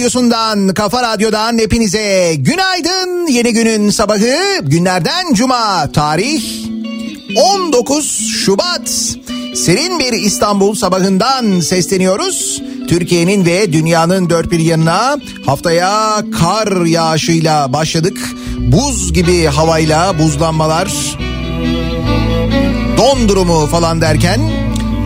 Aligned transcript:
radyosundan, 0.00 0.74
kafa 0.74 1.02
radyodan 1.02 1.58
hepinize 1.58 2.34
günaydın. 2.38 3.26
Yeni 3.26 3.52
günün 3.52 3.90
sabahı 3.90 4.58
günlerden 4.62 5.34
cuma 5.34 5.92
tarih 5.92 6.42
19 7.36 8.28
Şubat. 8.44 8.88
Serin 9.54 9.98
bir 9.98 10.12
İstanbul 10.12 10.74
sabahından 10.74 11.60
sesleniyoruz. 11.60 12.62
Türkiye'nin 12.88 13.44
ve 13.46 13.72
dünyanın 13.72 14.30
dört 14.30 14.50
bir 14.50 14.58
yanına 14.58 15.16
haftaya 15.46 16.16
kar 16.38 16.86
yağışıyla 16.86 17.72
başladık. 17.72 18.18
Buz 18.58 19.12
gibi 19.12 19.44
havayla 19.44 20.18
buzlanmalar, 20.18 21.16
don 22.96 23.28
durumu 23.28 23.66
falan 23.66 24.00
derken 24.00 24.40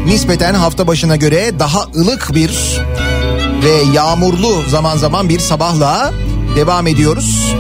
nispeten 0.06 0.55
hafta 0.55 0.87
başına 0.87 1.17
göre 1.17 1.58
daha 1.58 1.82
ılık 1.96 2.35
bir 2.35 2.81
ve 3.64 3.82
yağmurlu 3.94 4.62
zaman 4.69 4.96
zaman 4.96 5.28
bir 5.28 5.38
sabahla 5.38 6.12
devam 6.56 6.87
ediyoruz. 6.87 7.55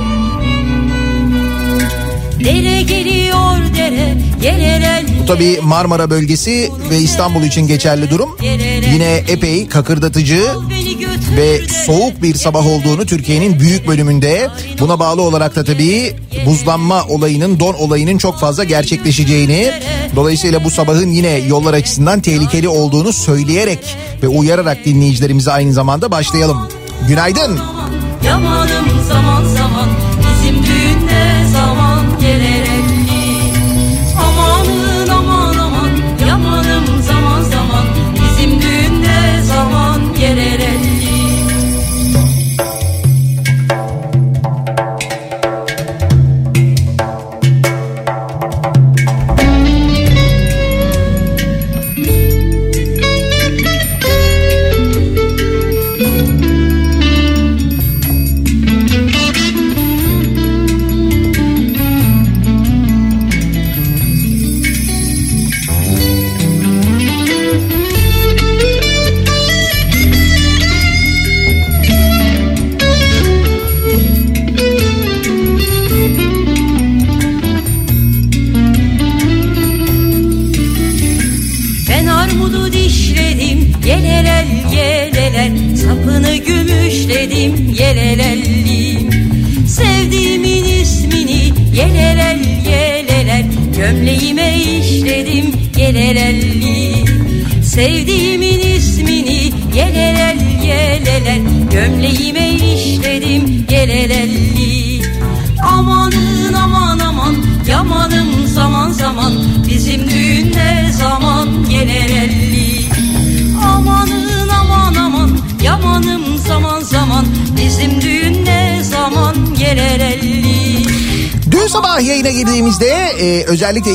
Dere 2.44 2.82
geliyor 2.82 3.56
dere 3.76 4.14
Yereler 4.42 5.04
Bu 5.22 5.26
tabi 5.26 5.60
Marmara 5.62 6.10
bölgesi 6.10 6.70
ve 6.90 6.98
İstanbul 6.98 7.42
için 7.42 7.66
geçerli 7.66 8.10
durum. 8.10 8.36
Yine 8.92 9.24
epey 9.28 9.68
kakırdatıcı 9.68 10.42
ve 11.36 11.60
soğuk 11.86 12.22
bir 12.22 12.34
sabah 12.34 12.66
olduğunu 12.66 13.06
Türkiye'nin 13.06 13.60
büyük 13.60 13.88
bölümünde 13.88 14.48
buna 14.80 14.98
bağlı 14.98 15.22
olarak 15.22 15.56
da 15.56 15.64
tabii 15.64 16.16
buzlanma 16.46 17.04
olayının 17.08 17.60
don 17.60 17.74
olayının 17.74 18.18
çok 18.18 18.38
fazla 18.38 18.64
gerçekleşeceğini 18.64 19.72
dolayısıyla 20.16 20.64
bu 20.64 20.70
sabahın 20.70 21.10
yine 21.10 21.30
yollar 21.30 21.74
açısından 21.74 22.20
tehlikeli 22.20 22.68
olduğunu 22.68 23.12
söyleyerek 23.12 23.96
ve 24.22 24.28
uyararak 24.28 24.84
dinleyicilerimize 24.84 25.52
aynı 25.52 25.72
zamanda 25.72 26.10
başlayalım. 26.10 26.68
Günaydın. 27.08 27.58
Yamanım 28.24 29.04
zaman 29.08 29.44
zaman 29.44 30.03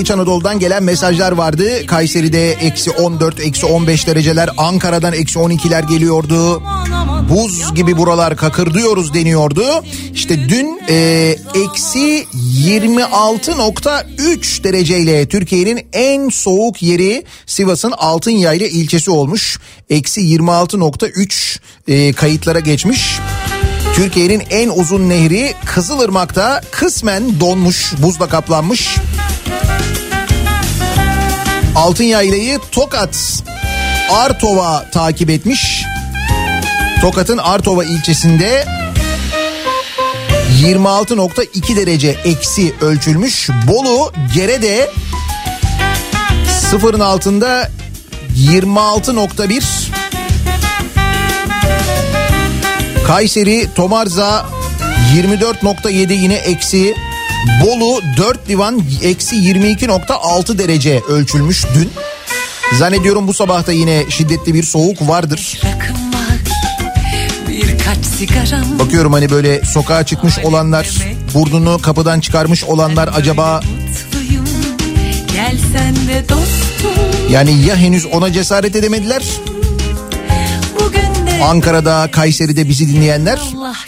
İç 0.10 0.14
Anadolu'dan 0.14 0.60
gelen 0.60 0.84
mesajlar 0.84 1.32
vardı. 1.32 1.86
Kayseri'de 1.86 2.52
eksi 2.52 2.92
14, 2.92 3.40
eksi 3.40 3.66
15 3.66 4.08
dereceler, 4.08 4.50
Ankara'dan 4.58 5.14
eksi 5.14 5.40
12'ler 5.40 5.88
geliyordu. 5.88 6.64
Buz 7.30 7.76
gibi 7.76 7.98
buralar 7.98 8.38
kakırdıyoruz 8.38 9.14
deniyordu. 9.14 9.64
İşte 10.14 10.50
dün 10.50 10.82
e, 10.90 10.96
eksi 11.56 12.26
26.3 12.66 14.64
dereceyle 14.64 15.28
Türkiye'nin 15.28 15.88
en 15.94 16.30
soğuk 16.30 16.84
yeri 16.84 17.24
Sivas'ın 17.46 17.92
Altınyaylı 17.92 18.64
ilçesi 18.64 19.12
olmuş. 19.12 19.60
Eksi 19.90 20.22
26.3 20.22 21.60
e, 21.88 22.14
kayıtlara 22.14 22.60
geçmiş. 22.60 23.20
Türkiye'nin 23.96 24.44
en 24.50 24.70
uzun 24.70 25.10
nehri 25.10 25.54
Kızılırmak'ta 25.66 26.62
kısmen 26.72 27.40
donmuş, 27.40 27.94
buzla 27.98 28.30
kaplanmış. 28.30 28.98
Altınyaylı'yı 31.76 32.60
Tokat 32.72 33.44
Artova 34.12 34.86
takip 34.92 35.30
etmiş. 35.30 35.84
Tokat'ın 37.02 37.38
Artova 37.38 37.84
ilçesinde 37.84 38.66
26.2 40.62 41.76
derece 41.76 42.10
eksi 42.10 42.74
ölçülmüş. 42.82 43.50
Bolu 43.68 44.14
Gere'de 44.36 44.92
sıfırın 46.70 47.00
altında 47.00 47.70
26.1 48.38 49.64
Kayseri 53.08 53.68
Tomarza 53.76 54.46
24.7 55.16 56.14
yine 56.14 56.34
eksi. 56.36 56.96
Bolu 57.48 58.02
4 58.18 58.48
divan 58.48 58.82
eksi 59.04 59.36
22.6 59.36 60.58
derece 60.58 61.00
ölçülmüş 61.00 61.66
dün. 61.76 61.92
Zannediyorum 62.78 63.28
bu 63.28 63.34
sabahta 63.34 63.72
yine 63.72 64.06
şiddetli 64.10 64.54
bir 64.54 64.64
soğuk 64.64 65.08
vardır. 65.08 65.60
Bakıyorum 68.80 69.14
hani 69.14 69.30
böyle 69.30 69.66
sokağa 69.66 70.06
çıkmış 70.06 70.40
olanlar, 70.40 70.90
burnunu 71.34 71.82
kapıdan 71.82 72.20
çıkarmış 72.20 72.64
olanlar 72.64 73.10
acaba 73.16 73.62
yani 77.32 77.66
ya 77.66 77.76
henüz 77.76 78.06
ona 78.06 78.34
cesaret 78.34 78.76
edemediler 78.76 79.24
Ankara'da, 81.44 82.12
Kayseri'de 82.12 82.70
bizi 82.70 82.96
dinleyenler 82.96 83.40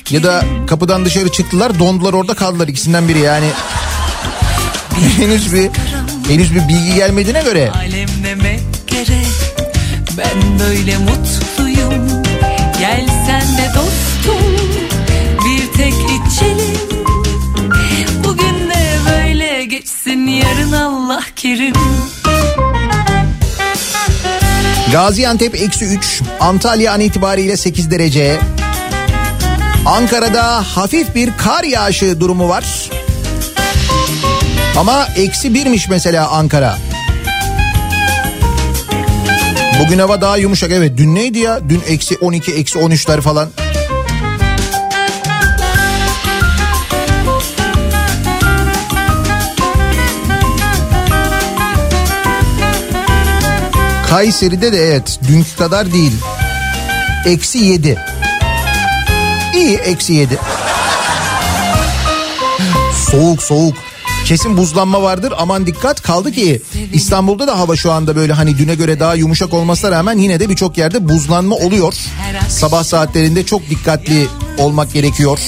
ya 0.10 0.24
da 0.24 0.44
kapıdan 0.68 1.06
dışarı 1.06 1.30
çıktılar, 1.32 1.80
dondular 1.80 2.14
orada 2.14 2.34
kaldılar. 2.34 2.68
İkisinden 2.68 3.08
biri 3.08 3.20
yani. 3.20 3.48
henüz 5.18 5.54
bir 5.54 5.70
henüz 6.28 6.56
bir 6.56 6.68
bilgi 6.68 6.96
gelmediğine 6.96 7.42
göre. 7.44 7.72
Ben 10.18 10.60
böyle 10.60 10.98
mutluyum. 10.98 12.24
Gel 12.80 13.08
sen 13.28 13.58
de 13.58 13.72
dostum. 13.76 14.46
Bir 15.46 15.78
tek 15.78 15.94
içelim. 15.94 16.78
Bugün 18.24 18.70
de 18.70 18.98
böyle 19.10 19.66
geçsin 19.66 20.28
Yarın 20.28 20.72
Allah 20.72 21.22
kerim 21.36 21.74
Gaziantep 24.92 25.56
eksi 25.56 25.86
3, 25.86 26.22
Antalya 26.40 26.94
an 26.94 27.00
itibariyle 27.00 27.58
8 27.58 27.92
derece. 27.92 28.40
Ankara'da 29.86 30.64
hafif 30.64 31.16
bir 31.16 31.30
kar 31.38 31.64
yağışı 31.64 32.20
durumu 32.20 32.50
var. 32.50 32.90
Ama 34.78 35.08
eksi 35.16 35.54
birmiş 35.54 35.90
mesela 35.90 36.28
Ankara. 36.30 36.78
Bugün 39.84 40.00
hava 40.00 40.22
daha 40.22 40.38
yumuşak 40.38 40.72
evet. 40.72 40.98
Dün 40.98 41.16
neydi 41.16 41.40
ya? 41.40 41.60
Dün 41.70 41.82
eksi 41.88 42.18
12, 42.18 42.54
eksi 42.54 42.80
13'ler 42.80 43.22
falan. 43.22 43.50
Kayseri'de 54.12 54.72
de 54.72 54.78
evet 54.78 55.20
dünkü 55.28 55.56
kadar 55.56 55.94
değil. 55.94 56.12
Eksi 57.26 57.58
7. 57.58 57.98
İyi 59.56 59.76
eksi 59.78 60.14
7. 60.14 60.38
Soğuk 63.12 63.44
soğuk. 63.44 63.76
Kesin 64.26 64.58
buzlanma 64.58 65.02
vardır 65.02 65.34
aman 65.38 65.66
dikkat 65.66 66.02
kaldı 66.02 66.32
ki 66.32 66.62
İstanbul'da 66.94 67.48
da 67.48 67.60
hava 67.60 67.76
şu 67.76 67.92
anda 67.92 68.16
böyle 68.16 68.34
hani 68.34 68.58
düne 68.58 68.76
göre 68.76 69.00
daha 69.00 69.16
yumuşak 69.16 69.54
olmasına 69.54 69.92
rağmen 69.92 70.18
yine 70.18 70.40
de 70.40 70.50
birçok 70.50 70.78
yerde 70.78 71.10
buzlanma 71.10 71.56
oluyor. 71.56 71.94
Sabah 72.50 72.84
saatlerinde 72.84 73.46
çok 73.46 73.70
dikkatli 73.70 74.28
olmak 74.58 74.94
gerekiyor. 74.94 75.40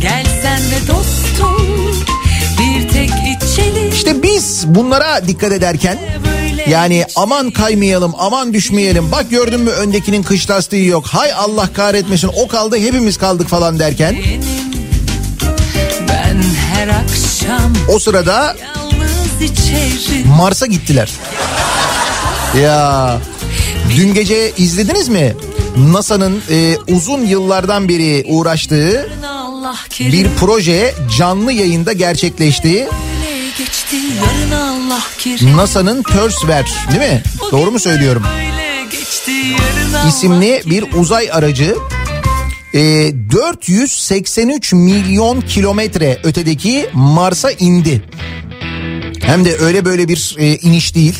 Gel 0.00 0.26
sen 0.42 0.60
de 0.60 0.88
dostum 0.88 1.66
Bir 2.58 2.88
tek 2.88 3.10
içelim 3.10 3.92
İşte 3.92 4.22
biz 4.22 4.64
bunlara 4.66 5.28
dikkat 5.28 5.52
ederken 5.52 5.98
yani 6.68 7.04
aman 7.16 7.50
kaymayalım 7.50 8.12
aman 8.18 8.54
düşmeyelim 8.54 9.12
bak 9.12 9.30
gördün 9.30 9.60
mü 9.60 9.70
öndekinin 9.70 10.22
kış 10.22 10.50
lastiği 10.50 10.86
yok 10.86 11.06
hay 11.06 11.32
Allah 11.32 11.72
kahretmesin 11.72 12.30
o 12.36 12.48
kaldı 12.48 12.76
hepimiz 12.76 13.16
kaldık 13.16 13.48
falan 13.48 13.78
derken 13.78 14.16
benim 14.16 14.42
Ben 16.08 16.42
her 16.74 16.88
akşam 16.88 17.72
o 17.94 17.98
sırada 17.98 18.56
Mars'a 20.36 20.66
gittiler. 20.66 21.10
Ya 22.62 23.18
dün 23.96 24.14
gece 24.14 24.52
izlediniz 24.56 25.08
mi? 25.08 25.36
NASA'nın 25.76 26.42
e, 26.50 26.76
uzun 26.88 27.26
yıllardan 27.26 27.88
beri 27.88 28.24
uğraştığı 28.28 29.08
bir 30.00 30.26
proje 30.40 30.94
canlı 31.18 31.52
yayında 31.52 31.92
gerçekleşti. 31.92 32.88
Geçti 33.58 33.96
NASA'nın 35.56 36.02
Persever 36.02 36.72
değil 36.90 37.12
mi? 37.12 37.22
Doğru 37.52 37.70
mu 37.70 37.78
söylüyorum? 37.78 38.22
İsimli 40.08 40.62
bir 40.66 40.84
uzay 40.94 41.28
aracı 41.32 41.76
e, 42.74 42.80
483 43.32 44.72
milyon 44.72 45.40
kilometre 45.40 46.18
ötedeki 46.24 46.86
Mars'a 46.92 47.50
indi. 47.50 48.02
Hem 49.20 49.44
de 49.44 49.56
öyle 49.58 49.84
böyle 49.84 50.08
bir 50.08 50.36
e, 50.38 50.56
iniş 50.56 50.94
değil. 50.94 51.18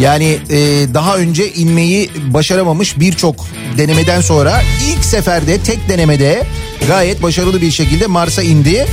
Yani 0.00 0.38
e, 0.50 0.56
daha 0.94 1.16
önce 1.16 1.52
inmeyi 1.52 2.10
başaramamış 2.16 3.00
birçok 3.00 3.46
denemeden 3.78 4.20
sonra 4.20 4.62
ilk 4.88 5.04
seferde 5.04 5.58
tek 5.58 5.88
denemede 5.88 6.46
gayet 6.88 7.22
başarılı 7.22 7.60
bir 7.60 7.70
şekilde 7.70 8.06
Mars'a 8.06 8.42
indi. 8.42 8.86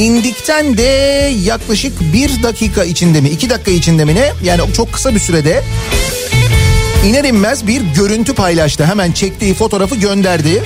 İndikten 0.00 0.78
de 0.78 0.82
yaklaşık 1.44 2.00
bir 2.12 2.42
dakika 2.42 2.84
içinde 2.84 3.20
mi 3.20 3.28
iki 3.28 3.50
dakika 3.50 3.70
içinde 3.70 4.04
mi 4.04 4.14
ne 4.14 4.32
yani 4.42 4.60
çok 4.72 4.92
kısa 4.92 5.14
bir 5.14 5.20
sürede 5.20 5.62
iner 7.06 7.24
inmez 7.24 7.66
bir 7.66 7.82
görüntü 7.96 8.34
paylaştı. 8.34 8.84
Hemen 8.84 9.12
çektiği 9.12 9.54
fotoğrafı 9.54 9.96
gönderdi. 9.96 10.62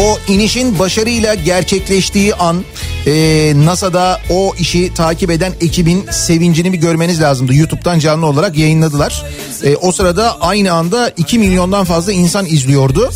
O 0.00 0.18
inişin 0.32 0.78
başarıyla 0.78 1.34
gerçekleştiği 1.34 2.34
an 2.34 2.64
e, 3.06 3.52
NASA'da 3.56 4.20
o 4.30 4.54
işi 4.58 4.94
takip 4.94 5.30
eden 5.30 5.52
ekibin 5.60 6.06
sevincini 6.10 6.72
bir 6.72 6.78
görmeniz 6.78 7.20
lazımdı. 7.20 7.54
YouTube'dan 7.54 7.98
canlı 7.98 8.26
olarak 8.26 8.56
yayınladılar. 8.56 9.24
E, 9.64 9.76
o 9.76 9.92
sırada 9.92 10.40
aynı 10.40 10.72
anda 10.72 11.12
2 11.16 11.38
milyondan 11.38 11.84
fazla 11.84 12.12
insan 12.12 12.46
izliyordu. 12.46 13.10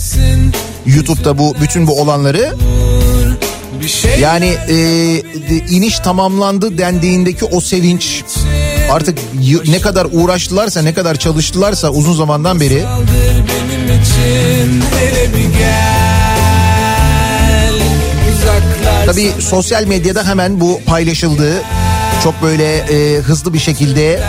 YouTube'da 0.86 1.38
bu 1.38 1.56
bütün 1.60 1.86
bu 1.86 2.00
olanları. 2.00 2.54
Yani 4.20 4.46
e, 4.68 4.74
de- 5.48 5.66
iniş 5.70 5.98
tamamlandı 5.98 6.78
dendiğindeki 6.78 7.44
o 7.44 7.60
sevinç 7.60 8.22
artık 8.90 9.18
ne 9.68 9.80
kadar 9.80 10.06
uğraştılarsa 10.12 10.82
ne 10.82 10.94
kadar 10.94 11.16
çalıştılarsa 11.16 11.90
uzun 11.90 12.14
zamandan 12.14 12.60
beri 12.60 12.84
Tabii 19.06 19.32
sosyal 19.40 19.84
medyada 19.84 20.26
hemen 20.26 20.60
bu 20.60 20.80
paylaşıldı. 20.86 21.52
Çok 22.24 22.42
böyle 22.42 22.76
e, 22.76 23.18
hızlı 23.20 23.54
bir 23.54 23.58
şekilde 23.58 24.20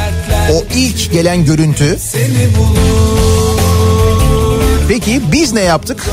o 0.53 0.63
ilk 0.75 1.11
gelen 1.13 1.45
görüntü. 1.45 1.97
seni 1.99 2.57
bulur 2.57 3.18
Peki 4.89 5.21
biz 5.31 5.53
ne 5.53 5.61
yaptık? 5.61 6.05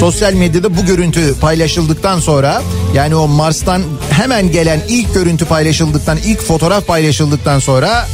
Sosyal 0.00 0.32
medyada 0.32 0.76
bu 0.76 0.86
görüntü 0.86 1.34
paylaşıldıktan 1.40 2.20
sonra 2.20 2.62
yani 2.94 3.14
o 3.16 3.28
Mars'tan 3.28 3.82
hemen 4.10 4.52
gelen 4.52 4.80
ilk 4.88 5.14
görüntü 5.14 5.44
paylaşıldıktan 5.44 6.18
ilk 6.18 6.42
fotoğraf 6.42 6.86
paylaşıldıktan 6.86 7.58
sonra 7.58 8.06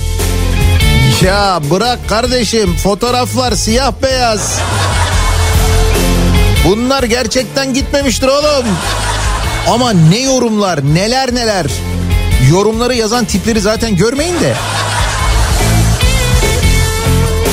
ya 1.22 1.60
bırak 1.70 2.08
kardeşim 2.08 2.76
fotoğraflar 2.76 3.52
siyah 3.52 3.92
beyaz. 4.02 4.58
Bunlar 6.64 7.02
gerçekten 7.02 7.74
gitmemiştir 7.74 8.28
oğlum. 8.28 8.66
Ama 9.68 9.90
ne 9.92 10.18
yorumlar 10.18 10.94
neler 10.94 11.34
neler. 11.34 11.66
Yorumları 12.50 12.94
yazan 12.94 13.24
tipleri 13.24 13.60
zaten 13.60 13.96
görmeyin 13.96 14.40
de. 14.40 14.54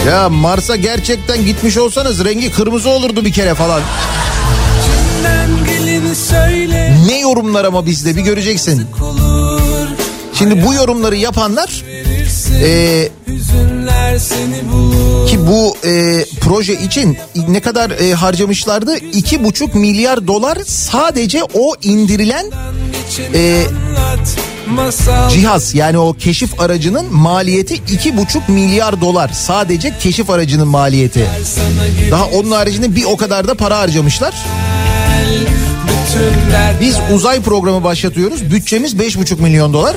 Ya 0.07 0.29
Mars'a 0.29 0.75
gerçekten 0.75 1.45
gitmiş 1.45 1.77
olsanız 1.77 2.25
rengi 2.25 2.51
kırmızı 2.51 2.89
olurdu 2.89 3.25
bir 3.25 3.33
kere 3.33 3.53
falan. 3.53 3.81
Ne 7.07 7.19
yorumlar 7.19 7.65
ama 7.65 7.85
bizde 7.85 8.15
bir 8.15 8.21
göreceksin. 8.21 8.87
Şimdi 10.33 10.65
bu 10.65 10.73
yorumları 10.73 11.15
yapanlar 11.15 11.83
e, 12.63 13.09
ki 15.27 15.47
bu 15.47 15.77
e, 15.87 16.25
proje 16.41 16.73
için 16.73 17.17
ne 17.47 17.59
kadar 17.59 17.89
e, 17.91 18.13
harcamışlardı? 18.13 18.97
İki 18.97 19.43
buçuk 19.43 19.75
milyar 19.75 20.27
dolar 20.27 20.57
sadece 20.65 21.43
o 21.43 21.73
indirilen 21.83 22.45
e, 23.33 23.63
masal 24.69 25.29
cihaz 25.29 25.75
yani 25.75 25.97
o 25.97 26.13
keşif 26.13 26.61
aracının 26.61 27.13
maliyeti 27.13 27.73
iki 27.73 28.17
buçuk 28.17 28.49
milyar 28.49 29.01
dolar. 29.01 29.29
Sadece 29.29 29.93
keşif 29.99 30.29
aracının 30.29 30.67
maliyeti. 30.67 31.25
Daha 32.11 32.25
onun 32.25 32.51
haricinde 32.51 32.95
bir 32.95 33.03
o 33.03 33.17
kadar 33.17 33.47
da 33.47 33.55
para 33.55 33.79
harcamışlar. 33.79 34.33
Biz 36.81 36.95
uzay 37.13 37.41
programı 37.41 37.83
başlatıyoruz. 37.83 38.51
Bütçemiz 38.51 38.93
5,5 38.93 39.41
milyon 39.41 39.73
dolar. 39.73 39.95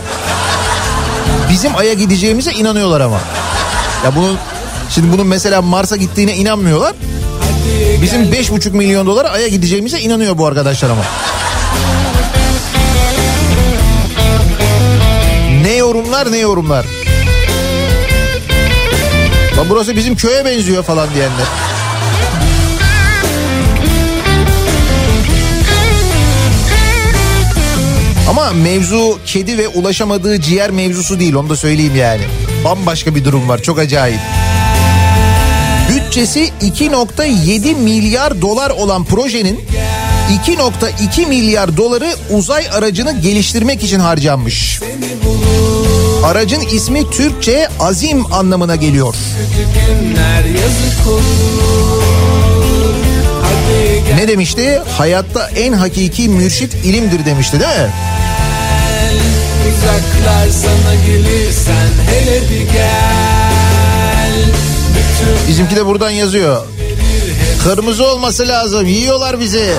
Bizim 1.51 1.77
Ay'a 1.77 1.93
gideceğimize 1.93 2.53
inanıyorlar 2.53 3.01
ama. 3.01 3.21
Ya 4.05 4.17
bunun 4.17 4.39
şimdi 4.95 5.13
bunun 5.13 5.27
mesela 5.27 5.63
Mars'a 5.63 5.97
gittiğine 5.97 6.37
inanmıyorlar. 6.37 6.95
Bizim 8.03 8.23
5,5 8.23 8.71
milyon 8.71 9.07
dolar 9.07 9.25
Ay'a 9.25 9.49
gideceğimize 9.49 10.01
inanıyor 10.01 10.39
bu 10.39 10.47
arkadaşlar 10.47 10.91
ama. 10.91 11.03
Yorumlar 16.11 16.33
ne 16.33 16.39
yorumlar. 16.39 16.87
Lan 19.57 19.67
burası 19.71 19.97
bizim 19.97 20.17
köye 20.17 20.45
benziyor 20.45 20.83
falan 20.83 21.09
diyenler. 21.15 21.47
Ama 28.29 28.53
mevzu 28.53 29.19
kedi 29.27 29.59
ve 29.59 29.69
ulaşamadığı 29.69 30.41
ciğer 30.41 30.71
mevzusu 30.71 31.21
değil 31.21 31.35
onu 31.35 31.49
da 31.51 31.57
söyleyeyim 31.57 31.97
yani. 31.97 32.23
Bambaşka 32.65 33.15
bir 33.15 33.25
durum 33.25 33.49
var 33.49 33.63
çok 33.63 33.79
acayip. 33.79 34.21
Bütçesi 35.91 36.51
2.7 36.63 37.75
milyar 37.75 38.43
dolar 38.43 38.71
olan 38.71 39.05
projenin 39.05 39.61
2.2 40.47 41.27
milyar 41.27 41.77
doları 41.77 42.15
uzay 42.31 42.67
aracını 42.73 43.21
geliştirmek 43.21 43.85
için 43.85 44.01
harcanmış. 44.01 44.81
Aracın 46.25 46.61
ismi 46.61 47.11
Türkçe 47.11 47.69
azim 47.81 48.33
anlamına 48.33 48.77
geliyor. 48.77 49.15
Ne 54.17 54.29
demişti? 54.29 54.83
Hayatta 54.99 55.51
en 55.57 55.73
hakiki 55.73 56.29
mürşit 56.29 56.75
ilimdir 56.75 57.25
demişti 57.27 57.61
değil 57.61 57.71
mi? 57.81 57.91
Bizimki 65.49 65.77
de 65.77 65.87
buradan 65.87 66.11
yazıyor. 66.11 66.63
Kırmızı 67.65 68.07
olması 68.07 68.49
lazım. 68.49 68.87
Yiyorlar 68.87 69.41
bizi. 69.41 69.73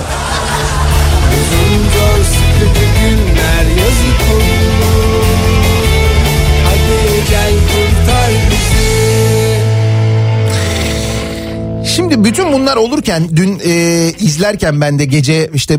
Şimdi 12.01 12.23
bütün 12.23 12.53
bunlar 12.53 12.75
olurken 12.75 13.29
dün 13.35 13.61
e, 13.65 13.73
izlerken 14.19 14.81
ben 14.81 14.99
de 14.99 15.05
gece 15.05 15.49
işte 15.53 15.73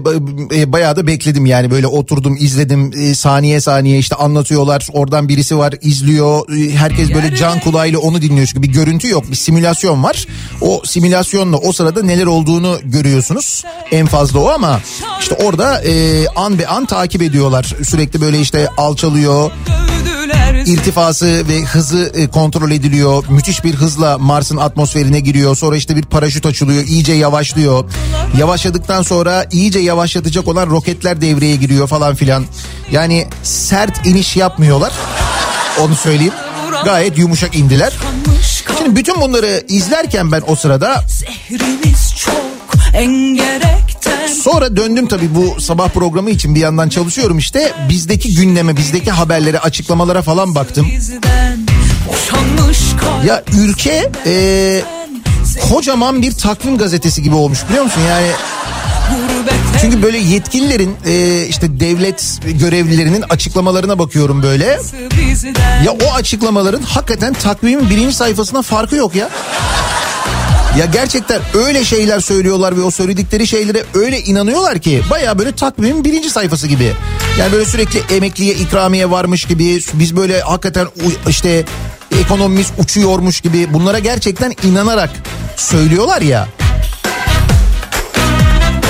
e, 0.54 0.72
bayağı 0.72 0.96
da 0.96 1.06
bekledim 1.06 1.46
yani. 1.46 1.70
Böyle 1.70 1.86
oturdum 1.86 2.36
izledim 2.40 2.92
e, 2.96 3.14
saniye 3.14 3.60
saniye 3.60 3.98
işte 3.98 4.16
anlatıyorlar. 4.16 4.88
Oradan 4.92 5.28
birisi 5.28 5.58
var 5.58 5.74
izliyor. 5.82 6.58
E, 6.58 6.76
herkes 6.76 7.14
böyle 7.14 7.36
can 7.36 7.60
kulağıyla 7.60 7.98
onu 7.98 8.22
dinliyor. 8.22 8.46
Çünkü 8.46 8.62
bir 8.62 8.72
görüntü 8.72 9.08
yok 9.08 9.30
bir 9.30 9.36
simülasyon 9.36 10.02
var. 10.02 10.26
O 10.60 10.82
simülasyonla 10.84 11.56
o 11.56 11.72
sırada 11.72 12.02
neler 12.02 12.26
olduğunu 12.26 12.78
görüyorsunuz. 12.84 13.64
En 13.92 14.06
fazla 14.06 14.38
o 14.38 14.48
ama 14.48 14.80
işte 15.20 15.34
orada 15.34 15.80
e, 15.80 16.26
an 16.28 16.58
be 16.58 16.66
an 16.66 16.86
takip 16.86 17.22
ediyorlar. 17.22 17.76
Sürekli 17.82 18.20
böyle 18.20 18.40
işte 18.40 18.68
alçalıyor 18.76 19.50
Dövdüler 20.62 20.78
irtifası 20.78 21.48
ve 21.48 21.62
hızı 21.62 22.12
e, 22.14 22.26
kontrol 22.28 22.70
ediliyor. 22.70 23.24
Müthiş 23.28 23.64
bir 23.64 23.74
hızla 23.74 24.18
Mars'ın 24.18 24.56
atmosferine 24.56 25.20
giriyor. 25.20 25.56
Sonra 25.56 25.76
işte 25.76 25.96
bir 25.96 26.02
paraşüt 26.02 26.46
açılıyor. 26.46 26.84
iyice 26.84 27.12
yavaşlıyor. 27.12 27.90
Yavaşladıktan 28.38 29.02
sonra 29.02 29.46
iyice 29.52 29.78
yavaşlatacak 29.78 30.48
olan 30.48 30.70
roketler 30.70 31.20
devreye 31.20 31.56
giriyor 31.56 31.88
falan 31.88 32.14
filan. 32.14 32.44
Yani 32.90 33.26
sert 33.42 34.06
iniş 34.06 34.36
yapmıyorlar. 34.36 34.92
Onu 35.80 35.96
söyleyeyim. 35.96 36.34
Gayet 36.84 37.18
yumuşak 37.18 37.54
indiler. 37.54 37.92
Şimdi 38.78 38.96
bütün 38.96 39.20
bunları 39.20 39.64
izlerken 39.68 40.32
ben 40.32 40.42
o 40.46 40.56
sırada 40.56 41.04
sonra 44.42 44.76
döndüm 44.76 45.06
tabii 45.08 45.34
bu 45.34 45.60
sabah 45.60 45.88
programı 45.88 46.30
için 46.30 46.54
bir 46.54 46.60
yandan 46.60 46.88
çalışıyorum 46.88 47.38
işte. 47.38 47.72
Bizdeki 47.88 48.34
gündeme, 48.34 48.76
bizdeki 48.76 49.10
haberlere, 49.10 49.58
açıklamalara 49.58 50.22
falan 50.22 50.54
baktım. 50.54 50.86
Ya 53.26 53.42
ülke 53.58 54.10
e, 54.26 54.82
kocaman 55.70 56.22
bir 56.22 56.32
takvim 56.32 56.78
gazetesi 56.78 57.22
gibi 57.22 57.34
olmuş 57.34 57.58
biliyor 57.68 57.84
musun? 57.84 58.00
Yani 58.08 58.26
çünkü 59.80 60.02
böyle 60.02 60.18
yetkililerin 60.18 60.96
e, 61.06 61.46
işte 61.46 61.80
devlet 61.80 62.40
görevlilerinin 62.60 63.24
açıklamalarına 63.28 63.98
bakıyorum 63.98 64.42
böyle. 64.42 64.78
Ya 65.84 65.92
o 65.92 66.14
açıklamaların 66.14 66.82
hakikaten 66.82 67.34
takvimin 67.34 67.90
birinci 67.90 68.16
sayfasına 68.16 68.62
farkı 68.62 68.96
yok 68.96 69.14
ya. 69.14 69.28
Ya 70.78 70.86
gerçekten 70.86 71.40
öyle 71.54 71.84
şeyler 71.84 72.20
söylüyorlar 72.20 72.76
ve 72.76 72.82
o 72.82 72.90
söyledikleri 72.90 73.46
şeylere 73.46 73.84
öyle 73.94 74.20
inanıyorlar 74.20 74.78
ki 74.78 75.02
baya 75.10 75.38
böyle 75.38 75.52
takvimin 75.52 76.04
birinci 76.04 76.30
sayfası 76.30 76.66
gibi. 76.66 76.92
Yani 77.38 77.52
böyle 77.52 77.64
sürekli 77.64 78.14
emekliye 78.16 78.54
ikramiye 78.54 79.10
varmış 79.10 79.44
gibi 79.44 79.80
biz 79.94 80.16
böyle 80.16 80.40
hakikaten 80.40 80.86
işte 81.28 81.64
ekonomimiz 82.20 82.66
uçuyormuş 82.78 83.40
gibi 83.40 83.74
bunlara 83.74 83.98
gerçekten 83.98 84.54
inanarak 84.64 85.10
söylüyorlar 85.56 86.22
ya. 86.22 86.48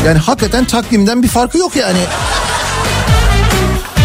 Yani 0.06 0.18
hakikaten 0.18 0.64
takvimden 0.64 1.22
bir 1.22 1.28
farkı 1.28 1.58
yok 1.58 1.76
yani. 1.76 2.00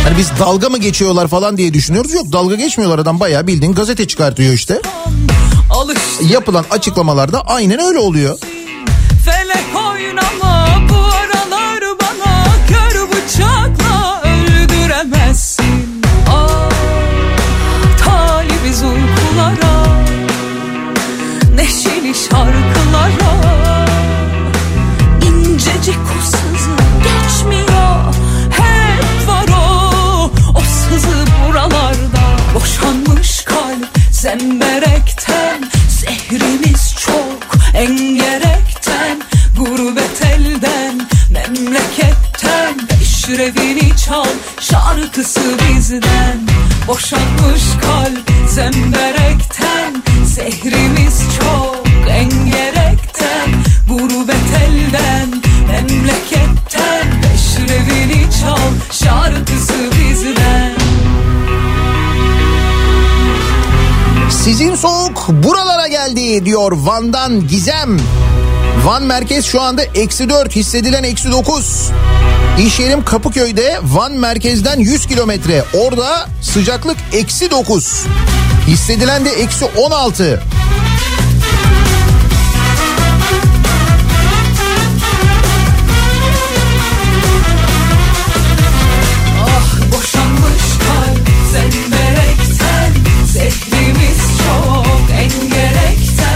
Hani 0.03 0.17
biz 0.17 0.31
dalga 0.39 0.69
mı 0.69 0.77
geçiyorlar 0.77 1.27
falan 1.27 1.57
diye 1.57 1.73
düşünüyoruz. 1.73 2.13
Yok 2.13 2.31
dalga 2.31 2.55
geçmiyorlar 2.55 2.99
adam 2.99 3.19
bayağı 3.19 3.47
bildiğin 3.47 3.73
gazete 3.73 4.07
çıkartıyor 4.07 4.53
işte. 4.53 4.81
Yapılan 6.29 6.65
açıklamalarda 6.71 7.41
aynen 7.41 7.79
öyle 7.79 7.99
oluyor. 7.99 8.39
felek 9.25 9.65
oynama 9.91 10.46
diyor 66.27 66.71
Van'dan 66.71 67.47
Gizem. 67.47 67.99
Van 68.85 69.03
merkez 69.03 69.45
şu 69.45 69.61
anda 69.61 69.83
eksi 69.83 70.29
4 70.29 70.55
hissedilen 70.55 71.03
eksi 71.03 71.31
9. 71.31 71.91
İş 72.59 72.79
yerim 72.79 73.05
Kapıköy'de 73.05 73.79
Van 73.83 74.11
merkezden 74.11 74.79
100 74.79 75.05
kilometre. 75.05 75.63
Orada 75.73 76.27
sıcaklık 76.41 76.97
eksi 77.13 77.51
9. 77.51 78.05
Hissedilen 78.67 79.25
de 79.25 79.29
eksi 79.29 79.65
16. 79.65 80.43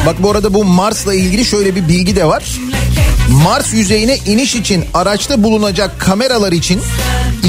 Bak 0.06 0.24
bu 0.24 0.32
arada 0.32 0.54
bu 0.54 0.66
Mars'la 0.66 1.14
ilgili 1.14 1.46
şöyle 1.46 1.76
bir 1.76 1.88
bilgi 1.88 2.16
de 2.16 2.26
var. 2.26 2.44
Mars 3.44 3.74
yüzeyine 3.74 4.18
iniş 4.26 4.56
için 4.56 4.86
araçta 4.94 5.44
bulunacak 5.44 6.00
kameralar 6.00 6.52
için 6.52 6.82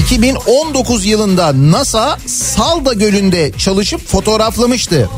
2019 0.07 1.07
yılında 1.07 1.53
NASA 1.71 2.19
Salda 2.27 2.93
Gölü'nde 2.93 3.53
çalışıp 3.59 4.09
fotoğraflamıştı. 4.09 5.09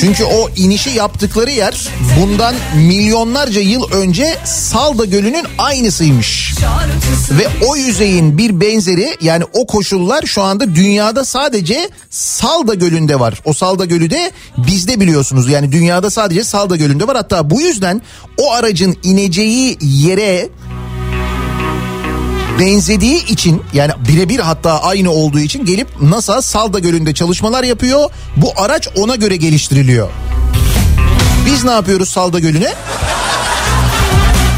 Çünkü 0.00 0.24
o 0.24 0.48
inişi 0.56 0.90
yaptıkları 0.90 1.50
yer 1.50 1.88
bundan 2.20 2.54
milyonlarca 2.76 3.60
yıl 3.60 3.90
önce 3.92 4.38
Salda 4.44 5.04
Gölü'nün 5.04 5.44
aynısıymış. 5.58 6.54
Ve 7.30 7.66
o 7.66 7.76
yüzeyin 7.76 8.38
bir 8.38 8.60
benzeri 8.60 9.16
yani 9.20 9.44
o 9.52 9.66
koşullar 9.66 10.22
şu 10.22 10.42
anda 10.42 10.74
dünyada 10.74 11.24
sadece 11.24 11.90
Salda 12.10 12.74
Gölü'nde 12.74 13.20
var. 13.20 13.40
O 13.44 13.52
Salda 13.52 13.84
Gölü 13.84 14.10
de 14.10 14.30
bizde 14.56 15.00
biliyorsunuz 15.00 15.48
yani 15.50 15.72
dünyada 15.72 16.10
sadece 16.10 16.44
Salda 16.44 16.76
Gölü'nde 16.76 17.06
var. 17.06 17.16
Hatta 17.16 17.50
bu 17.50 17.60
yüzden 17.60 18.02
o 18.38 18.52
aracın 18.52 18.96
ineceği 19.02 19.78
yere 19.80 20.48
benzediği 22.58 23.26
için 23.26 23.62
yani 23.72 23.92
birebir 24.08 24.38
hatta 24.38 24.82
aynı 24.82 25.10
olduğu 25.10 25.38
için 25.38 25.64
gelip 25.64 25.88
NASA 26.02 26.42
Salda 26.42 26.78
Gölü'nde 26.78 27.14
çalışmalar 27.14 27.64
yapıyor. 27.64 28.10
Bu 28.36 28.52
araç 28.56 28.88
ona 28.96 29.14
göre 29.14 29.36
geliştiriliyor. 29.36 30.08
Biz 31.46 31.64
ne 31.64 31.70
yapıyoruz 31.70 32.08
Salda 32.08 32.38
Gölü'ne? 32.38 32.74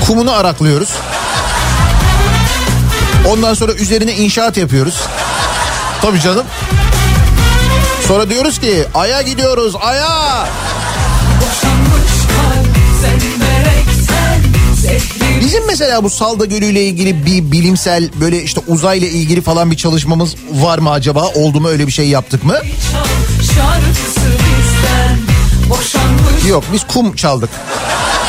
Kumunu 0.07 0.33
araklıyoruz. 0.33 0.89
Ondan 3.29 3.55
sonra 3.55 3.73
üzerine 3.73 4.13
inşaat 4.15 4.57
yapıyoruz. 4.57 4.95
Tabii 6.03 6.21
canım. 6.21 6.47
Sonra 8.09 8.31
diyoruz 8.31 8.59
ki 8.59 8.85
aya 8.95 9.23
gidiyoruz 9.23 9.75
aya. 9.81 10.47
Bizim 15.53 15.67
mesela 15.67 16.05
bu 16.05 16.11
Salda 16.11 16.45
Gölü 16.45 16.65
ile 16.65 16.85
ilgili 16.85 17.27
bir 17.27 17.53
bilimsel 17.53 18.11
böyle 18.21 18.43
işte 18.43 18.61
uzayla 18.69 19.09
ilgili 19.09 19.41
falan 19.41 19.71
bir 19.71 19.77
çalışmamız 19.77 20.35
var 20.53 20.79
mı 20.79 20.91
acaba? 20.91 21.29
Oldu 21.29 21.61
mu 21.61 21.69
öyle 21.69 21.87
bir 21.87 21.93
şey 21.93 22.09
yaptık 22.09 22.45
mı? 22.45 22.57
Yok 26.49 26.65
biz 26.73 26.87
kum 26.87 27.17
çaldık. 27.17 27.51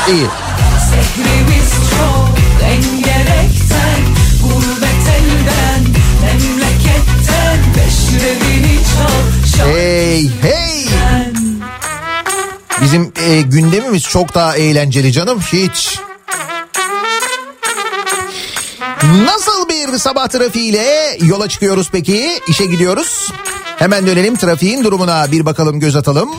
İyi. 0.09 0.25
Hey 9.73 10.29
hey. 10.41 10.85
Bizim 12.81 13.13
e, 13.21 13.41
gündemimiz 13.41 14.03
çok 14.03 14.35
daha 14.35 14.57
eğlenceli 14.57 15.11
canım 15.11 15.39
hiç. 15.39 15.99
Nasıl 19.11 19.69
bir 19.69 19.97
sabah 19.97 20.27
trafiğiyle 20.27 21.17
yola 21.21 21.49
çıkıyoruz 21.49 21.89
peki? 21.91 22.39
İşe 22.47 22.65
gidiyoruz. 22.65 23.31
Hemen 23.77 24.07
dönelim 24.07 24.35
trafiğin 24.35 24.83
durumuna 24.83 25.31
bir 25.31 25.45
bakalım 25.45 25.79
göz 25.79 25.95
atalım. 25.95 26.29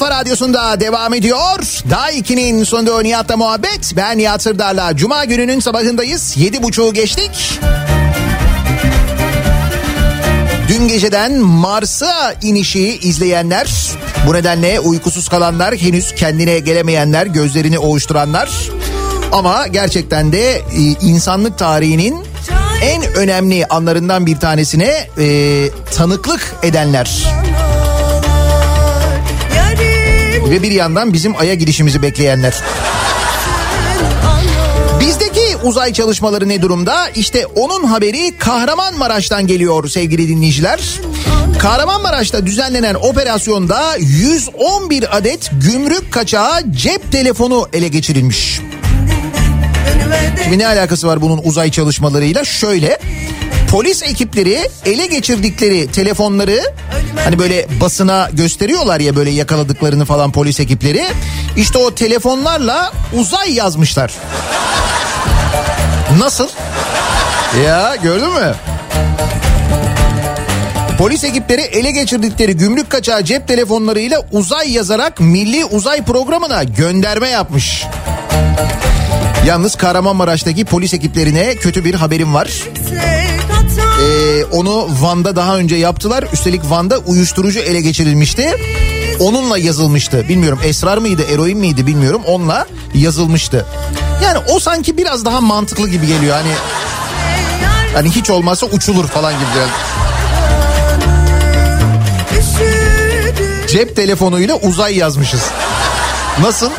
Kafa 0.00 0.18
radyosunda 0.20 0.80
devam 0.80 1.14
ediyor. 1.14 1.58
Daha 1.90 2.12
2'nin 2.12 2.64
sonunda 2.64 3.02
Nihat'la 3.02 3.36
muhabbet. 3.36 3.92
Ben 3.96 4.18
Nihat 4.18 4.42
Sırdar'la 4.42 4.96
Cuma 4.96 5.24
gününün 5.24 5.60
sabahındayız. 5.60 6.36
Yedi 6.36 6.62
buçuğu 6.62 6.92
geçtik. 6.92 7.60
Dün 10.68 10.88
geceden 10.88 11.32
Mars'a 11.38 12.34
inişi 12.42 12.98
izleyenler, 12.98 13.70
bu 14.26 14.34
nedenle 14.34 14.80
uykusuz 14.80 15.28
kalanlar, 15.28 15.76
henüz 15.76 16.14
kendine 16.14 16.58
gelemeyenler, 16.58 17.26
gözlerini 17.26 17.78
ovuşturanlar 17.78 18.50
ama 19.32 19.66
gerçekten 19.66 20.32
de 20.32 20.52
e, 20.52 20.62
insanlık 21.02 21.58
tarihinin 21.58 22.24
en 22.82 23.02
önemli 23.14 23.66
anlarından 23.66 24.26
bir 24.26 24.36
tanesine 24.36 25.08
e, 25.18 25.68
tanıklık 25.94 26.54
edenler. 26.62 27.26
Ve 30.50 30.62
bir 30.62 30.70
yandan 30.70 31.12
bizim 31.12 31.36
Ay'a 31.36 31.54
gidişimizi 31.54 32.02
bekleyenler. 32.02 32.54
Bizdeki 35.00 35.56
uzay 35.62 35.92
çalışmaları 35.92 36.48
ne 36.48 36.62
durumda? 36.62 37.08
İşte 37.14 37.46
onun 37.46 37.84
haberi 37.84 38.38
Kahramanmaraş'tan 38.38 39.46
geliyor 39.46 39.88
sevgili 39.88 40.28
dinleyiciler. 40.28 40.80
Kahramanmaraş'ta 41.58 42.46
düzenlenen 42.46 42.94
operasyonda 42.94 43.96
111 43.98 45.16
adet 45.16 45.50
gümrük 45.52 46.12
kaçağı 46.12 46.72
cep 46.72 47.12
telefonu 47.12 47.68
ele 47.72 47.88
geçirilmiş. 47.88 48.60
Şimdi 50.44 50.58
ne 50.58 50.66
alakası 50.66 51.06
var 51.06 51.22
bunun 51.22 51.40
uzay 51.44 51.70
çalışmalarıyla? 51.70 52.44
Şöyle 52.44 52.98
polis 53.70 54.02
ekipleri 54.02 54.68
ele 54.84 55.06
geçirdikleri 55.06 55.86
telefonları 55.92 56.60
hani 57.24 57.38
böyle 57.38 57.66
basına 57.80 58.28
gösteriyorlar 58.32 59.00
ya 59.00 59.16
böyle 59.16 59.30
yakaladıklarını 59.30 60.04
falan 60.04 60.32
polis 60.32 60.60
ekipleri. 60.60 61.06
İşte 61.56 61.78
o 61.78 61.94
telefonlarla 61.94 62.92
uzay 63.12 63.52
yazmışlar. 63.52 64.12
Nasıl? 66.18 66.48
Ya 67.64 67.96
gördün 68.02 68.28
mü? 68.28 68.54
Polis 70.98 71.24
ekipleri 71.24 71.60
ele 71.60 71.90
geçirdikleri 71.90 72.56
gümrük 72.56 72.90
kaçağı 72.90 73.24
cep 73.24 73.48
telefonlarıyla 73.48 74.22
uzay 74.32 74.72
yazarak 74.72 75.20
Milli 75.20 75.64
Uzay 75.64 76.04
Programı'na 76.04 76.64
gönderme 76.64 77.28
yapmış. 77.28 77.84
Yalnız 79.46 79.74
Kahramanmaraş'taki 79.74 80.64
polis 80.64 80.94
ekiplerine 80.94 81.54
kötü 81.54 81.84
bir 81.84 81.94
haberim 81.94 82.34
var. 82.34 82.50
Ee, 84.00 84.44
onu 84.44 84.88
Van'da 85.00 85.36
daha 85.36 85.56
önce 85.56 85.76
yaptılar. 85.76 86.24
Üstelik 86.32 86.70
Van'da 86.70 86.98
uyuşturucu 86.98 87.58
ele 87.60 87.80
geçirilmişti. 87.80 88.54
Onunla 89.20 89.58
yazılmıştı. 89.58 90.28
Bilmiyorum 90.28 90.58
esrar 90.64 90.98
mıydı, 90.98 91.22
eroin 91.32 91.58
miydi 91.58 91.86
bilmiyorum. 91.86 92.22
Onunla 92.26 92.66
yazılmıştı. 92.94 93.66
Yani 94.24 94.38
o 94.48 94.60
sanki 94.60 94.96
biraz 94.96 95.24
daha 95.24 95.40
mantıklı 95.40 95.88
gibi 95.88 96.06
geliyor. 96.06 96.36
Hani 96.36 96.52
hani 97.94 98.10
hiç 98.10 98.30
olmazsa 98.30 98.66
uçulur 98.66 99.06
falan 99.06 99.32
gibi. 99.32 99.44
Yani. 99.58 99.70
Cep 103.68 103.96
telefonuyla 103.96 104.54
uzay 104.54 104.96
yazmışız. 104.96 105.42
Nasıl? 106.42 106.70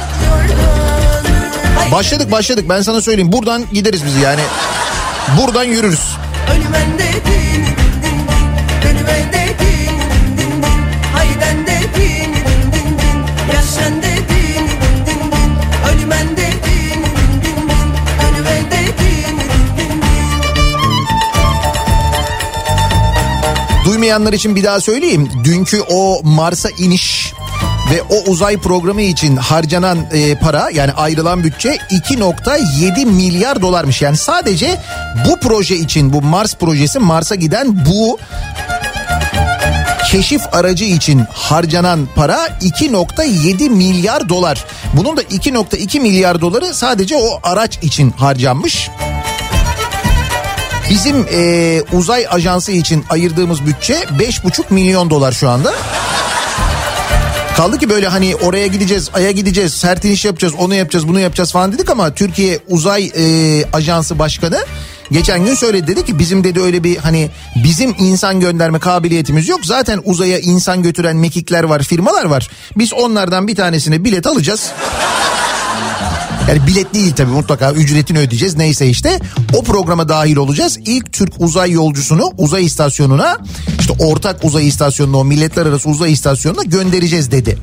Başladık 1.92 2.32
başladık 2.32 2.66
ben 2.70 2.82
sana 2.82 3.02
söyleyeyim. 3.02 3.32
Buradan 3.32 3.66
gideriz 3.74 4.06
biz 4.06 4.16
yani. 4.16 4.42
Buradan 5.42 5.64
yürürüz. 5.64 6.00
Ölümen 6.52 7.00
dedin 7.00 7.66
din 8.84 8.98
dedin 9.08 9.96
din 10.38 10.62
din. 10.62 10.82
Hayden 11.14 11.66
dedin 11.68 12.34
din 12.34 12.98
din 12.98 13.18
Yaşan 13.54 14.02
dedin 14.02 14.66
din 15.06 15.22
dedin 16.10 17.00
din 17.42 17.62
dedin 18.46 18.96
din 18.98 19.40
din 19.78 20.02
Duymayanlar 23.86 24.34
için 24.34 24.56
bir 24.56 24.64
daha 24.64 24.82
söyleyeyim. 24.82 25.30
Dünkü 25.44 25.82
o 25.90 26.22
Mars'a 26.24 26.70
iniş 26.70 27.34
ve 27.92 28.02
o 28.02 28.32
uzay 28.32 28.58
programı 28.58 29.02
için 29.02 29.36
harcanan 29.36 29.98
e, 30.12 30.36
para 30.36 30.70
yani 30.74 30.92
ayrılan 30.92 31.44
bütçe 31.44 31.70
2.7 31.70 33.06
milyar 33.06 33.62
dolarmış. 33.62 34.02
Yani 34.02 34.18
sadece 34.18 34.82
bu 35.28 35.39
proje 35.39 35.76
için 35.76 36.13
bu 36.13 36.21
Mars 36.21 36.56
projesi 36.56 37.00
Mars'a 37.00 37.36
giden 37.36 37.86
bu 37.86 38.19
keşif 40.12 40.41
aracı 40.54 40.86
için 40.86 41.21
harcanan 41.34 42.08
para 42.15 42.47
2.7 42.62 43.69
milyar 43.69 44.30
dolar. 44.30 44.65
Bunun 44.93 45.17
da 45.17 45.24
2.2 45.24 46.00
milyar 46.00 46.41
doları 46.41 46.74
sadece 46.74 47.15
o 47.15 47.39
araç 47.43 47.80
için 47.82 48.12
harcanmış. 48.12 48.89
Bizim 50.89 51.26
e, 51.34 51.82
uzay 51.93 52.26
ajansı 52.30 52.71
için 52.71 53.06
ayırdığımız 53.10 53.65
bütçe 53.65 53.93
5,5 53.93 54.63
milyon 54.69 55.10
dolar 55.10 55.32
şu 55.32 55.50
anda. 55.50 55.74
Kaldı 57.58 57.78
ki 57.78 57.89
böyle 57.89 58.08
hani 58.08 58.36
oraya 58.36 58.67
gideceğiz, 58.67 59.10
aya 59.13 59.32
gideceğiz, 59.32 59.74
sert 59.74 60.06
iniş 60.06 60.26
yapacağız, 60.26 60.54
onu 60.58 60.76
yapacağız, 60.76 61.08
bunu 61.08 61.19
yapacağız 61.19 61.52
falan 61.52 61.74
dedik 61.74 61.89
ama 61.89 62.13
Türkiye 62.13 62.60
Uzay 62.67 63.12
e, 63.15 63.65
Ajansı 63.74 64.19
Başkanı 64.19 64.65
geçen 65.12 65.45
gün 65.45 65.56
söyledi 65.56 65.88
dedi 65.88 66.06
ki 66.06 66.19
bizim 66.19 66.43
dedi 66.43 66.62
öyle 66.62 66.84
bir 66.84 66.97
hani 66.97 67.30
bizim 67.63 67.95
insan 68.00 68.39
gönderme 68.39 68.80
kabiliyetimiz 68.80 69.50
yok. 69.50 69.60
Zaten 69.65 70.02
uzaya 70.06 70.39
insan 70.39 70.84
götüren 70.84 71.17
mekikler 71.17 71.63
var, 71.63 71.84
firmalar 71.84 72.26
var. 72.26 72.50
Biz 72.78 72.93
onlardan 72.93 73.47
bir 73.47 73.56
tanesine 73.56 74.04
bilet 74.04 74.28
alacağız. 74.28 74.71
Yani 76.50 76.67
bilet 76.67 76.93
değil 76.93 77.13
tabii 77.15 77.32
mutlaka 77.32 77.71
ücretini 77.71 78.19
ödeyeceğiz 78.19 78.56
neyse 78.56 78.88
işte. 78.88 79.19
O 79.54 79.63
programa 79.63 80.10
dahil 80.10 80.36
olacağız. 80.36 80.80
İlk 80.86 81.13
Türk 81.13 81.34
uzay 81.39 81.71
yolcusunu 81.71 82.32
uzay 82.38 82.65
istasyonuna 82.65 83.38
işte 83.80 83.93
ortak 84.00 84.43
uzay 84.43 84.67
istasyonuna 84.67 85.17
o 85.17 85.26
milletler 85.26 85.65
arası 85.65 85.89
uzay 85.89 86.12
istasyonuna 86.12 86.63
göndereceğiz 86.63 87.32
dedi. 87.32 87.58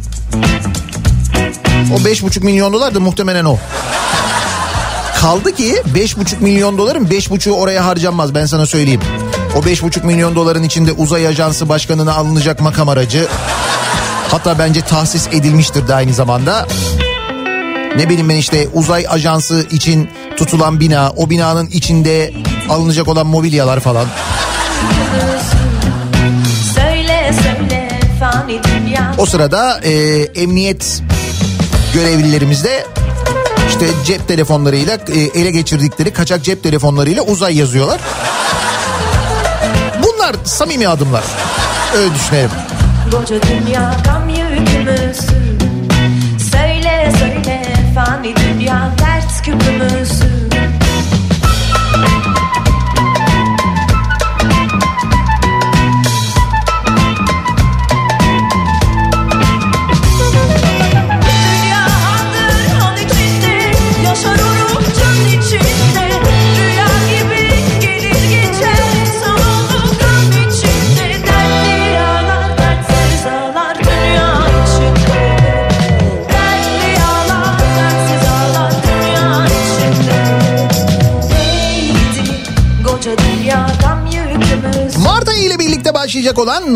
O 1.95 1.97
5,5 1.97 2.45
milyon 2.45 2.73
dolar 2.73 2.95
da 2.95 3.01
muhtemelen 3.01 3.45
o. 3.45 3.59
Kaldı 5.21 5.55
ki 5.55 5.83
5,5 5.95 6.41
milyon 6.41 6.79
doların 6.79 7.07
5,5'u 7.07 7.53
oraya 7.53 7.87
harcanmaz 7.87 8.35
ben 8.35 8.47
sana 8.47 8.67
söyleyeyim. 8.67 9.01
O 9.57 9.59
5,5 9.59 10.07
milyon 10.07 10.35
doların 10.35 10.63
içinde 10.63 10.93
uzay 10.93 11.27
ajansı 11.27 11.69
başkanına 11.69 12.15
alınacak 12.15 12.61
makam 12.61 12.89
aracı. 12.89 13.27
Hatta 14.31 14.59
bence 14.59 14.81
tahsis 14.81 15.27
edilmiştir 15.27 15.89
de 15.89 15.95
aynı 15.95 16.15
zamanda. 16.15 16.67
Ne 17.97 18.09
bileyim 18.09 18.29
ben 18.29 18.37
işte 18.37 18.69
uzay 18.75 19.07
ajansı 19.09 19.67
için 19.71 20.11
tutulan 20.37 20.81
bina, 20.81 21.13
o 21.17 21.31
binanın 21.31 21.67
içinde 21.67 22.33
alınacak 22.69 23.09
olan 23.09 23.27
mobilyalar 23.27 23.81
falan. 23.81 24.07
O 29.19 29.27
sırada 29.27 29.81
e, 29.83 29.93
emniyet 30.35 31.03
görevlilerimiz 31.95 32.65
de 32.65 32.98
işte 33.81 33.95
cep 34.05 34.29
telefonlarıyla 34.29 34.95
e, 34.95 35.41
ele 35.41 35.51
geçirdikleri 35.51 36.13
kaçak 36.13 36.45
cep 36.45 36.63
telefonlarıyla 36.63 37.23
uzay 37.23 37.57
yazıyorlar. 37.57 38.01
Bunlar 40.03 40.37
samimi 40.45 40.89
adımlar. 40.89 41.25
Öyle 41.97 42.15
düşünelim. 42.15 42.51
Koca 43.11 43.41
dünya 43.43 43.97
gam 44.05 44.29
yükümüzsün 44.29 45.28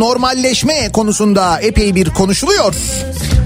normalleşme 0.03 0.93
konusunda 0.93 1.61
epey 1.61 1.95
bir 1.95 2.11
konuşuluyor. 2.11 2.75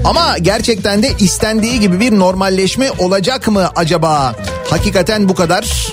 Ama 0.05 0.39
gerçekten 0.39 1.03
de 1.03 1.11
istendiği 1.19 1.81
gibi 1.81 2.01
bir 2.01 2.19
normalleşme 2.19 2.91
olacak 2.99 3.49
mı 3.49 3.71
acaba? 3.77 4.35
Hakikaten 4.71 5.29
bu 5.29 5.35
kadar 5.35 5.93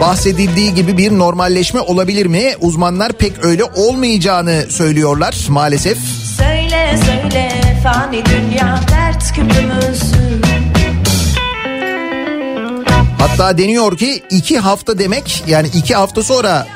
bahsedildiği 0.00 0.74
gibi 0.74 0.96
bir 0.98 1.18
normalleşme 1.18 1.80
olabilir 1.80 2.26
mi? 2.26 2.54
Uzmanlar 2.60 3.12
pek 3.12 3.44
öyle 3.44 3.64
olmayacağını 3.64 4.64
söylüyorlar 4.68 5.46
maalesef. 5.48 5.98
Söyle 6.38 6.98
söyle 7.06 7.52
fani 7.82 8.24
dünya 8.26 8.80
dert 8.90 9.32
küpümüzsün 9.32 10.42
Hatta 13.18 13.58
deniyor 13.58 13.96
ki 13.96 14.22
iki 14.30 14.58
hafta 14.58 14.98
demek 14.98 15.44
yani 15.46 15.68
iki 15.74 15.94
hafta 15.94 16.22
sonra 16.22 16.66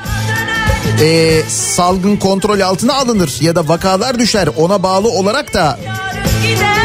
e, 1.01 1.41
salgın 1.49 2.17
kontrol 2.17 2.59
altına 2.59 2.93
alınır 2.93 3.37
ya 3.41 3.55
da 3.55 3.67
vakalar 3.67 4.19
düşer 4.19 4.49
ona 4.57 4.83
bağlı 4.83 5.09
olarak 5.09 5.53
da 5.53 5.79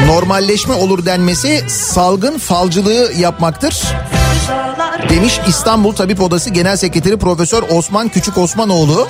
normalleşme 0.06 0.74
olur 0.74 1.06
denmesi 1.06 1.64
salgın 1.68 2.38
falcılığı 2.38 3.12
yapmaktır. 3.18 3.82
Demiş 5.08 5.40
İstanbul 5.48 5.92
Tabip 5.92 6.20
Odası 6.20 6.50
Genel 6.50 6.76
Sekreteri 6.76 7.16
Profesör 7.18 7.62
Osman 7.62 8.08
Küçük 8.08 8.38
Osmanoğlu. 8.38 9.08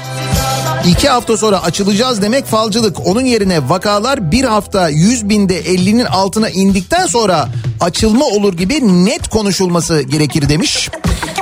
İki 0.87 1.09
hafta 1.09 1.37
sonra 1.37 1.63
açılacağız 1.63 2.23
demek 2.23 2.47
falcılık. 2.47 3.07
Onun 3.07 3.25
yerine 3.25 3.69
vakalar 3.69 4.33
bir 4.33 4.45
hafta 4.45 4.89
100 4.89 5.29
binde 5.29 5.63
50'nin 5.63 6.05
altına 6.05 6.51
indikten 6.51 7.07
sonra 7.07 7.49
açılma 7.81 8.25
olur 8.25 8.57
gibi 8.57 9.05
net 9.05 9.29
konuşulması 9.29 10.03
gerekir 10.03 10.49
demiş. 10.49 10.91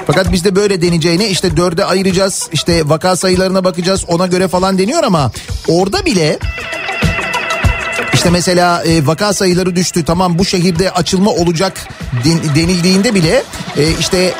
Fakat 0.08 0.32
bizde 0.32 0.56
böyle 0.56 0.82
deneyeceğine 0.82 1.28
işte 1.28 1.56
dörde 1.56 1.84
ayıracağız 1.84 2.48
işte 2.52 2.88
vaka 2.88 3.16
sayılarına 3.16 3.64
bakacağız 3.64 4.04
ona 4.08 4.26
göre 4.26 4.48
falan 4.48 4.78
deniyor 4.78 5.02
ama 5.04 5.30
orada 5.68 6.04
bile 6.04 6.38
işte 8.14 8.30
mesela 8.30 8.84
e, 8.84 9.06
vaka 9.06 9.32
sayıları 9.32 9.76
düştü 9.76 10.04
tamam 10.04 10.38
bu 10.38 10.44
şehirde 10.44 10.90
açılma 10.90 11.30
olacak 11.30 11.88
den- 12.24 12.54
denildiğinde 12.56 13.14
bile 13.14 13.42
e, 13.76 13.90
işte 14.00 14.34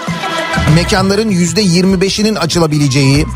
mekanların 0.75 1.31
yüzde 1.31 1.63
25'inin 1.63 2.35
açılabileceği 2.35 3.27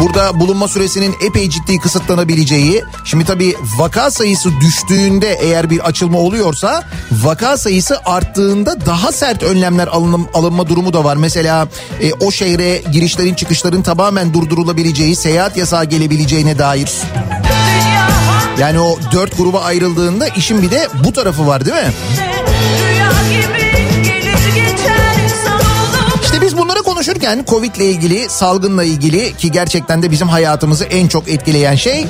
Burada 0.00 0.40
bulunma 0.40 0.68
süresinin 0.68 1.16
epey 1.26 1.50
ciddi 1.50 1.78
kısıtlanabileceği. 1.78 2.84
Şimdi 3.04 3.24
tabii 3.24 3.56
vaka 3.78 4.10
sayısı 4.10 4.50
düştüğünde 4.60 5.38
eğer 5.40 5.70
bir 5.70 5.78
açılma 5.80 6.18
oluyorsa 6.18 6.82
vaka 7.12 7.56
sayısı 7.56 8.00
arttığında 8.04 8.86
daha 8.86 9.12
sert 9.12 9.42
önlemler 9.42 9.86
alınım, 9.86 10.28
alınma 10.34 10.68
durumu 10.68 10.92
da 10.92 11.04
var. 11.04 11.16
Mesela 11.16 11.68
e, 12.00 12.12
o 12.12 12.30
şehre 12.30 12.82
girişlerin 12.92 13.34
çıkışların 13.34 13.82
tamamen 13.82 14.34
durdurulabileceği, 14.34 15.16
seyahat 15.16 15.56
yasağı 15.56 15.84
gelebileceğine 15.84 16.58
dair. 16.58 16.90
Yani 18.58 18.80
o 18.80 18.98
dört 19.12 19.36
gruba 19.36 19.60
ayrıldığında 19.60 20.28
işin 20.28 20.62
bir 20.62 20.70
de 20.70 20.88
bu 21.04 21.12
tarafı 21.12 21.46
var 21.46 21.64
değil 21.64 21.76
mi? 21.76 21.92
Rüya 22.88 23.10
gibi 23.30 24.02
gelir 24.02 24.54
geçer 24.54 25.14
İşte 26.34 26.46
biz 26.46 26.58
bunları 26.58 26.82
konuşurken 26.82 27.44
Covid 27.48 27.74
ile 27.74 27.90
ilgili, 27.90 28.28
salgınla 28.28 28.84
ilgili 28.84 29.36
ki 29.36 29.52
gerçekten 29.52 30.02
de 30.02 30.10
bizim 30.10 30.28
hayatımızı 30.28 30.84
en 30.84 31.08
çok 31.08 31.28
etkileyen 31.28 31.74
şey 31.74 32.06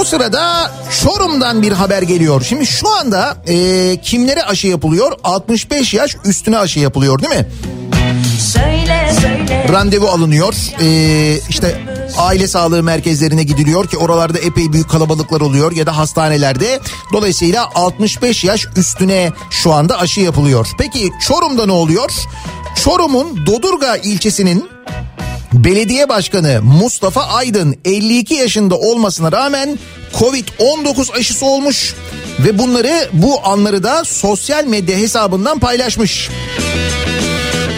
o 0.00 0.04
sırada 0.04 0.70
Çorum'dan 1.02 1.62
bir 1.62 1.72
haber 1.72 2.02
geliyor. 2.02 2.42
Şimdi 2.48 2.66
şu 2.66 2.88
anda 2.88 3.36
e, 3.46 3.96
kimlere 4.02 4.42
aşı 4.42 4.66
yapılıyor? 4.66 5.12
65 5.24 5.94
yaş 5.94 6.16
üstüne 6.24 6.58
aşı 6.58 6.80
yapılıyor 6.80 7.22
değil 7.22 7.40
mi? 7.40 7.46
Söyle 8.40 9.12
söyle 9.20 9.66
Randevu 9.72 10.08
alınıyor. 10.08 10.54
E, 10.80 11.38
işte 11.48 11.80
aile 12.18 12.48
sağlığı 12.48 12.82
merkezlerine 12.82 13.42
gidiliyor 13.42 13.88
ki 13.88 13.96
oralarda 13.96 14.38
epey 14.38 14.72
büyük 14.72 14.90
kalabalıklar 14.90 15.40
oluyor 15.40 15.72
ya 15.72 15.86
da 15.86 15.96
hastanelerde. 15.96 16.80
Dolayısıyla 17.12 17.70
65 17.74 18.44
yaş 18.44 18.66
üstüne 18.76 19.32
şu 19.50 19.72
anda 19.72 19.98
aşı 19.98 20.20
yapılıyor. 20.20 20.66
Peki 20.78 21.12
Çorum'da 21.26 21.66
ne 21.66 21.72
oluyor? 21.72 22.10
Çorum'un 22.84 23.46
Dodurga 23.46 23.96
ilçesinin 23.96 24.68
Belediye 25.52 26.08
Başkanı 26.08 26.60
Mustafa 26.62 27.22
Aydın 27.22 27.76
52 27.84 28.34
yaşında 28.34 28.74
olmasına 28.74 29.32
rağmen 29.32 29.78
Covid-19 30.12 31.18
aşısı 31.18 31.46
olmuş 31.46 31.94
ve 32.38 32.58
bunları 32.58 33.08
bu 33.12 33.46
anları 33.46 33.82
da 33.82 34.04
sosyal 34.04 34.64
medya 34.64 34.98
hesabından 34.98 35.58
paylaşmış. 35.58 36.30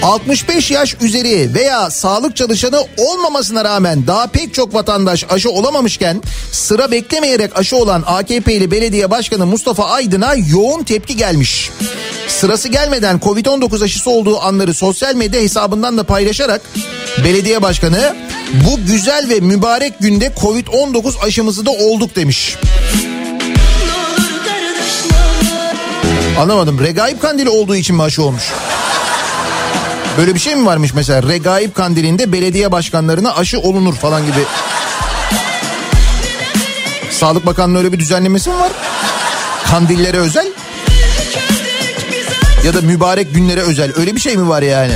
65 0.03 0.71
yaş 0.71 0.97
üzeri 1.01 1.55
veya 1.55 1.91
sağlık 1.91 2.37
çalışanı 2.37 2.81
olmamasına 2.97 3.65
rağmen 3.65 4.07
daha 4.07 4.27
pek 4.27 4.55
çok 4.55 4.75
vatandaş 4.75 5.25
aşı 5.31 5.51
olamamışken 5.51 6.23
sıra 6.53 6.91
beklemeyerek 6.91 7.59
aşı 7.59 7.77
olan 7.77 8.05
AKP'li 8.07 8.71
belediye 8.71 9.11
başkanı 9.11 9.47
Mustafa 9.47 9.85
Aydın'a 9.85 10.35
yoğun 10.35 10.85
tepki 10.85 11.17
gelmiş. 11.17 11.71
Sırası 12.29 12.69
gelmeden 12.69 13.19
Covid-19 13.19 13.85
aşısı 13.85 14.11
olduğu 14.11 14.41
anları 14.41 14.75
sosyal 14.75 15.15
medya 15.15 15.41
hesabından 15.41 15.99
da 15.99 16.05
paylaşarak 16.05 16.61
belediye 17.25 17.63
başkanı 17.63 18.17
bu 18.53 18.87
güzel 18.87 19.29
ve 19.29 19.41
mübarek 19.41 19.99
günde 20.01 20.27
Covid-19 20.27 21.25
aşımızı 21.27 21.67
da 21.67 21.71
olduk 21.71 22.17
demiş. 22.17 22.57
Anlamadım. 26.39 26.81
Regaip 26.81 27.23
kandili 27.23 27.49
olduğu 27.51 27.77
için 27.77 27.97
mi 27.97 28.03
aşı 28.03 28.23
olmuş? 28.23 28.43
Böyle 30.19 30.35
bir 30.35 30.41
şey 30.41 30.57
mi 30.57 30.67
varmış 30.67 30.95
mesela? 30.95 31.23
Regaip 31.23 31.75
kandilinde 31.75 32.33
belediye 32.33 32.73
başkanlarına 32.73 33.35
aşı 33.35 33.61
olunur 33.61 33.95
falan 33.95 34.27
gibi. 34.27 34.45
Sağlık 37.11 37.47
Bakanlığı 37.47 37.79
öyle 37.79 37.93
bir 37.93 37.99
düzenlemesi 37.99 38.51
mi 38.51 38.57
var? 38.57 38.73
Kandillere 39.71 40.19
özel? 40.19 40.47
Ya 42.65 42.75
da 42.75 42.81
mübarek 42.81 43.35
günlere 43.35 43.61
özel. 43.61 43.93
Öyle 43.97 44.15
bir 44.15 44.21
şey 44.21 44.37
mi 44.37 44.49
var 44.49 44.63
yani? 44.63 44.93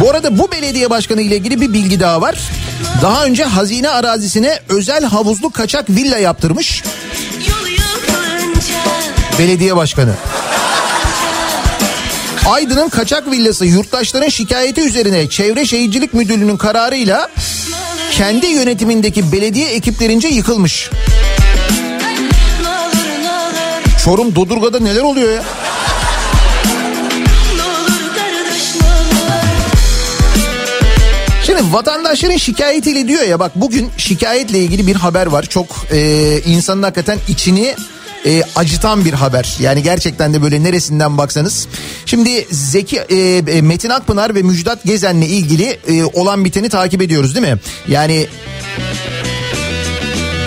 Bu 0.00 0.10
arada 0.10 0.38
bu 0.38 0.52
belediye 0.52 0.90
başkanı 0.90 1.20
ile 1.20 1.36
ilgili 1.36 1.60
bir 1.60 1.72
bilgi 1.72 2.00
daha 2.00 2.20
var. 2.20 2.50
Daha 3.02 3.24
önce 3.24 3.44
hazine 3.44 3.88
arazisine 3.90 4.58
özel 4.68 5.04
havuzlu 5.04 5.50
kaçak 5.50 5.90
villa 5.90 6.18
yaptırmış 6.18 6.82
belediye 9.38 9.76
başkanı. 9.76 10.14
Aydın'ın 12.46 12.88
kaçak 12.88 13.30
villası 13.30 13.66
yurttaşların 13.66 14.28
şikayeti 14.28 14.80
üzerine 14.80 15.28
Çevre 15.28 15.66
Şehircilik 15.66 16.14
Müdürlüğü'nün 16.14 16.56
kararıyla 16.56 17.28
kendi 18.12 18.46
yönetimindeki 18.46 19.32
belediye 19.32 19.68
ekiplerince 19.68 20.28
yıkılmış. 20.28 20.90
Çorum 24.04 24.34
Dodurga'da 24.34 24.80
neler 24.80 25.02
oluyor 25.02 25.32
ya? 25.32 25.42
Şimdi 31.62 31.74
vatandaşların 31.74 32.36
şikayetiyle 32.36 33.08
diyor 33.08 33.22
ya 33.22 33.40
bak 33.40 33.52
bugün 33.56 33.90
şikayetle 33.96 34.58
ilgili 34.58 34.86
bir 34.86 34.96
haber 34.96 35.26
var. 35.26 35.42
Çok 35.42 35.66
e, 35.92 36.40
insanın 36.46 36.82
hakikaten 36.82 37.18
içini 37.28 37.74
e, 38.26 38.42
acıtan 38.56 39.04
bir 39.04 39.12
haber. 39.12 39.56
Yani 39.60 39.82
gerçekten 39.82 40.34
de 40.34 40.42
böyle 40.42 40.62
neresinden 40.62 41.18
baksanız. 41.18 41.68
Şimdi 42.06 42.46
Zeki 42.50 42.98
e, 42.98 43.16
e, 43.36 43.62
Metin 43.62 43.90
Akpınar 43.90 44.34
ve 44.34 44.42
Müjdat 44.42 44.84
Gezen'le 44.84 45.22
ilgili 45.22 45.78
e, 45.88 46.04
olan 46.04 46.44
biteni 46.44 46.68
takip 46.68 47.02
ediyoruz 47.02 47.34
değil 47.34 47.46
mi? 47.46 47.58
Yani 47.88 48.26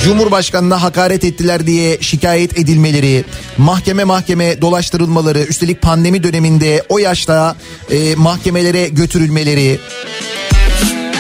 Cumhurbaşkanına 0.04 0.82
hakaret 0.82 1.24
ettiler 1.24 1.68
diye 1.68 1.98
şikayet 2.02 2.60
edilmeleri, 2.60 3.26
mahkeme 3.58 4.04
mahkeme 4.04 4.62
dolaştırılmaları, 4.62 5.40
üstelik 5.40 5.82
pandemi 5.82 6.24
döneminde 6.24 6.84
o 6.90 6.98
yaşta 6.98 7.56
e, 7.92 8.16
mahkemelere 8.16 8.88
götürülmeleri, 8.88 9.80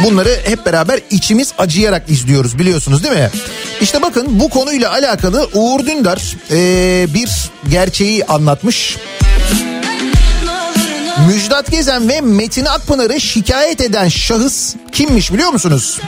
Bunları 0.03 0.39
hep 0.45 0.65
beraber 0.65 0.99
içimiz 1.11 1.53
acıyarak 1.57 2.09
izliyoruz 2.09 2.59
biliyorsunuz 2.59 3.03
değil 3.03 3.15
mi? 3.15 3.29
İşte 3.81 4.01
bakın 4.01 4.39
bu 4.39 4.49
konuyla 4.49 4.91
alakalı 4.91 5.49
Uğur 5.53 5.85
Dündar 5.85 6.21
eee, 6.51 7.13
bir 7.13 7.29
gerçeği 7.69 8.25
anlatmış. 8.25 8.97
Müjdat 11.27 11.71
Gezen 11.71 12.09
ve 12.09 12.21
Metin 12.21 12.65
Akpınar'ı 12.65 13.21
şikayet 13.21 13.81
eden 13.81 14.07
şahıs 14.07 14.75
kimmiş 14.91 15.33
biliyor 15.33 15.49
musunuz? 15.49 15.99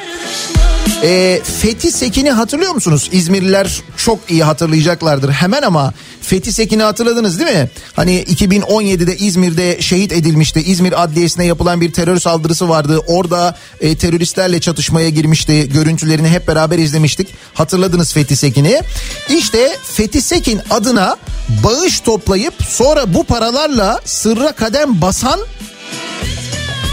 Ee, 1.04 1.42
Fethi 1.62 1.92
Sekin'i 1.92 2.32
hatırlıyor 2.32 2.74
musunuz? 2.74 3.10
İzmirliler 3.12 3.82
çok 3.98 4.20
iyi 4.30 4.44
hatırlayacaklardır 4.44 5.32
hemen 5.32 5.62
ama 5.62 5.94
Fethi 6.22 6.54
Sekin'i 6.54 6.84
hatırladınız 6.84 7.40
değil 7.40 7.58
mi? 7.58 7.70
Hani 7.94 8.24
2017'de 8.24 9.18
İzmir'de 9.18 9.82
şehit 9.82 10.12
edilmişti. 10.12 10.60
İzmir 10.60 11.04
Adliyesi'ne 11.04 11.46
yapılan 11.46 11.82
bir 11.82 11.94
terör 11.94 12.20
saldırısı 12.20 12.70
vardı. 12.70 13.00
Orada 13.08 13.58
e, 13.82 13.98
teröristlerle 13.98 14.62
çatışmaya 14.62 15.10
girmişti. 15.10 15.70
Görüntülerini 15.70 16.30
hep 16.30 16.48
beraber 16.48 16.78
izlemiştik. 16.78 17.28
Hatırladınız 17.54 18.14
Fethi 18.14 18.36
Sekin'i. 18.36 18.82
İşte 19.30 19.78
Fethi 19.84 20.22
Sekin 20.22 20.62
adına 20.70 21.18
bağış 21.64 22.00
toplayıp 22.00 22.54
sonra 22.70 23.14
bu 23.14 23.24
paralarla 23.24 24.02
sırra 24.06 24.52
kadem 24.52 25.02
basan 25.02 25.40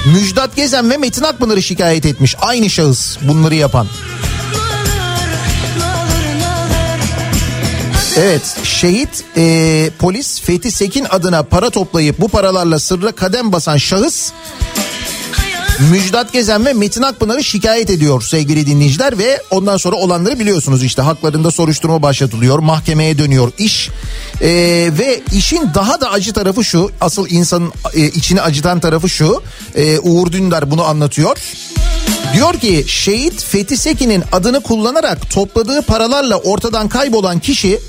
Müjdat 0.06 0.56
Gezen 0.56 0.90
ve 0.90 0.96
Metin 0.96 1.22
Akpınar'ı 1.22 1.62
şikayet 1.62 2.06
etmiş. 2.06 2.36
Aynı 2.40 2.70
şahıs 2.70 3.16
bunları 3.22 3.54
yapan. 3.54 3.86
Evet 8.16 8.56
şehit 8.62 9.24
e, 9.36 9.90
polis 9.98 10.40
Fethi 10.40 10.70
Sekin 10.70 11.06
adına 11.10 11.42
para 11.42 11.70
toplayıp 11.70 12.20
bu 12.20 12.28
paralarla 12.28 12.78
sırra 12.78 13.12
kadem 13.12 13.52
basan 13.52 13.76
şahıs 13.76 14.32
Müjdat 15.78 16.32
Gezen 16.32 16.66
ve 16.66 16.72
Metin 16.72 17.02
Akpınar'ı 17.02 17.44
şikayet 17.44 17.90
ediyor 17.90 18.22
sevgili 18.22 18.66
dinleyiciler 18.66 19.18
ve 19.18 19.42
ondan 19.50 19.76
sonra 19.76 19.96
olanları 19.96 20.38
biliyorsunuz 20.38 20.82
işte. 20.82 21.02
Haklarında 21.02 21.50
soruşturma 21.50 22.02
başlatılıyor 22.02 22.58
mahkemeye 22.58 23.18
dönüyor 23.18 23.52
iş. 23.58 23.90
Ee, 24.40 24.48
ve 24.98 25.20
işin 25.34 25.70
daha 25.74 26.00
da 26.00 26.10
acı 26.10 26.32
tarafı 26.32 26.64
şu 26.64 26.90
asıl 27.00 27.26
insanın 27.30 27.72
e, 27.94 28.06
içini 28.06 28.40
acıtan 28.40 28.80
tarafı 28.80 29.08
şu. 29.08 29.42
Ee, 29.74 29.98
Uğur 29.98 30.32
Dündar 30.32 30.70
bunu 30.70 30.84
anlatıyor. 30.84 31.36
Diyor 32.34 32.54
ki 32.54 32.84
şehit 32.88 33.44
Fethi 33.44 33.76
Sekin'in 33.76 34.24
adını 34.32 34.60
kullanarak 34.60 35.30
topladığı 35.30 35.82
paralarla 35.82 36.36
ortadan 36.36 36.88
kaybolan 36.88 37.38
kişi 37.38 37.80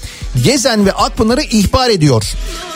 Gezen 0.44 0.86
ve 0.86 0.92
Akpınar'ı 0.92 1.42
ihbar 1.42 1.90
ediyor. 1.90 2.24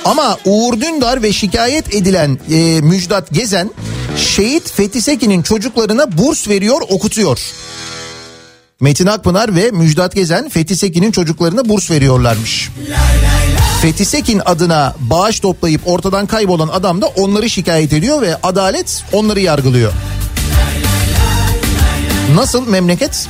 Ama 0.06 0.38
Uğur 0.46 0.82
Dündar 0.82 1.24
ve 1.24 1.34
şikayet 1.34 1.96
edilen 1.96 2.40
e, 2.52 2.82
Müjdat 2.82 3.32
Gezen 3.32 3.72
şehit 4.18 4.72
Fethi 4.72 5.02
Sekin'in 5.02 5.42
çocuklarına 5.42 6.18
burs 6.18 6.48
veriyor 6.48 6.82
okutuyor. 6.90 7.40
Metin 8.80 9.06
Akpınar 9.06 9.56
ve 9.56 9.72
Müjdat 9.72 10.16
Gezen 10.16 10.50
Fethi 10.50 10.76
Sekin'in 10.76 11.12
çocuklarına 11.12 11.70
burs 11.70 11.92
veriyorlarmış. 11.92 12.70
Fethi 13.82 14.06
Sekin 14.06 14.42
adına 14.46 14.96
bağış 15.00 15.40
toplayıp 15.40 15.82
ortadan 15.86 16.26
kaybolan 16.26 16.68
adam 16.68 17.02
da 17.02 17.08
onları 17.08 17.50
şikayet 17.50 17.94
ediyor 17.94 18.22
ve 18.22 18.36
adalet 18.44 19.04
onları 19.14 19.40
yargılıyor. 19.40 19.94
Nasıl 22.36 22.68
memleket? 22.68 23.28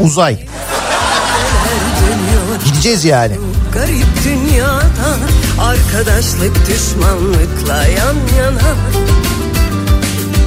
Uzay. 0.00 0.38
Gideceğiz 2.64 3.04
yani. 3.04 3.34
Garip 3.74 4.06
dünyada 4.24 5.16
arkadaşlık 5.60 6.68
düşmanlıkla 6.68 7.86
yan 7.86 8.16
yana 8.38 8.74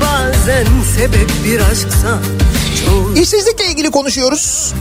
Bazen 0.02 0.68
sebep 0.98 1.30
bir 1.46 1.60
aşksa 1.60 2.20
İşsizlikle 3.16 3.68
ilgili 3.72 3.92
konuşuyoruz. 3.92 4.74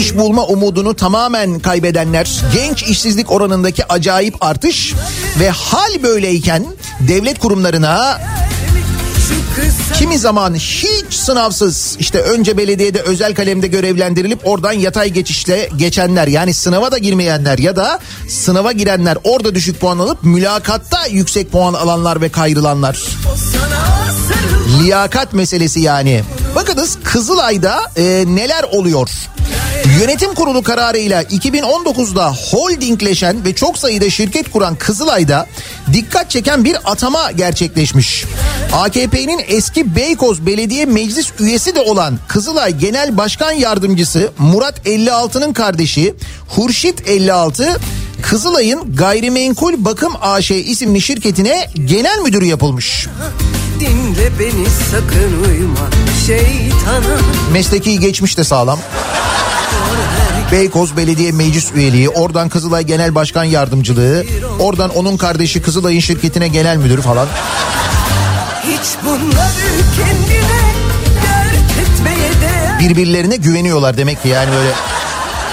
İş 0.00 0.16
bulma 0.16 0.46
umudunu 0.46 0.96
tamamen 0.96 1.58
kaybedenler, 1.58 2.42
genç 2.54 2.82
işsizlik 2.82 3.32
oranındaki 3.32 3.92
acayip 3.92 4.44
artış 4.44 4.94
ve 5.40 5.50
hal 5.50 6.02
böyleyken 6.02 6.66
devlet 7.00 7.38
kurumlarına 7.38 8.20
kimi 9.94 10.18
zaman 10.18 10.54
hiç 10.54 11.14
sınavsız 11.14 11.96
işte 11.98 12.20
önce 12.20 12.56
belediyede 12.56 13.00
özel 13.00 13.34
kalemde 13.34 13.66
görevlendirilip 13.66 14.40
oradan 14.44 14.72
yatay 14.72 15.10
geçişle 15.10 15.68
geçenler 15.76 16.26
yani 16.28 16.54
sınava 16.54 16.92
da 16.92 16.98
girmeyenler 16.98 17.58
ya 17.58 17.76
da 17.76 17.98
sınava 18.28 18.72
girenler 18.72 19.18
orada 19.24 19.54
düşük 19.54 19.80
puan 19.80 19.98
alıp 19.98 20.24
mülakatta 20.24 21.06
yüksek 21.06 21.52
puan 21.52 21.74
alanlar 21.74 22.20
ve 22.20 22.28
kayrılanlar. 22.28 23.02
Liyakat 24.82 25.32
meselesi 25.32 25.80
yani. 25.80 26.22
Bakınız 26.54 26.98
Kızılay'da 27.04 27.80
e, 27.96 28.24
neler 28.26 28.62
oluyor? 28.62 29.10
Yönetim 30.00 30.34
kurulu 30.34 30.62
kararıyla 30.62 31.22
2019'da 31.22 32.32
holdingleşen 32.32 33.44
ve 33.44 33.54
çok 33.54 33.78
sayıda 33.78 34.10
şirket 34.10 34.50
kuran 34.50 34.76
Kızılay'da 34.76 35.46
dikkat 35.92 36.30
çeken 36.30 36.64
bir 36.64 36.76
atama 36.84 37.30
gerçekleşmiş. 37.30 38.24
AKP'nin 38.72 39.40
eski 39.48 39.96
Beykoz 39.96 40.46
Belediye 40.46 40.84
Meclis 40.86 41.32
üyesi 41.40 41.74
de 41.74 41.80
olan 41.80 42.18
Kızılay 42.28 42.78
Genel 42.78 43.16
Başkan 43.16 43.52
Yardımcısı 43.52 44.32
Murat 44.38 44.86
56'nın 44.86 45.52
kardeşi 45.52 46.14
Hurşit 46.48 47.08
56 47.08 47.80
Kızılay'ın 48.22 48.96
Gayrimenkul 48.96 49.84
Bakım 49.84 50.12
AŞ 50.22 50.50
isimli 50.50 51.00
şirketine 51.00 51.70
genel 51.84 52.18
müdürü 52.18 52.44
yapılmış. 52.44 53.06
Dinle 53.80 54.38
beni 54.38 54.66
sakın 54.90 55.50
uyma 55.50 55.90
şeytana 56.26 57.18
Mesleki 57.52 58.00
geçmiş 58.00 58.38
de 58.38 58.44
sağlam. 58.44 58.78
Beykoz 60.52 60.96
Belediye 60.96 61.32
Meclis 61.32 61.72
üyeliği, 61.74 62.08
oradan 62.08 62.48
Kızılay 62.48 62.84
Genel 62.84 63.14
Başkan 63.14 63.44
Yardımcılığı, 63.44 64.24
oradan 64.58 64.90
onun 64.90 65.16
kardeşi 65.16 65.62
Kızılay'ın 65.62 66.00
şirketine 66.00 66.48
genel 66.48 66.76
müdürü 66.76 67.02
falan. 67.02 67.28
Hiç 68.62 69.04
bunları 69.04 69.82
kendine 69.96 70.66
Birbirlerine 72.80 73.36
güveniyorlar 73.36 73.96
demek 73.96 74.22
ki 74.22 74.28
yani 74.28 74.50
böyle 74.52 74.68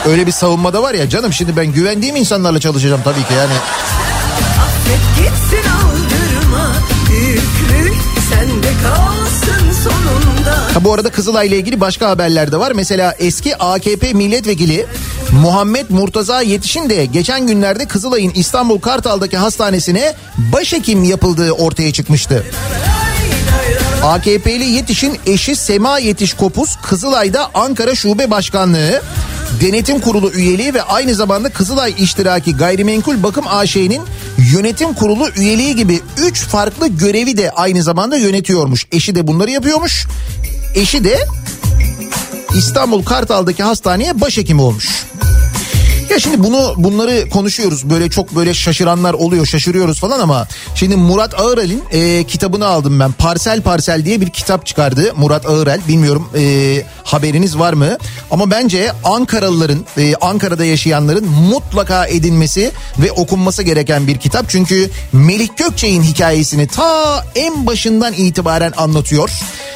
öyle 0.06 0.28
bir 0.28 0.32
savunma 0.32 0.74
da 0.74 0.84
var 0.84 0.94
ya 0.94 1.10
canım 1.10 1.34
şimdi 1.34 1.58
ben 1.58 1.66
güvendiğim 1.66 2.16
insanlarla 2.16 2.60
çalışacağım 2.60 3.02
tabii 3.04 3.24
ki 3.24 3.34
yani. 3.38 3.54
Affet 4.64 5.02
gitsin 5.18 5.70
aldırma 5.70 6.74
Yükü 7.12 7.94
sende 8.30 8.63
Ha 10.74 10.84
bu 10.84 10.94
arada 10.94 11.12
Kızılay 11.12 11.48
ile 11.48 11.58
ilgili 11.58 11.80
başka 11.80 12.10
haberler 12.10 12.52
de 12.52 12.58
var. 12.58 12.72
Mesela 12.72 13.16
eski 13.20 13.58
AKP 13.58 14.14
milletvekili 14.14 14.86
Muhammed 15.32 15.86
Murtaza 15.90 16.42
Yetiş'in 16.42 16.90
de 16.90 17.06
geçen 17.06 17.48
günlerde 17.48 17.86
Kızılay'ın 17.86 18.32
İstanbul 18.36 18.80
Kartal'daki 18.80 19.38
hastanesine 19.38 20.14
başhekim 20.38 21.04
yapıldığı 21.04 21.52
ortaya 21.52 21.94
çıkmıştı. 21.94 22.44
AKP'li 24.04 24.66
Yetiş'in 24.66 25.20
eşi 25.26 25.56
Sema 25.56 26.00
Yetiş 26.00 26.34
Kopuz 26.34 26.78
Kızılay'da 26.84 27.50
Ankara 27.54 27.96
Şube 27.96 28.32
Başkanlığı 28.32 29.02
Denetim 29.62 30.00
Kurulu 30.00 30.32
üyeliği 30.32 30.74
ve 30.74 30.82
aynı 30.82 31.16
zamanda 31.16 31.50
Kızılay 31.50 31.94
İştiraki 31.98 32.56
Gayrimenkul 32.56 33.24
Bakım 33.24 33.46
AŞ'nin 33.48 34.02
yönetim 34.54 34.94
kurulu 34.94 35.30
üyeliği 35.30 35.76
gibi 35.76 36.02
3 36.18 36.42
farklı 36.42 36.88
görevi 36.88 37.38
de 37.38 37.52
aynı 37.52 37.84
zamanda 37.84 38.18
yönetiyormuş. 38.18 38.86
Eşi 38.92 39.16
de 39.16 39.28
bunları 39.28 39.52
yapıyormuş. 39.52 40.08
Eşi 40.76 41.04
de 41.04 41.28
İstanbul 42.56 43.04
Kartal'daki 43.04 43.64
hastaneye 43.64 44.22
başhekim 44.22 44.60
olmuş. 44.60 45.06
Ya 46.14 46.20
şimdi 46.20 46.44
bunu 46.44 46.74
bunları 46.78 47.30
konuşuyoruz. 47.30 47.90
Böyle 47.90 48.10
çok 48.10 48.36
böyle 48.36 48.54
şaşıranlar 48.54 49.14
oluyor 49.14 49.46
şaşırıyoruz 49.46 50.00
falan 50.00 50.20
ama 50.20 50.48
şimdi 50.76 50.96
Murat 50.96 51.40
Ağırel'in 51.40 51.84
e, 51.92 52.24
kitabını 52.24 52.68
aldım 52.68 53.00
ben. 53.00 53.12
Parsel 53.12 53.62
Parsel 53.62 54.06
diye 54.06 54.22
bir 54.22 54.30
kitap 54.30 54.66
çıkardı 54.66 55.14
Murat 55.18 55.46
Ağırel. 55.46 55.82
Bilmiyorum 55.88 56.30
e, 56.36 56.84
haberiniz 57.04 57.60
var 57.60 57.74
mı? 57.74 57.98
Ama 58.32 58.52
bence 58.52 58.92
Ankaralıların 59.04 59.86
e, 59.98 60.16
Ankara'da 60.16 60.66
yaşayanların 60.66 61.30
mutlaka 61.30 62.06
edinmesi 62.06 62.72
ve 63.00 63.12
okunması 63.12 63.64
gereken 63.64 64.08
bir 64.08 64.18
kitap. 64.18 64.50
Çünkü 64.50 64.90
Melih 65.14 65.50
Gökçe'nin 65.58 66.04
hikayesini 66.04 66.68
ta 66.68 67.26
en 67.36 67.68
başından 67.68 68.14
itibaren 68.14 68.74
anlatıyor. 68.78 69.30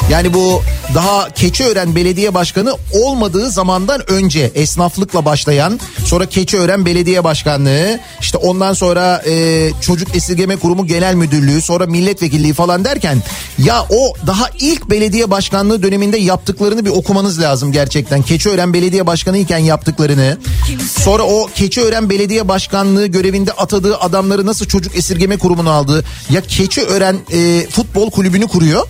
Yani 0.09 0.33
bu 0.33 0.61
daha 0.95 1.29
Keçiören 1.29 1.95
Belediye 1.95 2.33
Başkanı 2.33 2.73
olmadığı 2.93 3.49
zamandan 3.49 4.11
önce 4.11 4.51
esnaflıkla 4.55 5.25
başlayan 5.25 5.79
sonra 6.05 6.25
Keçiören 6.29 6.85
Belediye 6.85 7.23
Başkanlığı 7.23 7.99
işte 8.21 8.37
ondan 8.37 8.73
sonra 8.73 9.21
e, 9.25 9.69
Çocuk 9.81 10.15
Esirgeme 10.15 10.55
Kurumu 10.55 10.85
Genel 10.85 11.15
Müdürlüğü 11.15 11.61
sonra 11.61 11.85
milletvekilliği 11.85 12.53
falan 12.53 12.85
derken 12.85 13.23
ya 13.59 13.85
o 13.89 14.13
daha 14.27 14.49
ilk 14.59 14.89
belediye 14.89 15.31
başkanlığı 15.31 15.83
döneminde 15.83 16.17
yaptıklarını 16.17 16.85
bir 16.85 16.89
okumanız 16.89 17.41
lazım 17.41 17.71
gerçekten. 17.71 18.21
Keçiören 18.21 18.73
Belediye 18.73 19.07
Başkanı 19.07 19.37
iken 19.37 19.57
yaptıklarını 19.57 20.37
sonra 21.03 21.23
o 21.23 21.49
Keçiören 21.55 22.09
Belediye 22.09 22.47
Başkanlığı 22.47 23.07
görevinde 23.07 23.51
atadığı 23.51 23.97
adamları 23.97 24.45
nasıl 24.45 24.65
Çocuk 24.65 24.97
Esirgeme 24.97 25.37
Kurumu'na 25.37 25.71
aldı 25.71 26.03
ya 26.29 26.41
Keçiören 26.41 27.15
e, 27.33 27.67
Futbol 27.69 28.11
Kulübü'nü 28.11 28.47
kuruyor. 28.47 28.87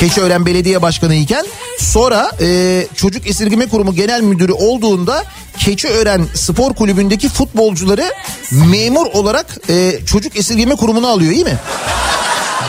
Keçiören 0.00 0.46
Belediye 0.46 0.82
Başkanı 0.82 1.14
iken 1.14 1.46
sonra 1.78 2.30
e, 2.40 2.86
Çocuk 2.94 3.26
Esirgeme 3.26 3.68
Kurumu 3.68 3.94
Genel 3.94 4.20
Müdürü 4.20 4.52
olduğunda 4.52 5.24
Keçiören 5.58 6.26
Spor 6.34 6.74
Kulübü'ndeki 6.74 7.28
futbolcuları 7.28 8.04
memur 8.52 9.06
olarak 9.06 9.46
e, 9.68 9.92
Çocuk 10.06 10.36
Esirgeme 10.36 10.76
Kurumu'na 10.76 11.08
alıyor 11.08 11.32
iyi 11.32 11.44
mi? 11.44 11.58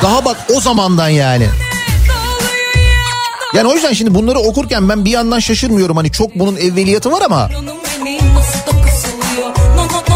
Daha 0.01 0.25
bak 0.25 0.38
o 0.55 0.61
zamandan 0.61 1.09
yani. 1.09 1.47
Yani 3.53 3.67
o 3.67 3.73
yüzden 3.73 3.93
şimdi 3.93 4.15
bunları 4.15 4.39
okurken 4.39 4.89
ben 4.89 5.05
bir 5.05 5.11
yandan 5.11 5.39
şaşırmıyorum 5.39 5.97
hani 5.97 6.11
çok 6.11 6.36
bunun 6.36 6.55
evveliyatı 6.55 7.11
var 7.11 7.21
ama 7.21 7.49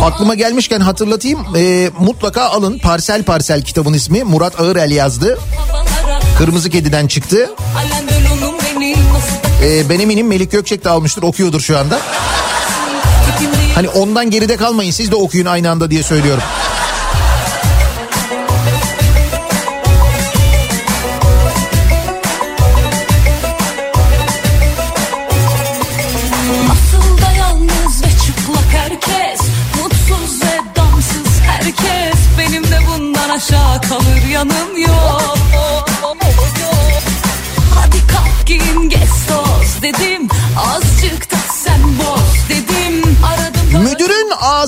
aklıma 0.03 0.35
gelmişken 0.35 0.79
hatırlatayım 0.79 1.39
e, 1.55 1.89
mutlaka 1.99 2.41
alın 2.43 2.79
Parsel 2.79 3.23
Parsel 3.23 3.61
kitabın 3.61 3.93
ismi 3.93 4.23
Murat 4.23 4.59
Ağırel 4.59 4.91
yazdı. 4.91 5.39
Kırmızı 6.37 6.69
Kedi'den 6.69 7.07
çıktı. 7.07 7.49
E, 9.63 9.89
ben 9.89 9.99
eminim 9.99 10.27
Melik 10.27 10.51
Gökçek 10.51 10.83
de 10.83 10.89
almıştır 10.89 11.23
okuyordur 11.23 11.61
şu 11.61 11.77
anda. 11.77 11.99
Hani 13.75 13.89
ondan 13.89 14.29
geride 14.31 14.55
kalmayın 14.55 14.91
siz 14.91 15.11
de 15.11 15.15
okuyun 15.15 15.45
aynı 15.45 15.69
anda 15.71 15.91
diye 15.91 16.03
söylüyorum. 16.03 16.43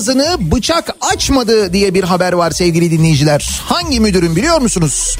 Ağzını 0.08 0.36
bıçak 0.52 0.90
açmadı 1.00 1.72
diye 1.72 1.94
bir 1.94 2.04
haber 2.04 2.32
var 2.32 2.50
sevgili 2.50 2.90
dinleyiciler. 2.90 3.60
Hangi 3.64 4.00
müdürün 4.00 4.36
biliyor 4.36 4.60
musunuz? 4.60 5.16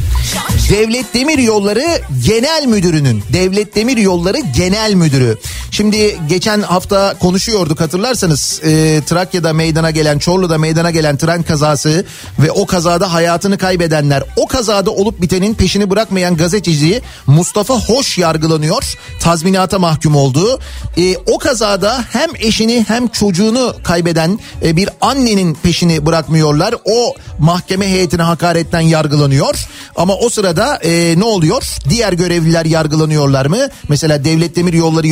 Devlet 0.71 1.15
Demir 1.15 1.39
Yolları 1.39 2.01
Genel 2.27 2.67
Müdürü'nün. 2.67 3.23
Devlet 3.33 3.75
Demir 3.75 3.97
Yolları 3.97 4.39
Genel 4.57 4.95
Müdürü. 4.95 5.39
Şimdi 5.79 6.19
geçen 6.29 6.61
hafta 6.63 7.15
konuşuyorduk 7.19 7.81
hatırlarsanız 7.81 8.61
e, 8.65 9.03
Trakya'da 9.07 9.53
meydana 9.53 9.91
gelen 9.91 10.19
Çorlu'da 10.19 10.59
meydana 10.59 10.91
gelen 10.91 11.17
tren 11.17 11.43
kazası 11.43 12.05
ve 12.39 12.51
o 12.51 12.67
kazada 12.67 13.13
hayatını 13.13 13.59
kaybedenler 13.59 14.23
o 14.37 14.47
kazada 14.47 14.91
olup 14.91 15.23
bitenin 15.23 15.55
peşini 15.55 15.91
bırakmayan 15.91 16.37
gazeteci 16.37 17.03
Mustafa 17.27 17.75
Hoş 17.75 18.19
yargılanıyor. 18.19 18.99
Tazminata 19.21 19.79
mahkum 19.79 20.17
oldu. 20.17 20.61
E, 20.97 21.17
o 21.17 21.39
kazada 21.39 22.05
hem 22.13 22.31
eşini 22.39 22.85
hem 22.89 23.09
çocuğunu 23.09 23.75
kaybeden 23.85 24.19
eden 24.29 24.39
e, 24.63 24.77
bir 24.77 24.89
annenin 25.01 25.55
peşini 25.55 26.07
bırakmıyorlar. 26.07 26.75
O 26.85 27.15
mahkeme 27.39 27.89
heyetine 27.89 28.23
hakaretten 28.23 28.81
yargılanıyor. 28.81 29.69
Ama 29.97 30.15
o 30.15 30.29
sırada 30.29 30.77
e, 30.77 31.15
ne 31.19 31.25
oluyor? 31.25 31.63
Diğer 31.89 32.13
görevliler 32.13 32.65
yargılanıyorlar 32.65 33.47
mı? 33.47 33.69
Mesela 33.89 34.25
Devlet 34.25 34.57
Demir 34.57 34.73
Yolları 34.73 35.07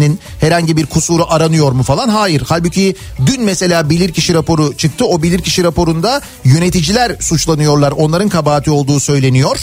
yöneticilerinin 0.00 0.20
herhangi 0.40 0.76
bir 0.76 0.86
kusuru 0.86 1.26
aranıyor 1.28 1.72
mu 1.72 1.82
falan? 1.82 2.08
Hayır. 2.08 2.42
Halbuki 2.46 2.96
dün 3.26 3.42
mesela 3.44 3.90
bilirkişi 3.90 4.34
raporu 4.34 4.76
çıktı. 4.76 5.04
O 5.04 5.22
bilirkişi 5.22 5.64
raporunda 5.64 6.20
yöneticiler 6.44 7.16
suçlanıyorlar. 7.20 7.92
Onların 7.92 8.28
kabahati 8.28 8.70
olduğu 8.70 9.00
söyleniyor. 9.00 9.58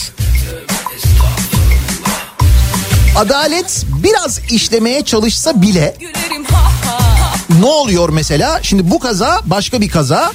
Adalet 3.17 3.85
biraz 4.03 4.39
işlemeye 4.51 5.01
çalışsa 5.03 5.61
bile 5.61 5.95
ha 5.99 6.26
ne 7.49 7.65
oluyor 7.65 8.09
mesela? 8.09 8.59
Şimdi 8.61 8.91
bu 8.91 8.99
kaza 8.99 9.41
başka 9.45 9.81
bir 9.81 9.89
kaza. 9.89 10.31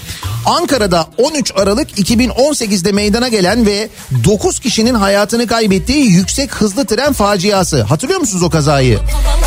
Ankara'da 0.47 1.07
13 1.19 1.53
Aralık 1.57 1.99
2018'de 1.99 2.93
meydana 2.93 3.29
gelen 3.29 3.67
ve 3.67 3.89
9 4.25 4.59
kişinin 4.59 4.95
hayatını 4.95 5.47
kaybettiği 5.47 6.11
yüksek 6.11 6.55
hızlı 6.55 6.87
tren 6.87 7.13
faciası. 7.13 7.83
Hatırlıyor 7.83 8.21
musunuz 8.21 8.43
o 8.43 8.51
kazayı? 8.51 8.99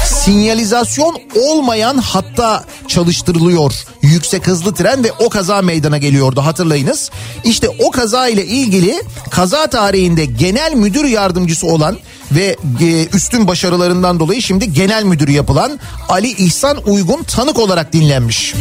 Sinyalizasyon 0.06 1.18
olmayan 1.36 1.98
hatta 1.98 2.64
çalıştırılıyor 2.88 3.74
yüksek 4.02 4.48
hızlı 4.48 4.74
tren 4.74 5.04
ve 5.04 5.12
o 5.12 5.30
kaza 5.30 5.62
meydana 5.62 5.98
geliyordu 5.98 6.42
hatırlayınız. 6.42 7.12
İşte 7.44 7.70
o 7.70 7.92
kaza 7.92 8.28
ile 8.28 8.46
ilgili 8.46 9.04
kaza 9.32 9.68
tarihinde 9.68 10.26
genel 10.26 10.74
müdür 10.74 11.06
yardımcısı 11.06 11.68
olan 11.68 11.98
ve 12.36 12.56
e, 12.82 13.06
üstün 13.14 13.48
başarılarından 13.48 14.20
dolayı 14.20 14.42
şimdi 14.42 14.74
genel 14.74 15.04
müdürü 15.04 15.32
yapılan 15.32 15.80
Ali 16.10 16.28
İhsan 16.28 16.78
Uygun 16.86 17.24
tanık 17.24 17.60
olarak 17.60 17.94
dinlenmiş. 17.94 18.54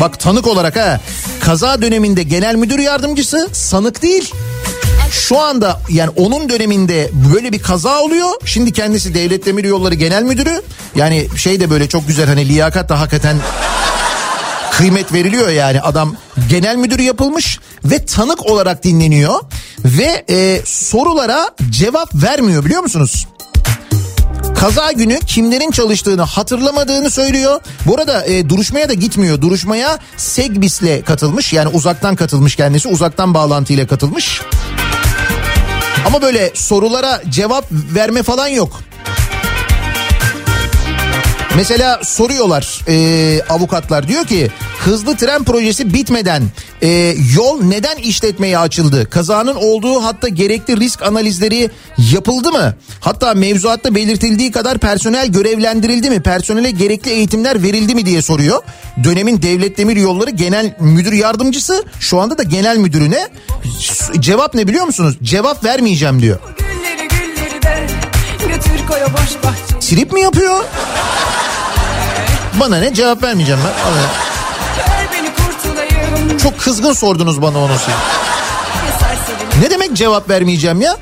Bak 0.00 0.20
tanık 0.20 0.46
olarak 0.46 0.76
ha 0.76 1.00
kaza 1.40 1.82
döneminde 1.82 2.22
genel 2.22 2.54
müdür 2.54 2.78
yardımcısı 2.78 3.48
sanık 3.52 4.02
değil. 4.02 4.34
Şu 5.10 5.38
anda 5.38 5.80
yani 5.88 6.10
onun 6.16 6.48
döneminde 6.48 7.10
böyle 7.34 7.52
bir 7.52 7.58
kaza 7.58 8.00
oluyor. 8.00 8.30
Şimdi 8.44 8.72
kendisi 8.72 9.14
Devlet 9.14 9.46
Demir 9.46 9.64
Yolları 9.64 9.94
Genel 9.94 10.22
Müdürü. 10.22 10.62
Yani 10.96 11.28
şey 11.36 11.60
de 11.60 11.70
böyle 11.70 11.88
çok 11.88 12.08
güzel 12.08 12.26
hani 12.26 12.48
liyakat 12.48 12.88
da 12.88 13.00
hakikaten 13.00 13.36
kıymet 14.72 15.12
veriliyor 15.12 15.48
yani 15.48 15.80
adam 15.80 16.16
genel 16.48 16.76
müdür 16.76 16.98
yapılmış 16.98 17.60
ve 17.84 18.04
tanık 18.04 18.46
olarak 18.46 18.84
dinleniyor 18.84 19.40
ve 19.84 20.24
e, 20.30 20.60
sorulara 20.64 21.50
cevap 21.70 22.14
vermiyor 22.14 22.64
biliyor 22.64 22.82
musunuz? 22.82 23.26
Kaza 24.60 24.92
günü 24.92 25.20
kimlerin 25.20 25.70
çalıştığını 25.70 26.22
hatırlamadığını 26.22 27.10
söylüyor. 27.10 27.60
Bu 27.86 27.94
arada 27.94 28.24
e, 28.26 28.48
duruşmaya 28.48 28.88
da 28.88 28.94
gitmiyor. 28.94 29.40
Duruşmaya 29.40 29.98
Segbis'le 30.16 31.04
katılmış. 31.06 31.52
Yani 31.52 31.68
uzaktan 31.68 32.16
katılmış 32.16 32.56
kendisi. 32.56 32.88
Uzaktan 32.88 33.34
bağlantıyla 33.34 33.86
katılmış. 33.86 34.42
Ama 36.06 36.22
böyle 36.22 36.50
sorulara 36.54 37.22
cevap 37.28 37.64
verme 37.70 38.22
falan 38.22 38.48
yok. 38.48 38.80
Mesela 41.58 42.00
soruyorlar 42.04 42.84
e, 42.88 43.40
avukatlar 43.48 44.08
diyor 44.08 44.24
ki 44.24 44.50
hızlı 44.78 45.16
tren 45.16 45.44
projesi 45.44 45.94
bitmeden 45.94 46.42
e, 46.82 46.88
yol 47.36 47.62
neden 47.62 47.96
işletmeye 47.96 48.58
açıldı? 48.58 49.10
Kazanın 49.10 49.54
olduğu 49.54 50.04
hatta 50.04 50.28
gerekli 50.28 50.80
risk 50.80 51.02
analizleri 51.02 51.70
yapıldı 52.12 52.52
mı? 52.52 52.74
Hatta 53.00 53.34
mevzuatta 53.34 53.94
belirtildiği 53.94 54.52
kadar 54.52 54.78
personel 54.78 55.28
görevlendirildi 55.28 56.10
mi? 56.10 56.22
Personele 56.22 56.70
gerekli 56.70 57.10
eğitimler 57.10 57.62
verildi 57.62 57.94
mi 57.94 58.06
diye 58.06 58.22
soruyor. 58.22 58.62
Dönemin 59.04 59.42
Devlet 59.42 59.78
Demir 59.78 59.96
Yolları 59.96 60.30
Genel 60.30 60.76
Müdür 60.80 61.12
Yardımcısı 61.12 61.84
şu 62.00 62.20
anda 62.20 62.38
da 62.38 62.42
genel 62.42 62.76
müdürüne 62.76 63.28
cevap 64.18 64.54
ne 64.54 64.68
biliyor 64.68 64.84
musunuz? 64.84 65.18
Cevap 65.22 65.64
vermeyeceğim 65.64 66.22
diyor. 66.22 66.38
Gülleri 66.58 67.08
gülleri 67.08 67.62
de 67.62 67.86
götür 68.48 68.86
koy 68.88 68.98
o 69.04 69.12
boş 69.12 69.44
bahçe 69.44 69.67
Trip 69.88 70.12
mi 70.12 70.20
yapıyor? 70.20 70.64
Bana 72.60 72.76
ne 72.78 72.94
cevap 72.94 73.22
vermeyeceğim 73.22 73.60
ben. 73.64 73.72
Bana 73.86 73.96
Çok 76.38 76.60
kızgın 76.60 76.92
sordunuz 76.92 77.42
bana 77.42 77.58
onu 77.58 77.72
siz. 77.78 77.94
Ne 79.62 79.70
demek 79.70 79.92
cevap 79.92 80.30
vermeyeceğim 80.30 80.80
ya? 80.80 80.96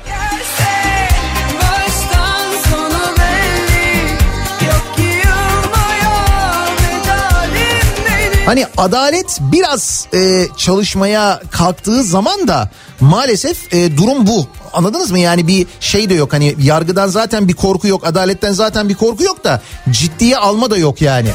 Hani 8.45 8.65
adalet 8.77 9.39
biraz 9.41 10.07
e, 10.13 10.47
çalışmaya 10.57 11.41
kalktığı 11.51 12.03
zaman 12.03 12.47
da 12.47 12.69
maalesef 12.99 13.73
e, 13.73 13.97
durum 13.97 14.27
bu. 14.27 14.47
Anladınız 14.73 15.11
mı? 15.11 15.19
Yani 15.19 15.47
bir 15.47 15.67
şey 15.79 16.09
de 16.09 16.13
yok. 16.13 16.33
Hani 16.33 16.55
yargıdan 16.61 17.07
zaten 17.07 17.47
bir 17.47 17.53
korku 17.53 17.87
yok. 17.87 18.07
Adaletten 18.07 18.51
zaten 18.51 18.89
bir 18.89 18.95
korku 18.95 19.23
yok 19.23 19.43
da 19.43 19.61
ciddiye 19.91 20.37
alma 20.37 20.71
da 20.71 20.77
yok 20.77 21.01
yani. 21.01 21.29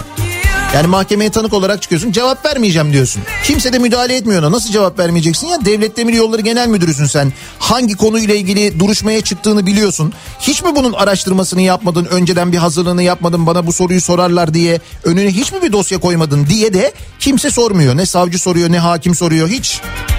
Yani 0.74 0.86
mahkemeye 0.86 1.30
tanık 1.30 1.52
olarak 1.52 1.82
çıkıyorsun 1.82 2.12
cevap 2.12 2.46
vermeyeceğim 2.46 2.92
diyorsun. 2.92 3.22
Kimse 3.44 3.72
de 3.72 3.78
müdahale 3.78 4.16
etmiyor 4.16 4.42
ona. 4.42 4.52
Nasıl 4.52 4.72
cevap 4.72 4.98
vermeyeceksin 4.98 5.46
ya? 5.46 5.64
Devlet 5.64 5.96
Demir 5.96 6.12
Yolları 6.12 6.40
Genel 6.42 6.68
Müdürüsün 6.68 7.06
sen. 7.06 7.32
Hangi 7.58 7.94
konuyla 7.94 8.34
ilgili 8.34 8.80
duruşmaya 8.80 9.20
çıktığını 9.20 9.66
biliyorsun. 9.66 10.12
Hiç 10.40 10.62
mi 10.62 10.76
bunun 10.76 10.92
araştırmasını 10.92 11.60
yapmadın? 11.60 12.04
Önceden 12.04 12.52
bir 12.52 12.56
hazırlığını 12.56 13.02
yapmadın 13.02 13.46
bana 13.46 13.66
bu 13.66 13.72
soruyu 13.72 14.00
sorarlar 14.00 14.54
diye. 14.54 14.80
Önüne 15.04 15.30
hiç 15.30 15.52
mi 15.52 15.62
bir 15.62 15.72
dosya 15.72 15.98
koymadın 15.98 16.46
diye 16.46 16.74
de 16.74 16.92
kimse 17.18 17.50
sormuyor. 17.50 17.96
Ne 17.96 18.06
savcı 18.06 18.38
soruyor 18.38 18.72
ne 18.72 18.78
hakim 18.78 19.14
soruyor 19.14 19.48
hiç. 19.48 19.80
Uçtum 19.80 20.11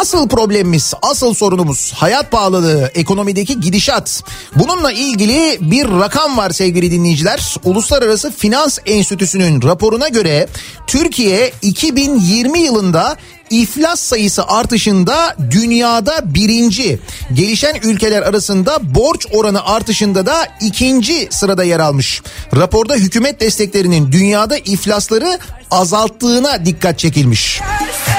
asıl 0.00 0.28
problemimiz, 0.28 0.94
asıl 1.02 1.34
sorunumuz 1.34 1.92
hayat 1.92 2.30
pahalılığı, 2.30 2.90
ekonomideki 2.94 3.60
gidişat. 3.60 4.22
Bununla 4.56 4.92
ilgili 4.92 5.58
bir 5.60 5.88
rakam 5.88 6.36
var 6.36 6.50
sevgili 6.50 6.90
dinleyiciler. 6.90 7.56
Uluslararası 7.64 8.32
Finans 8.32 8.78
Enstitüsü'nün 8.86 9.62
raporuna 9.62 10.08
göre 10.08 10.48
Türkiye 10.86 11.52
2020 11.62 12.58
yılında 12.58 13.16
iflas 13.50 14.00
sayısı 14.00 14.46
artışında 14.46 15.36
dünyada 15.50 16.34
birinci. 16.34 16.98
Gelişen 17.34 17.74
ülkeler 17.82 18.22
arasında 18.22 18.94
borç 18.94 19.26
oranı 19.32 19.66
artışında 19.66 20.26
da 20.26 20.46
ikinci 20.60 21.28
sırada 21.30 21.64
yer 21.64 21.80
almış. 21.80 22.22
Raporda 22.56 22.94
hükümet 22.94 23.40
desteklerinin 23.40 24.12
dünyada 24.12 24.56
iflasları 24.56 25.38
azalttığına 25.70 26.66
dikkat 26.66 26.98
çekilmiş. 26.98 27.60
Baştan 27.60 28.09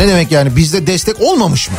Ne 0.00 0.08
demek 0.08 0.32
yani 0.32 0.56
bizde 0.56 0.86
destek 0.86 1.20
olmamış 1.20 1.70
mı? 1.70 1.76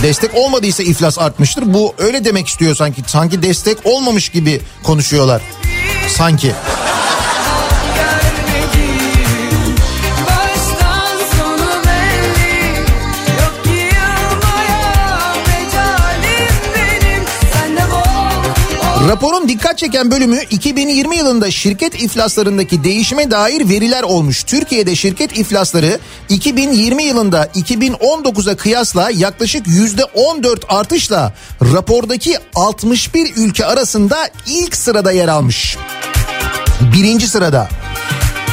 E, 0.00 0.02
Destek 0.02 0.34
olmadıysa 0.34 0.82
iflas 0.82 1.18
artmıştır. 1.18 1.74
Bu 1.74 1.94
öyle 1.98 2.24
demek 2.24 2.48
istiyor 2.48 2.74
sanki. 2.74 3.02
Sanki 3.06 3.42
destek 3.42 3.78
olmamış 3.84 4.28
gibi 4.28 4.60
konuşuyorlar. 4.82 5.42
Sanki. 6.16 6.52
Raporun 19.08 19.48
dikkat 19.48 19.78
çeken 19.78 20.10
bölümü 20.10 20.40
2020 20.50 21.16
yılında 21.16 21.50
şirket 21.50 22.02
iflaslarındaki 22.02 22.84
değişime 22.84 23.30
dair 23.30 23.68
veriler 23.68 24.02
olmuş. 24.02 24.44
Türkiye'de 24.44 24.96
şirket 24.96 25.38
iflasları 25.38 25.98
2020 26.28 27.04
yılında 27.04 27.46
2019'a 27.46 28.56
kıyasla 28.56 29.10
yaklaşık 29.10 29.66
%14 29.66 30.66
artışla 30.68 31.32
rapordaki 31.72 32.36
61 32.54 33.32
ülke 33.36 33.66
arasında 33.66 34.28
ilk 34.46 34.76
sırada 34.76 35.12
yer 35.12 35.28
almış. 35.28 35.76
Birinci 36.92 37.28
sırada. 37.28 37.68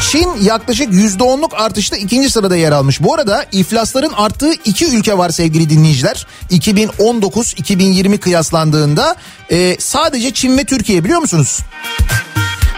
Çin 0.01 0.29
yaklaşık 0.43 0.93
%10'luk 0.93 1.55
artışta 1.55 1.97
ikinci 1.97 2.29
sırada 2.29 2.55
yer 2.55 2.71
almış. 2.71 3.01
Bu 3.01 3.13
arada 3.13 3.45
iflasların 3.51 4.13
arttığı 4.13 4.53
iki 4.65 4.85
ülke 4.97 5.17
var 5.17 5.29
sevgili 5.29 5.69
dinleyiciler. 5.69 6.27
2019-2020 6.51 8.17
kıyaslandığında 8.17 9.15
e, 9.51 9.75
sadece 9.79 10.33
Çin 10.33 10.57
ve 10.57 10.63
Türkiye 10.63 11.03
biliyor 11.03 11.19
musunuz? 11.19 11.59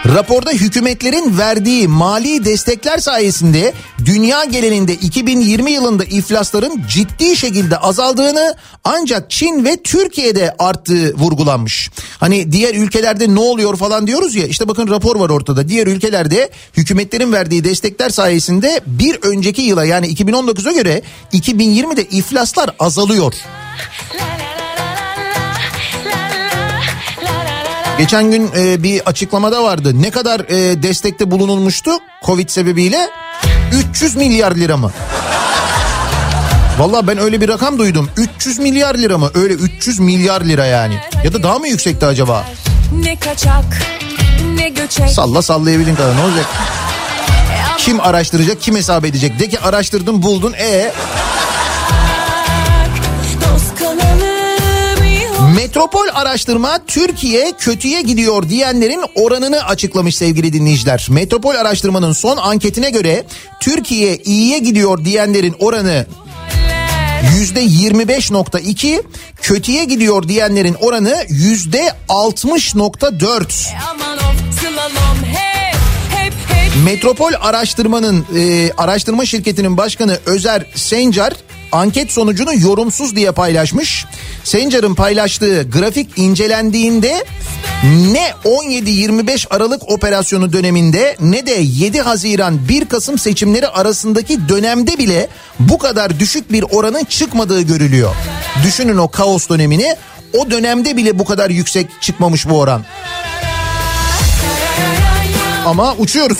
Raporda 0.08 0.50
hükümetlerin 0.50 1.38
verdiği 1.38 1.88
mali 1.88 2.44
destekler 2.44 2.98
sayesinde 2.98 3.72
dünya 4.04 4.44
genelinde 4.44 4.94
2020 4.94 5.72
yılında 5.72 6.04
iflasların 6.04 6.82
ciddi 6.88 7.36
şekilde 7.36 7.76
azaldığını 7.76 8.56
ancak 8.84 9.30
Çin 9.30 9.64
ve 9.64 9.76
Türkiye'de 9.76 10.54
arttığı 10.58 11.14
vurgulanmış. 11.14 11.90
Hani 12.20 12.52
diğer 12.52 12.74
ülkelerde 12.74 13.34
ne 13.34 13.40
oluyor 13.40 13.76
falan 13.76 14.06
diyoruz 14.06 14.34
ya 14.34 14.46
işte 14.46 14.68
bakın 14.68 14.88
rapor 14.88 15.16
var 15.16 15.30
ortada. 15.30 15.68
Diğer 15.68 15.86
ülkelerde 15.86 16.50
hükümetlerin 16.76 17.32
verdiği 17.32 17.64
destekler 17.64 18.10
sayesinde 18.10 18.80
bir 18.86 19.18
önceki 19.22 19.62
yıla 19.62 19.84
yani 19.84 20.06
2019'a 20.06 20.72
göre 20.72 21.02
2020'de 21.32 22.04
iflaslar 22.04 22.70
azalıyor. 22.78 23.34
Geçen 27.98 28.30
gün 28.30 28.50
e, 28.56 28.82
bir 28.82 29.00
açıklamada 29.06 29.64
vardı. 29.64 30.02
Ne 30.02 30.10
kadar 30.10 30.40
e, 30.40 30.82
destekte 30.82 31.30
bulunulmuştu 31.30 31.90
Covid 32.26 32.48
sebebiyle? 32.48 33.08
300 33.90 34.16
milyar 34.16 34.52
lira 34.56 34.76
mı? 34.76 34.92
Valla 36.78 37.06
ben 37.06 37.18
öyle 37.18 37.40
bir 37.40 37.48
rakam 37.48 37.78
duydum. 37.78 38.10
300 38.16 38.58
milyar 38.58 38.94
lira 38.94 39.18
mı? 39.18 39.30
Öyle 39.34 39.54
300 39.54 39.98
milyar 39.98 40.40
lira 40.40 40.66
yani. 40.66 40.98
Ya 41.24 41.32
da 41.32 41.42
daha 41.42 41.58
mı 41.58 41.68
yüksekti 41.68 42.06
acaba? 42.06 42.44
Ne 43.02 43.16
kaçak 43.16 43.64
ne 44.54 44.68
göçek 44.68 45.08
Salla 45.08 45.42
sallayabildiğin 45.42 45.96
kadar 45.96 46.16
ne 46.16 46.22
olacak? 46.22 46.46
Kim 47.78 48.00
araştıracak, 48.00 48.60
kim 48.60 48.76
hesap 48.76 49.04
edecek? 49.04 49.38
De 49.40 49.48
ki 49.48 49.60
araştırdın, 49.60 50.22
buldun. 50.22 50.52
E 50.52 50.92
Dost 50.92 51.53
Metropol 55.56 56.06
araştırma 56.14 56.78
Türkiye 56.86 57.52
kötüye 57.58 58.02
gidiyor 58.02 58.48
diyenlerin 58.48 59.04
oranını 59.14 59.64
açıklamış 59.64 60.16
sevgili 60.16 60.52
dinleyiciler. 60.52 61.06
Metropol 61.10 61.54
araştırmanın 61.54 62.12
son 62.12 62.36
anketine 62.36 62.90
göre 62.90 63.24
Türkiye 63.60 64.16
iyiye 64.16 64.58
gidiyor 64.58 65.04
diyenlerin 65.04 65.54
oranı 65.58 66.06
yüzde 67.36 67.64
25.2 67.64 69.02
kötüye 69.42 69.84
gidiyor 69.84 70.28
diyenlerin 70.28 70.74
oranı 70.74 71.24
yüzde 71.28 71.92
60.4. 72.08 73.68
Aman 73.90 74.18
of 74.18 74.60
slalom 74.60 75.24
hep 75.24 75.76
hep 76.10 76.32
hep 76.48 76.84
Metropol 76.84 77.32
araştırmanın 77.40 78.26
e, 78.36 78.72
araştırma 78.76 79.26
şirketinin 79.26 79.76
başkanı 79.76 80.18
Özer 80.26 80.66
Sencar 80.74 81.32
anket 81.74 82.12
sonucunu 82.12 82.54
yorumsuz 82.54 83.16
diye 83.16 83.32
paylaşmış. 83.32 84.06
Sencar'ın 84.44 84.94
paylaştığı 84.94 85.70
grafik 85.70 86.18
incelendiğinde 86.18 87.24
ne 87.84 88.32
17-25 88.44 89.46
Aralık 89.50 89.90
operasyonu 89.90 90.52
döneminde 90.52 91.16
ne 91.20 91.46
de 91.46 91.52
7 91.60 92.00
Haziran 92.00 92.68
1 92.68 92.84
Kasım 92.84 93.18
seçimleri 93.18 93.68
arasındaki 93.68 94.48
dönemde 94.48 94.98
bile 94.98 95.28
bu 95.60 95.78
kadar 95.78 96.20
düşük 96.20 96.52
bir 96.52 96.62
oranın 96.62 97.04
çıkmadığı 97.04 97.62
görülüyor. 97.62 98.14
Düşünün 98.64 98.96
o 98.96 99.08
kaos 99.08 99.48
dönemini 99.48 99.96
o 100.32 100.50
dönemde 100.50 100.96
bile 100.96 101.18
bu 101.18 101.24
kadar 101.24 101.50
yüksek 101.50 101.86
çıkmamış 102.00 102.48
bu 102.48 102.58
oran. 102.58 102.84
Ama 105.66 105.94
uçuyoruz. 105.94 106.38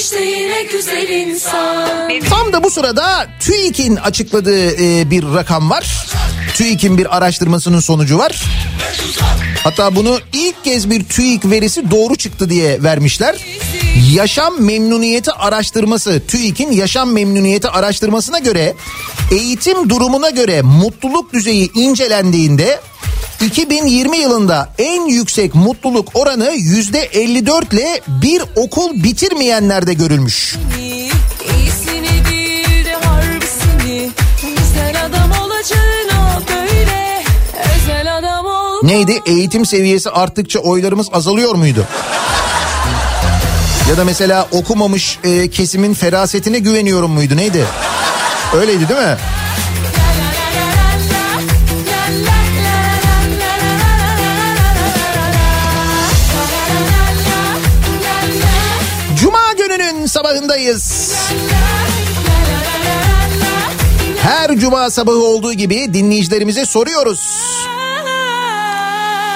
İşte 0.00 0.24
yine 0.24 0.62
güzel 0.62 1.08
insan 1.08 2.10
Tam 2.30 2.52
da 2.52 2.64
bu 2.64 2.70
sırada 2.70 3.26
TÜİK'in 3.40 3.96
açıkladığı 3.96 4.70
e, 4.70 5.10
bir 5.10 5.24
rakam 5.34 5.70
var. 5.70 6.06
TÜİK'in 6.54 6.98
bir 6.98 7.16
araştırmasının 7.16 7.80
sonucu 7.80 8.18
var. 8.18 8.44
Hatta 9.64 9.96
bunu 9.96 10.18
ilk 10.32 10.64
kez 10.64 10.90
bir 10.90 11.04
TÜİK 11.04 11.44
verisi 11.44 11.90
doğru 11.90 12.16
çıktı 12.16 12.50
diye 12.50 12.82
vermişler. 12.82 13.46
Yaşam 14.14 14.62
memnuniyeti 14.62 15.32
araştırması 15.32 16.22
TÜİK'in 16.28 16.72
yaşam 16.72 17.12
memnuniyeti 17.12 17.68
araştırmasına 17.68 18.38
göre 18.38 18.74
eğitim 19.30 19.90
durumuna 19.90 20.30
göre 20.30 20.62
mutluluk 20.62 21.32
düzeyi 21.32 21.70
incelendiğinde 21.74 22.80
2020 23.44 24.18
yılında 24.18 24.68
en 24.78 25.06
yüksek 25.06 25.54
mutluluk 25.54 26.08
oranı 26.14 26.50
%54 26.50 27.74
ile 27.74 28.00
bir 28.08 28.42
okul 28.56 28.90
bitirmeyenlerde 29.02 29.94
görülmüş. 29.94 30.56
Neydi? 38.82 39.20
Eğitim 39.26 39.66
seviyesi 39.66 40.10
arttıkça 40.10 40.58
oylarımız 40.58 41.06
azalıyor 41.12 41.54
muydu? 41.54 41.86
Ya 43.90 43.96
da 43.96 44.04
mesela 44.04 44.48
okumamış 44.52 45.18
e, 45.24 45.50
kesimin 45.50 45.94
ferasetine 45.94 46.58
güveniyorum 46.58 47.10
muydu? 47.10 47.36
Neydi? 47.36 47.64
Öyleydi 48.54 48.88
değil 48.88 49.00
mi? 49.00 49.16
Sabahındayız. 60.06 61.12
Her 64.22 64.56
cuma 64.56 64.90
sabahı 64.90 65.24
olduğu 65.24 65.52
gibi 65.52 65.94
dinleyicilerimize 65.94 66.66
soruyoruz. 66.66 67.20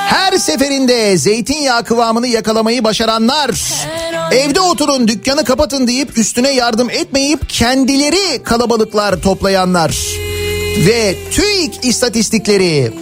Her 0.07 0.39
seferinde 0.39 1.19
zeytinyağı 1.19 1.85
kıvamını 1.85 2.27
yakalamayı 2.27 2.85
başaranlar, 2.85 3.51
evde 4.33 4.61
oturun 4.61 5.09
dükkanı 5.09 5.45
kapatın 5.45 5.87
deyip 5.87 6.19
üstüne 6.19 6.51
yardım 6.51 6.91
etmeyip 6.91 7.51
kendileri 7.51 8.43
kalabalıklar 8.43 9.23
toplayanlar 9.23 9.97
ve 10.87 11.17
TÜİK 11.31 11.85
istatistikleri 11.85 12.93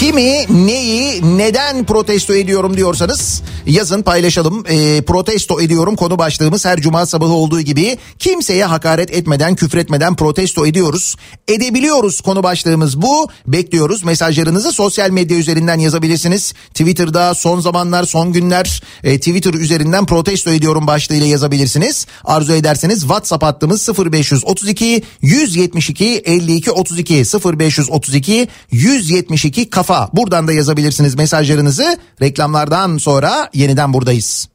Kimi, 0.00 0.46
neyi, 0.66 1.38
neden 1.38 1.84
protesto 1.84 2.34
ediyorum 2.34 2.76
diyorsanız 2.76 3.42
yazın 3.66 4.02
paylaşalım. 4.02 4.64
E, 4.68 5.02
protesto 5.02 5.60
ediyorum 5.60 5.96
konu 5.96 6.18
başlığımız 6.18 6.64
her 6.64 6.80
cuma 6.80 7.06
sabahı 7.06 7.32
olduğu 7.32 7.60
gibi 7.60 7.98
kimseye 8.18 8.64
hakaret 8.64 9.10
etmeden, 9.10 9.54
küfretmeden 9.54 10.16
protesto 10.16 10.66
ediyoruz. 10.66 11.16
Edebiliyoruz 11.48 12.20
konu 12.20 12.42
başlığımız 12.42 13.02
bu. 13.02 13.28
Bekliyoruz 13.46 14.04
mesajlarınızı 14.04 14.72
sosyal 14.72 15.10
medya 15.10 15.38
üzerinden 15.38 15.78
yazabilirsiniz. 15.78 16.52
Twitter'da 16.68 17.34
son 17.34 17.60
zamanlar, 17.60 18.04
son 18.04 18.32
günler 18.32 18.82
e, 19.04 19.18
Twitter 19.18 19.54
üzerinden 19.54 20.06
protesto 20.06 20.50
ediyorum 20.50 20.86
başlığıyla 20.86 21.26
yazabilirsiniz. 21.26 22.06
Arzu 22.24 22.52
ederseniz 22.52 23.00
WhatsApp 23.00 23.44
hattımız 23.44 23.88
0532 23.88 25.02
172 25.22 26.22
52 26.24 26.70
32 26.70 27.14
0532 27.14 28.48
172 28.70 29.70
kafa. 29.70 29.89
Buradan 30.12 30.48
da 30.48 30.52
yazabilirsiniz 30.52 31.14
mesajlarınızı. 31.14 31.98
Reklamlardan 32.22 32.98
sonra 32.98 33.50
yeniden 33.54 33.92
buradayız. 33.92 34.48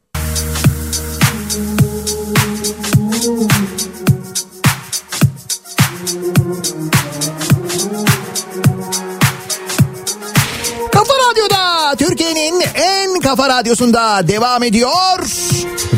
Kafa 10.92 11.14
Radyo'da 11.30 11.96
Türkiye'nin 11.98 12.64
en 12.76 13.20
kafa 13.20 13.50
radyosunda 13.50 14.28
devam 14.28 14.64
ediyor. 14.64 14.92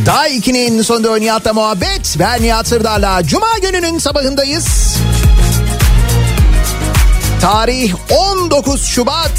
Daha 0.06 0.30
2'nin 0.30 0.82
sonunda 0.82 1.16
Nihat'la 1.16 1.54
muhabbet. 1.54 2.16
Ben 2.20 2.42
Nihat 2.42 2.68
Sırdar'la 2.68 3.24
Cuma 3.24 3.58
gününün 3.62 3.98
sabahındayız. 3.98 4.98
Tarih 7.42 7.94
19 8.10 8.86
Şubat. 8.86 9.32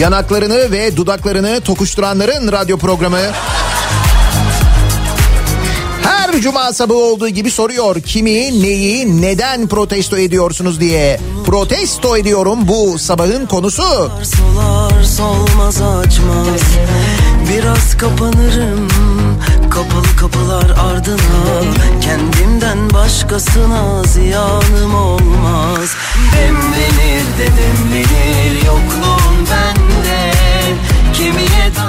Yanaklarını 0.00 0.72
ve 0.72 0.96
dudaklarını 0.96 1.60
tokuşturanların 1.60 2.52
radyo 2.52 2.78
programı. 2.78 3.18
Her 6.02 6.40
cuma 6.40 6.72
sabahı 6.72 6.98
olduğu 6.98 7.28
gibi 7.28 7.50
soruyor 7.50 8.00
kimi, 8.00 8.62
neyi, 8.62 9.22
neden 9.22 9.68
protesto 9.68 10.16
ediyorsunuz 10.16 10.80
diye. 10.80 11.20
Protesto 11.46 12.16
ediyorum 12.16 12.58
bu 12.68 12.98
sabahın 12.98 13.46
konusu. 13.46 14.10
Solar 14.22 15.02
solmaz 15.02 15.82
açmaz 15.82 16.62
Biraz 17.48 17.96
kapanırım 17.96 18.88
Kapalı 19.82 20.16
kapılar 20.16 20.70
ardına 20.70 21.60
Kendimden 22.00 22.90
başkasına 22.90 24.04
ziyanım 24.04 24.94
olmaz 24.94 25.90
Demlenir 26.36 27.24
de 27.38 27.46
demlenir 27.46 28.66
yokluğun 28.66 29.46
bende 29.50 30.32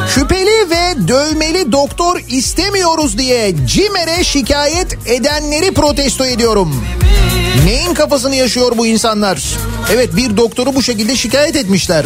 Şüpheli 0.10 0.70
ve 0.70 1.08
dövmeli 1.08 1.72
doktor 1.72 2.20
istemiyoruz 2.28 3.18
diye 3.18 3.56
CİMER'e 3.68 4.24
şikayet 4.24 5.08
edenleri 5.08 5.74
protesto 5.74 6.26
ediyorum. 6.26 6.86
Neyin 7.66 7.94
kafasını 7.94 8.36
yaşıyor 8.36 8.72
bu 8.78 8.88
insanlar? 8.88 9.44
Evet 9.94 10.16
bir 10.16 10.38
doktoru 10.38 10.76
bu 10.76 10.84
şekilde 10.84 11.16
şikayet 11.16 11.56
etmişler. 11.56 12.06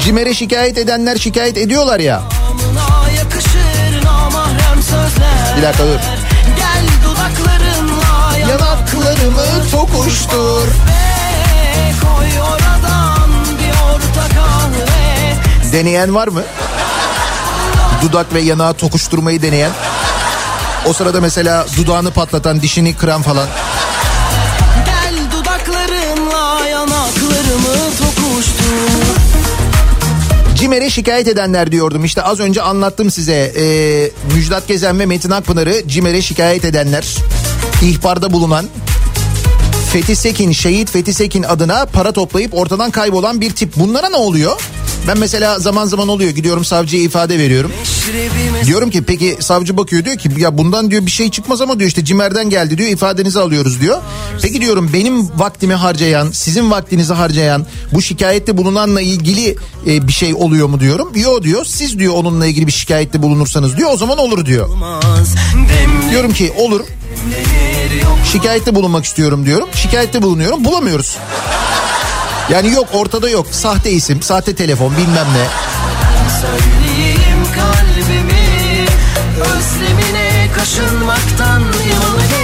CİMER'e 0.00 0.34
şikayet 0.34 0.78
edenler 0.78 1.16
şikayet 1.16 1.58
ediyorlar 1.58 2.00
ya. 2.00 2.22
Bir 5.56 5.62
dakika 5.62 5.84
dur. 5.84 5.98
Gel 6.56 6.86
dudaklarınla 7.04 8.38
Yanaklarımı 8.38 9.70
tokuştur. 9.70 10.68
Ve 10.68 11.92
koy 12.00 12.40
oradan 12.40 13.30
bir 13.58 13.94
orta 13.94 14.34
kahve 14.34 15.72
Deneyen 15.72 16.14
var 16.14 16.28
mı? 16.28 16.42
Dudak 18.02 18.34
ve 18.34 18.40
yanağı 18.40 18.74
tokuşturmayı 18.74 19.42
deneyen. 19.42 19.70
O 20.86 20.92
sırada 20.92 21.20
mesela 21.20 21.66
dudağını 21.76 22.10
patlatan, 22.10 22.62
dişini 22.62 22.96
kıran 22.96 23.22
falan. 23.22 23.46
CİMER'e 30.60 30.90
şikayet 30.90 31.28
edenler 31.28 31.72
diyordum. 31.72 32.04
İşte 32.04 32.22
az 32.22 32.40
önce 32.40 32.62
anlattım 32.62 33.10
size. 33.10 33.52
Ee, 33.56 34.10
Müjdat 34.34 34.68
Gezen 34.68 34.98
ve 34.98 35.06
Metin 35.06 35.30
Akpınar'ı 35.30 35.88
CİMER'e 35.88 36.22
şikayet 36.22 36.64
edenler. 36.64 37.16
ihbarda 37.82 38.32
bulunan 38.32 38.66
Fethi 39.92 40.16
Sekin, 40.16 40.52
şehit 40.52 40.90
Fethi 40.90 41.14
Sekin 41.14 41.42
adına 41.42 41.86
para 41.86 42.12
toplayıp 42.12 42.54
ortadan 42.54 42.90
kaybolan 42.90 43.40
bir 43.40 43.50
tip. 43.50 43.76
Bunlara 43.76 44.08
ne 44.08 44.16
oluyor? 44.16 44.60
Ben 45.08 45.18
mesela 45.18 45.58
zaman 45.58 45.86
zaman 45.86 46.08
oluyor 46.08 46.30
gidiyorum 46.30 46.64
savcıya 46.64 47.02
ifade 47.02 47.38
veriyorum. 47.38 47.72
Diyorum 48.66 48.90
ki 48.90 49.02
peki 49.02 49.36
savcı 49.40 49.76
bakıyor 49.76 50.04
diyor 50.04 50.16
ki 50.16 50.28
ya 50.36 50.58
bundan 50.58 50.90
diyor 50.90 51.06
bir 51.06 51.10
şey 51.10 51.30
çıkmaz 51.30 51.60
ama 51.60 51.78
diyor 51.78 51.88
işte 51.88 52.04
cimerden 52.04 52.50
geldi 52.50 52.78
diyor 52.78 52.88
ifadenizi 52.88 53.40
alıyoruz 53.40 53.80
diyor. 53.80 53.98
Peki 54.42 54.60
diyorum 54.60 54.90
benim 54.92 55.38
vaktimi 55.38 55.74
harcayan 55.74 56.30
sizin 56.30 56.70
vaktinizi 56.70 57.12
harcayan 57.12 57.66
bu 57.92 58.02
şikayette 58.02 58.56
bulunanla 58.56 59.00
ilgili 59.00 59.56
e, 59.86 60.08
bir 60.08 60.12
şey 60.12 60.34
oluyor 60.34 60.66
mu 60.68 60.80
diyorum. 60.80 61.12
Yo 61.14 61.42
diyor 61.42 61.64
siz 61.64 61.98
diyor 61.98 62.14
onunla 62.14 62.46
ilgili 62.46 62.66
bir 62.66 62.72
şikayette 62.72 63.22
bulunursanız 63.22 63.76
diyor 63.76 63.90
o 63.92 63.96
zaman 63.96 64.18
olur 64.18 64.46
diyor. 64.46 64.68
Diyorum 66.10 66.32
ki 66.32 66.52
olur 66.58 66.80
şikayette 68.32 68.74
bulunmak 68.74 69.04
istiyorum 69.04 69.46
diyorum. 69.46 69.68
Şikayette 69.74 70.22
bulunuyorum 70.22 70.64
bulamıyoruz. 70.64 71.16
Yani 72.52 72.72
yok 72.72 72.88
ortada 72.92 73.30
yok 73.30 73.46
sahte 73.50 73.90
isim 73.90 74.22
sahte 74.22 74.54
telefon 74.54 74.92
bilmem 74.96 75.26
ne. 75.34 75.46
Kalbimi 77.54 78.86
Özlemine 79.40 80.48
kaşınmaktan 80.56 81.60
yanı 81.60 82.39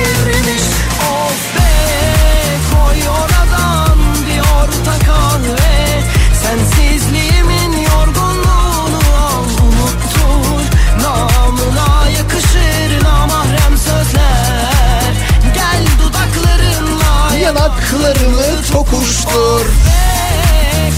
tokuştur. 18.77 19.67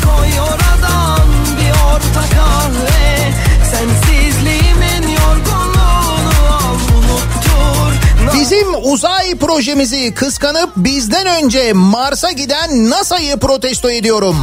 Koy 0.04 0.40
oradan 0.40 1.28
bir 1.58 1.70
orta 1.70 2.34
kahve 2.36 3.32
Sensizliğimin 3.70 5.08
yorgunluğunu 5.08 6.48
al 6.50 6.74
unuttur 6.74 7.92
Bizim 8.34 8.92
uzay 8.92 9.34
projemizi 9.34 10.14
kıskanıp 10.14 10.70
bizden 10.76 11.26
önce 11.26 11.72
Mars'a 11.72 12.30
giden 12.30 12.90
NASA'yı 12.90 13.36
protesto 13.36 13.90
ediyorum. 13.90 14.36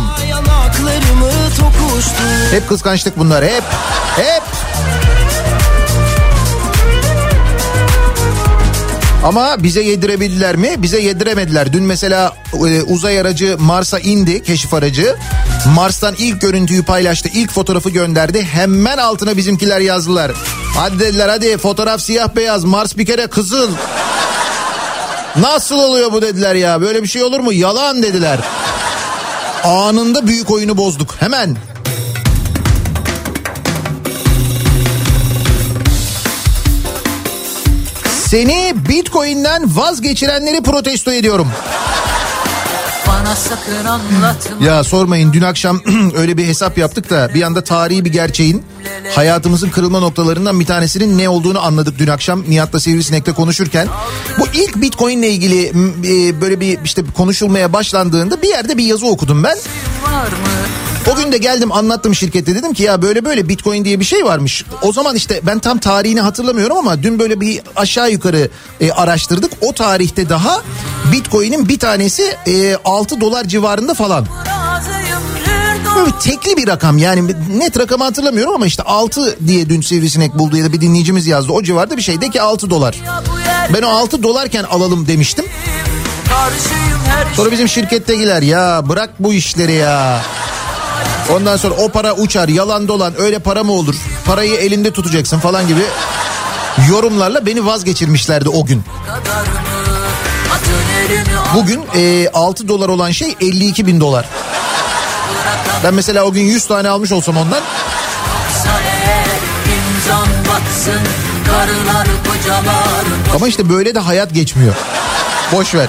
Hep 2.52 2.70
kıskançlık 2.70 3.18
bunlar 3.18 3.46
hep. 3.46 3.64
Hep. 4.16 4.44
Ama 9.26 9.64
bize 9.64 9.82
yedirebildiler 9.82 10.56
mi? 10.56 10.76
Bize 10.78 11.02
yediremediler. 11.02 11.74
Dün 11.74 11.84
mesela 11.84 12.34
e, 12.54 12.82
uzay 12.82 13.20
aracı 13.20 13.58
Mars'a 13.60 14.00
indi, 14.00 14.44
keşif 14.44 14.74
aracı. 14.74 15.16
Mars'tan 15.76 16.16
ilk 16.18 16.42
görüntüyü 16.42 16.84
paylaştı, 16.84 17.30
ilk 17.34 17.52
fotoğrafı 17.52 17.90
gönderdi. 17.90 18.44
Hemen 18.44 18.98
altına 18.98 19.38
bizimkiler 19.38 19.80
yazdılar. 19.80 20.32
Hadi 20.76 21.00
dediler 21.00 21.30
hadi 21.30 21.58
fotoğraf 21.58 22.02
siyah 22.02 22.36
beyaz, 22.36 22.64
Mars 22.64 22.98
bir 22.98 23.06
kere 23.06 23.28
kızıl. 23.28 23.72
Nasıl 25.40 25.80
oluyor 25.80 26.12
bu 26.12 26.22
dediler 26.22 26.56
ya. 26.56 26.82
Böyle 26.82 27.04
bir 27.04 27.08
şey 27.08 27.24
olur 27.24 27.40
mu? 27.40 27.54
Yalan 27.54 28.04
dediler. 28.04 28.40
Anında 29.64 30.28
büyük 30.28 30.52
oyunu 30.52 30.78
bozduk. 30.78 31.16
Hemen. 31.20 31.58
Seni 38.36 38.74
Bitcoin'den 38.90 39.76
vazgeçirenleri 39.76 40.64
protesto 40.64 41.12
ediyorum. 41.12 41.48
Ya 44.62 44.84
sormayın 44.84 45.34
dün 45.34 45.42
akşam 45.42 45.82
öyle 46.18 46.38
bir 46.38 46.48
hesap 46.48 46.78
yaptık 46.78 47.10
da 47.10 47.32
bir 47.34 47.42
anda 47.42 47.64
tarihi 47.64 48.06
bir 48.06 48.12
gerçeğin 48.12 48.64
hayatımızın 49.16 49.70
kırılma 49.70 50.00
noktalarından 50.00 50.60
bir 50.60 50.66
tanesinin 50.66 51.18
ne 51.18 51.30
olduğunu 51.30 51.66
anladık 51.66 52.00
dün 52.00 52.08
akşam 52.08 52.44
Nihat'la 52.48 52.80
Sivrisinek'te 52.80 53.32
konuşurken. 53.32 53.88
Bu 54.40 54.48
ilk 54.54 54.76
Bitcoin'le 54.76 55.24
ilgili 55.24 55.68
e, 55.68 56.42
böyle 56.42 56.60
bir 56.60 56.80
işte 56.84 57.02
konuşulmaya 57.18 57.74
başlandığında 57.74 58.42
bir 58.42 58.48
yerde 58.48 58.78
bir 58.78 58.84
yazı 58.84 59.08
okudum 59.08 59.44
ben. 59.44 59.58
O 61.12 61.16
gün 61.16 61.32
de 61.32 61.38
geldim 61.38 61.72
anlattım 61.72 62.16
şirkette 62.16 62.56
dedim 62.56 62.74
ki 62.74 62.84
ya 62.84 63.02
böyle 63.02 63.26
böyle 63.26 63.50
bitcoin 63.50 63.86
diye 63.86 64.00
bir 64.00 64.06
şey 64.06 64.26
varmış. 64.26 64.66
O 64.82 64.94
zaman 64.94 65.16
işte 65.16 65.40
ben 65.44 65.60
tam 65.60 65.78
tarihini 65.78 66.22
hatırlamıyorum 66.22 66.78
ama 66.78 67.04
dün 67.04 67.20
böyle 67.20 67.42
bir 67.42 67.62
aşağı 67.76 68.12
yukarı 68.12 68.50
e, 68.82 68.92
araştırdık. 68.92 69.52
O 69.62 69.74
tarihte 69.74 70.30
daha 70.30 70.62
bitcoin'in 71.12 71.70
bir 71.70 71.80
tanesi 71.80 72.38
e, 72.48 72.76
6 72.86 73.22
dolar 73.22 73.44
civarında 73.44 73.94
falan. 73.94 74.28
Böyle 75.96 76.12
tekli 76.24 76.58
bir 76.58 76.68
rakam 76.68 76.98
yani 76.98 77.36
net 77.58 77.80
rakamı 77.80 78.04
hatırlamıyorum 78.04 78.54
ama 78.54 78.66
işte 78.66 78.84
6 78.84 79.48
diye 79.48 79.70
dün 79.70 79.82
sivrisinek 79.82 80.38
buldu 80.38 80.58
ya 80.58 80.66
da 80.66 80.74
bir 80.74 80.82
dinleyicimiz 80.82 81.28
yazdı. 81.28 81.52
O 81.52 81.64
civarda 81.64 81.98
bir 81.98 82.02
şey 82.02 82.22
de 82.22 82.30
ki 82.30 82.42
6 82.42 82.70
dolar. 82.70 83.02
Ben 83.74 83.82
o 83.82 83.88
6 83.90 84.24
dolarken 84.24 84.64
alalım 84.64 85.08
demiştim. 85.08 85.46
Sonra 87.36 87.52
bizim 87.52 87.68
şirkettekiler 87.70 88.42
ya 88.42 88.90
bırak 88.90 89.10
bu 89.20 89.34
işleri 89.34 89.74
ya. 89.74 90.22
Ondan 91.32 91.58
sonra 91.58 91.76
o 91.76 91.90
para 91.90 92.14
uçar 92.14 92.48
yalan 92.48 92.88
dolan 92.88 93.14
öyle 93.22 93.40
para 93.40 93.64
mı 93.64 93.72
olur? 93.72 93.96
Parayı 94.26 94.56
elinde 94.56 94.92
tutacaksın 94.92 95.40
falan 95.40 95.68
gibi 95.68 95.82
yorumlarla 96.90 97.46
beni 97.46 97.66
vazgeçirmişlerdi 97.66 98.50
o 98.50 98.66
gün. 98.66 98.84
Bugün 101.56 101.82
e, 101.96 102.30
6 102.34 102.68
dolar 102.68 102.90
olan 102.90 103.12
şey 103.12 103.36
52 103.42 103.88
bin 103.88 104.00
dolar. 104.00 104.26
Ben 105.84 105.94
mesela 105.94 106.24
o 106.24 106.32
gün 106.32 106.42
100 106.42 106.66
tane 106.66 106.90
almış 106.90 107.12
olsam 107.12 107.38
ondan 107.38 107.62
ama 113.36 113.48
işte 113.48 113.70
böyle 113.70 113.96
de 113.96 114.00
hayat 114.00 114.34
geçmiyor. 114.34 114.76
Boş 115.52 115.76
ver. 115.76 115.88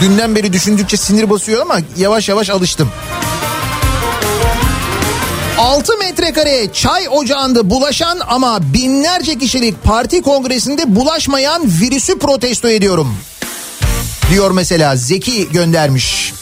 Dünden 0.00 0.36
beri 0.36 0.52
düşündükçe 0.52 0.96
sinir 0.96 1.30
basıyor 1.30 1.62
ama 1.62 1.78
yavaş 1.96 2.28
yavaş 2.28 2.50
alıştım. 2.50 2.90
6 5.62 5.96
metrekare 5.98 6.72
çay 6.72 7.06
ocağında 7.10 7.70
bulaşan 7.70 8.20
ama 8.28 8.58
binlerce 8.74 9.38
kişilik 9.38 9.84
parti 9.84 10.22
kongresinde 10.22 10.96
bulaşmayan 10.96 11.62
virüsü 11.80 12.18
protesto 12.18 12.68
ediyorum. 12.68 13.16
Diyor 14.30 14.50
mesela 14.50 14.96
Zeki 14.96 15.48
göndermiş. 15.48 16.32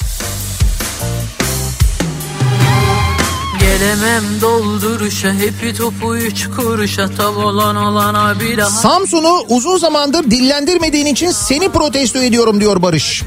Gelemem 3.81 4.25
dolduruşa 4.41 5.33
hepi 5.33 5.75
topu 5.75 6.17
üç 6.17 6.47
kuruşa 6.57 7.09
tav 7.09 7.37
olan 7.37 7.77
olana 7.77 8.41
bir 8.41 8.59
daha 8.59 8.71
Samsun'u 8.71 9.45
uzun 9.49 9.79
zamandır 9.79 10.31
dillendirmediğin 10.31 11.07
için 11.07 11.31
seni 11.31 11.69
protesto 11.69 12.19
ediyorum 12.19 12.61
diyor 12.61 12.83
Barış. 12.83 13.23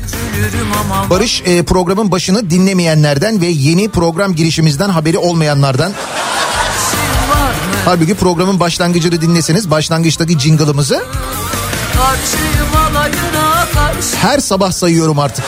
Barış 1.10 1.41
e, 1.45 1.64
programın 1.64 2.12
başını 2.12 2.49
dinlemeyenlerden 2.49 3.41
ve 3.41 3.45
yeni 3.45 3.89
program 3.89 4.36
girişimizden 4.36 4.89
haberi 4.89 5.18
olmayanlardan. 5.18 5.91
Halbuki 7.86 8.16
programın 8.16 8.60
başlangıcını 8.60 9.22
dinleseniz 9.22 9.72
başlangıçtaki 9.72 10.39
jingle'ımızı 10.39 11.04
Her 14.22 14.39
sabah 14.39 14.72
sayıyorum 14.72 15.20
artık. 15.20 15.45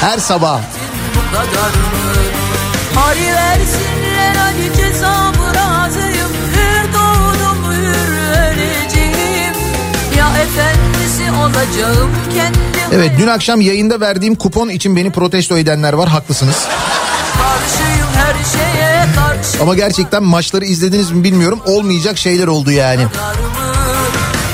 Her 0.00 0.18
sabah. 0.18 0.60
bu 1.14 1.36
kadar 1.36 1.68
mı? 1.68 1.94
Hadi 2.94 3.20
versinler 3.20 4.03
Evet 12.92 13.12
dün 13.18 13.26
akşam 13.26 13.60
yayında 13.60 14.00
verdiğim 14.00 14.34
kupon 14.34 14.68
için 14.68 14.96
beni 14.96 15.12
protesto 15.12 15.58
edenler 15.58 15.92
var 15.92 16.08
haklısınız. 16.08 16.56
Ama 19.62 19.74
gerçekten 19.74 20.22
maçları 20.22 20.64
izlediniz 20.64 21.10
mi 21.10 21.24
bilmiyorum 21.24 21.60
olmayacak 21.66 22.18
şeyler 22.18 22.46
oldu 22.46 22.70
yani. 22.70 23.06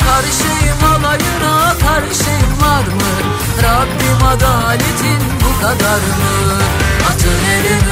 Karşıyım 0.06 0.84
alayına 0.84 1.74
karşıyım 1.78 2.60
var 2.62 2.84
mı? 2.84 3.10
Rabbim 3.62 4.26
adaletin 4.26 5.20
bu 5.40 5.62
kadar 5.62 5.96
mı? 5.96 6.79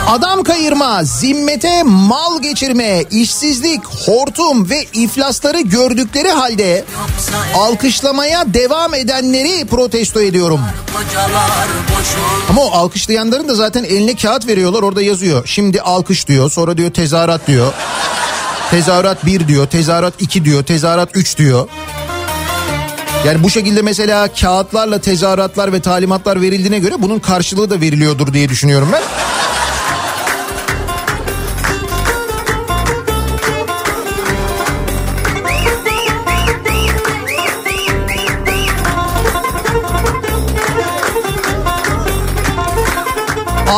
Adam 0.08 0.42
kayırma, 0.42 1.04
zimmete 1.04 1.82
mal 1.82 2.42
geçirme, 2.42 3.04
işsizlik, 3.10 3.84
hortum 3.84 4.70
ve 4.70 4.84
iflasları 4.92 5.60
gördükleri 5.60 6.28
halde 6.28 6.84
alkışlamaya 7.54 8.54
devam 8.54 8.94
edenleri 8.94 9.66
protesto 9.66 10.20
ediyorum. 10.20 10.60
Ama 12.50 12.62
o 12.62 12.70
alkışlayanların 12.70 13.48
da 13.48 13.54
zaten 13.54 13.84
eline 13.84 14.16
kağıt 14.16 14.46
veriyorlar 14.46 14.82
orada 14.82 15.02
yazıyor. 15.02 15.46
Şimdi 15.46 15.80
alkış 15.80 16.28
diyor 16.28 16.50
sonra 16.50 16.76
diyor 16.76 16.90
tezahürat 16.90 17.46
diyor. 17.46 17.72
Tezahürat 18.70 19.26
1 19.26 19.48
diyor, 19.48 19.66
tezahürat 19.66 20.14
2 20.18 20.44
diyor, 20.44 20.64
tezahürat 20.64 21.08
3 21.14 21.38
diyor. 21.38 21.68
Yani 23.26 23.42
bu 23.42 23.50
şekilde 23.50 23.82
mesela 23.82 24.28
kağıtlarla 24.28 25.00
tezahüratlar 25.00 25.72
ve 25.72 25.80
talimatlar 25.80 26.40
verildiğine 26.40 26.78
göre 26.78 26.94
bunun 26.98 27.18
karşılığı 27.18 27.70
da 27.70 27.80
veriliyordur 27.80 28.32
diye 28.32 28.48
düşünüyorum 28.48 28.88
ben. 28.92 29.27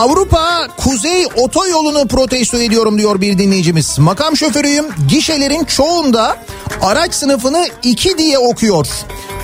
Avrupa 0.01 0.69
Kuzey 0.77 1.27
Otoyolu'nu 1.37 2.09
protesto 2.09 2.59
ediyorum 2.59 2.99
diyor 2.99 3.21
bir 3.21 3.39
dinleyicimiz. 3.39 3.99
Makam 3.99 4.37
şoförüyüm. 4.37 4.87
Gişelerin 5.09 5.65
çoğunda 5.65 6.37
araç 6.83 7.15
sınıfını 7.15 7.67
2 7.83 8.19
diye 8.19 8.39
okuyor. 8.39 8.87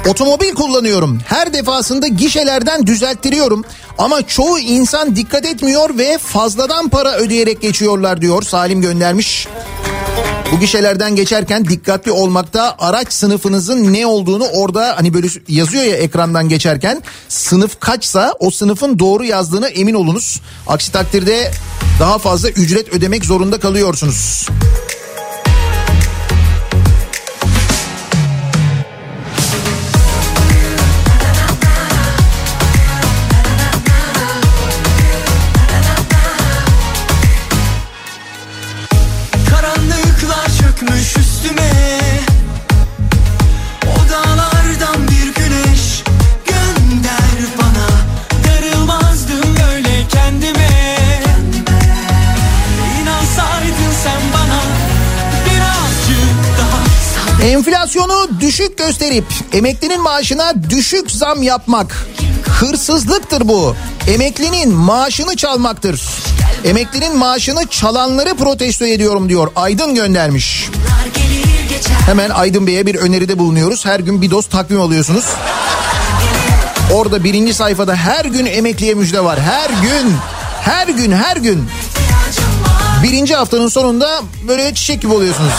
Otomobil 0.09 0.55
kullanıyorum. 0.55 1.19
Her 1.27 1.53
defasında 1.53 2.07
gişelerden 2.07 2.87
düzelttiriyorum. 2.87 3.65
Ama 3.99 4.27
çoğu 4.27 4.59
insan 4.59 5.17
dikkat 5.17 5.45
etmiyor 5.47 5.99
ve 5.99 6.19
fazladan 6.19 6.89
para 6.89 7.17
ödeyerek 7.17 7.63
geçiyorlar 7.63 8.21
diyor. 8.21 8.43
Salim 8.43 8.81
göndermiş. 8.81 9.49
Bu 10.53 10.61
gişelerden 10.61 11.17
geçerken 11.17 11.65
dikkatli 11.65 12.11
olmakta 12.11 12.75
araç 12.79 13.13
sınıfınızın 13.13 13.93
ne 13.93 14.07
olduğunu 14.07 14.45
orada 14.45 14.95
hani 14.97 15.15
böyle 15.15 15.27
yazıyor 15.49 15.85
ya 15.85 15.97
ekrandan 15.97 16.49
geçerken 16.49 17.03
sınıf 17.29 17.81
kaçsa 17.81 18.35
o 18.39 18.51
sınıfın 18.51 18.99
doğru 18.99 19.25
yazdığına 19.25 19.69
emin 19.69 19.95
olunuz. 19.95 20.41
Aksi 20.67 20.93
takdirde 20.93 21.51
daha 22.01 22.19
fazla 22.19 22.49
ücret 22.49 22.89
ödemek 22.89 23.25
zorunda 23.25 23.61
kalıyorsunuz. 23.61 24.49
Enflasyonu 57.87 58.41
düşük 58.41 58.79
gösterip 58.79 59.25
emeklinin 59.53 60.03
maaşına 60.03 60.71
düşük 60.71 61.11
zam 61.11 61.43
yapmak 61.43 62.07
hırsızlıktır 62.49 63.49
bu. 63.49 63.77
Emeklinin 64.15 64.73
maaşını 64.73 65.37
çalmaktır. 65.37 66.03
Emeklinin 66.65 67.17
maaşını 67.17 67.67
çalanları 67.67 68.37
protesto 68.37 68.87
ediyorum 68.87 69.29
diyor. 69.29 69.51
Aydın 69.57 69.95
göndermiş. 69.95 70.69
Hemen 72.07 72.31
Aydın 72.31 72.67
Bey'e 72.67 72.87
bir 72.87 72.95
öneride 72.95 73.39
bulunuyoruz. 73.39 73.87
Her 73.87 74.01
gün 74.01 74.23
bir 74.23 74.31
doz 74.31 74.47
takvim 74.47 74.81
alıyorsunuz. 74.81 75.25
Orada 76.93 77.25
birinci 77.25 77.55
sayfada 77.55 77.97
her 77.97 78.25
gün 78.25 78.47
emekliye 78.47 78.95
müjde 78.95 79.25
var. 79.25 79.41
Her 79.41 79.71
gün, 79.71 80.15
her 80.61 80.89
gün, 80.89 81.13
her 81.13 81.37
gün. 81.37 81.69
Birinci 83.03 83.35
haftanın 83.35 83.69
sonunda 83.69 84.23
böyle 84.49 84.75
çiçek 84.75 85.03
gibi 85.03 85.13
oluyorsunuz. 85.13 85.53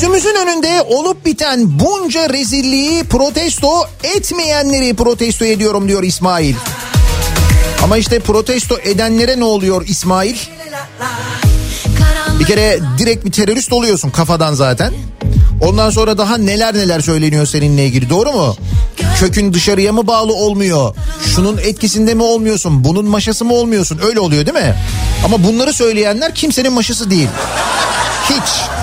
Gözümüzün 0.00 0.34
önünde 0.34 0.82
olup 0.82 1.26
biten 1.26 1.80
bunca 1.80 2.28
rezilliği 2.28 3.04
protesto 3.04 3.86
etmeyenleri 4.16 4.94
protesto 4.94 5.44
ediyorum 5.44 5.88
diyor 5.88 6.02
İsmail. 6.02 6.54
Ama 7.82 7.96
işte 7.96 8.18
protesto 8.18 8.78
edenlere 8.78 9.40
ne 9.40 9.44
oluyor 9.44 9.86
İsmail? 9.86 10.36
Bir 12.38 12.44
kere 12.44 12.80
direkt 12.98 13.24
bir 13.24 13.32
terörist 13.32 13.72
oluyorsun 13.72 14.10
kafadan 14.10 14.54
zaten. 14.54 14.92
Ondan 15.62 15.90
sonra 15.90 16.18
daha 16.18 16.36
neler 16.36 16.74
neler 16.74 17.00
söyleniyor 17.00 17.46
seninle 17.46 17.86
ilgili 17.86 18.10
doğru 18.10 18.32
mu? 18.32 18.56
Kökün 19.18 19.52
dışarıya 19.52 19.92
mı 19.92 20.06
bağlı 20.06 20.34
olmuyor? 20.34 20.94
Şunun 21.34 21.58
etkisinde 21.58 22.14
mi 22.14 22.22
olmuyorsun? 22.22 22.84
Bunun 22.84 23.04
maşası 23.04 23.44
mı 23.44 23.54
olmuyorsun? 23.54 24.00
Öyle 24.06 24.20
oluyor 24.20 24.46
değil 24.46 24.66
mi? 24.66 24.74
Ama 25.24 25.44
bunları 25.44 25.72
söyleyenler 25.72 26.34
kimsenin 26.34 26.72
maşası 26.72 27.10
değil. 27.10 27.28
Hiç. 28.30 28.79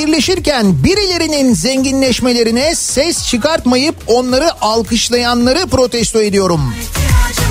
Fakirleşirken 0.00 0.84
birilerinin 0.84 1.54
zenginleşmelerine 1.54 2.74
ses 2.74 3.26
çıkartmayıp 3.26 3.94
onları 4.06 4.50
alkışlayanları 4.60 5.66
protesto 5.66 6.22
ediyorum. 6.22 6.74
İhtiyacım 6.80 7.49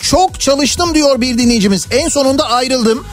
Çok 0.00 0.40
çalıştım 0.40 0.94
diyor 0.94 1.20
bir 1.20 1.38
dinleyicimiz. 1.38 1.86
En 1.90 2.08
sonunda 2.08 2.50
ayrıldım. 2.50 3.04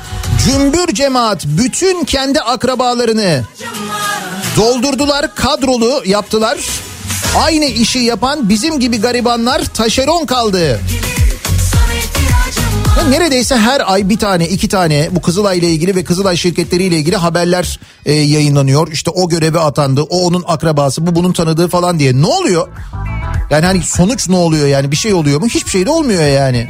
Cümbür 0.46 0.94
cemaat 0.94 1.46
bütün 1.46 2.04
kendi 2.04 2.40
akrabalarını 2.40 3.44
doldurdular, 4.58 5.36
kadrolu 5.36 6.04
yaptılar. 6.06 6.58
Aynı 7.44 7.66
işi 7.66 8.00
yapan 8.00 8.50
bizim 8.50 8.80
gibi 8.80 9.02
garibanlar 9.02 9.66
taşeron 9.66 10.26
kaldı. 10.26 10.80
Ya 12.98 13.08
neredeyse 13.10 13.58
her 13.58 13.94
ay 13.94 14.10
bir 14.10 14.18
tane 14.20 14.48
iki 14.48 14.70
tane 14.70 15.10
bu 15.12 15.22
Kızılay 15.22 15.58
ile 15.60 15.70
ilgili 15.70 15.96
ve 15.96 16.04
Kızılay 16.04 16.38
şirketleriyle 16.38 16.98
ilgili 16.98 17.16
haberler 17.16 17.80
e, 18.06 18.14
yayınlanıyor. 18.14 18.92
İşte 18.92 19.12
o 19.12 19.30
göreve 19.30 19.60
atandı, 19.60 20.02
o 20.02 20.26
onun 20.26 20.44
akrabası, 20.48 21.08
bu 21.08 21.16
bunun 21.16 21.34
tanıdığı 21.34 21.68
falan 21.68 22.00
diye. 22.00 22.22
Ne 22.22 22.26
oluyor? 22.26 22.68
Yani 23.52 23.66
hani 23.66 23.84
sonuç 23.84 24.30
ne 24.30 24.36
oluyor 24.36 24.68
yani 24.68 24.91
bir 24.91 24.95
şey 24.95 25.14
oluyor 25.14 25.41
mu? 25.41 25.47
Hiçbir 25.47 25.72
şey 25.72 25.86
de 25.86 25.89
olmuyor 25.89 26.24
yani. 26.24 26.68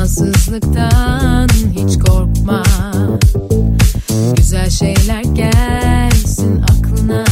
Vefasızlıktan 0.00 1.48
hiç 1.72 1.98
korkma 1.98 2.62
Güzel 4.36 4.70
şeyler 4.70 5.22
gelsin 5.22 6.62
aklına 6.62 7.24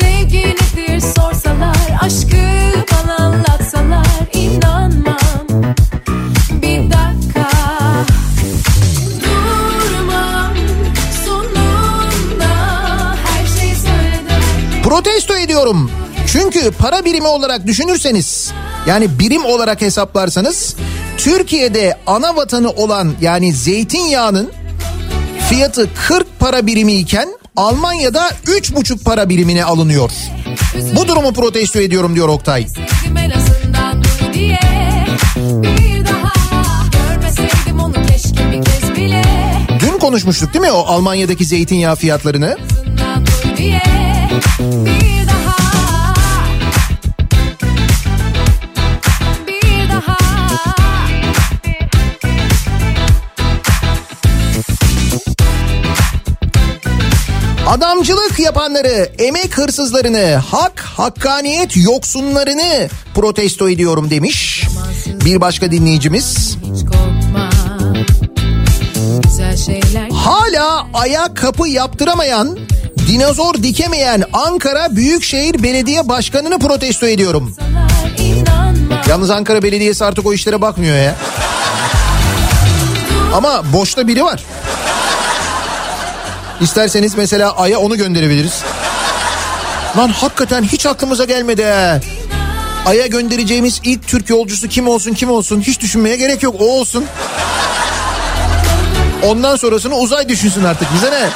Sevgi 0.00 0.38
nedir 0.38 1.00
sorsalar 1.00 1.98
Aşkı 2.00 2.41
Protesto 15.04 15.36
ediyorum. 15.36 15.90
Çünkü 16.26 16.70
para 16.70 17.04
birimi 17.04 17.26
olarak 17.26 17.66
düşünürseniz 17.66 18.52
yani 18.86 19.18
birim 19.18 19.44
olarak 19.44 19.80
hesaplarsanız 19.80 20.76
Türkiye'de 21.16 21.98
ana 22.06 22.36
vatanı 22.36 22.70
olan 22.70 23.14
yani 23.20 23.52
zeytinyağının 23.52 24.52
fiyatı 25.48 25.88
40 25.94 26.38
para 26.38 26.66
birimi 26.66 26.92
iken 26.92 27.28
Almanya'da 27.56 28.28
3,5 28.28 29.04
para 29.04 29.28
birimine 29.28 29.64
alınıyor. 29.64 30.10
Bu 30.96 31.08
durumu 31.08 31.32
protesto 31.32 31.80
ediyorum 31.80 32.14
diyor 32.14 32.28
Oktay. 32.28 32.66
Dün 39.80 39.98
konuşmuştuk 39.98 40.54
değil 40.54 40.64
mi 40.64 40.72
o 40.72 40.84
Almanya'daki 40.86 41.44
zeytinyağı 41.44 41.96
fiyatlarını? 41.96 42.56
diye 43.56 44.01
Adamcılık 57.66 58.38
yapanları, 58.38 59.12
emek 59.18 59.58
hırsızlarını, 59.58 60.34
hak, 60.34 60.80
hakkaniyet 60.80 61.76
yoksunlarını 61.76 62.88
protesto 63.14 63.68
ediyorum 63.68 64.10
demiş. 64.10 64.64
Bir 65.24 65.40
başka 65.40 65.72
dinleyicimiz. 65.72 66.56
Hala 70.12 70.86
aya 70.94 71.34
kapı 71.34 71.68
yaptıramayan, 71.68 72.58
dinozor 73.12 73.54
dikemeyen 73.54 74.24
Ankara 74.32 74.96
Büyükşehir 74.96 75.62
Belediye 75.62 76.08
Başkanı'nı 76.08 76.58
protesto 76.58 77.06
ediyorum. 77.06 77.56
Yalnız 79.08 79.30
Ankara 79.30 79.62
Belediyesi 79.62 80.04
artık 80.04 80.26
o 80.26 80.32
işlere 80.32 80.60
bakmıyor 80.60 80.96
ya. 80.96 81.14
Ama 83.34 83.72
boşta 83.72 84.08
biri 84.08 84.24
var. 84.24 84.42
İsterseniz 86.60 87.14
mesela 87.14 87.56
Ay'a 87.56 87.78
onu 87.78 87.96
gönderebiliriz. 87.96 88.62
Lan 89.96 90.08
hakikaten 90.08 90.62
hiç 90.62 90.86
aklımıza 90.86 91.24
gelmedi 91.24 91.64
he. 91.64 92.00
Ay'a 92.86 93.06
göndereceğimiz 93.06 93.80
ilk 93.84 94.08
Türk 94.08 94.30
yolcusu 94.30 94.68
kim 94.68 94.88
olsun 94.88 95.14
kim 95.14 95.30
olsun 95.30 95.60
hiç 95.60 95.80
düşünmeye 95.80 96.16
gerek 96.16 96.42
yok 96.42 96.54
o 96.58 96.64
olsun. 96.64 97.04
Ondan 99.26 99.56
sonrasını 99.56 99.96
uzay 99.96 100.28
düşünsün 100.28 100.64
artık 100.64 100.88
bize 100.94 101.10
ne? 101.10 101.28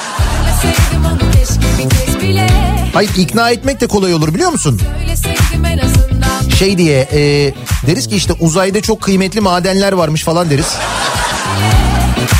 Hayır 2.94 3.10
ikna 3.16 3.50
etmek 3.50 3.80
de 3.80 3.86
kolay 3.86 4.14
olur 4.14 4.34
biliyor 4.34 4.50
musun? 4.50 4.80
Şey 6.58 6.78
diye 6.78 7.08
e, 7.12 7.54
deriz 7.86 8.08
ki 8.08 8.16
işte 8.16 8.32
uzayda 8.40 8.80
çok 8.80 9.02
kıymetli 9.02 9.40
madenler 9.40 9.92
varmış 9.92 10.24
falan 10.24 10.50
deriz. 10.50 10.74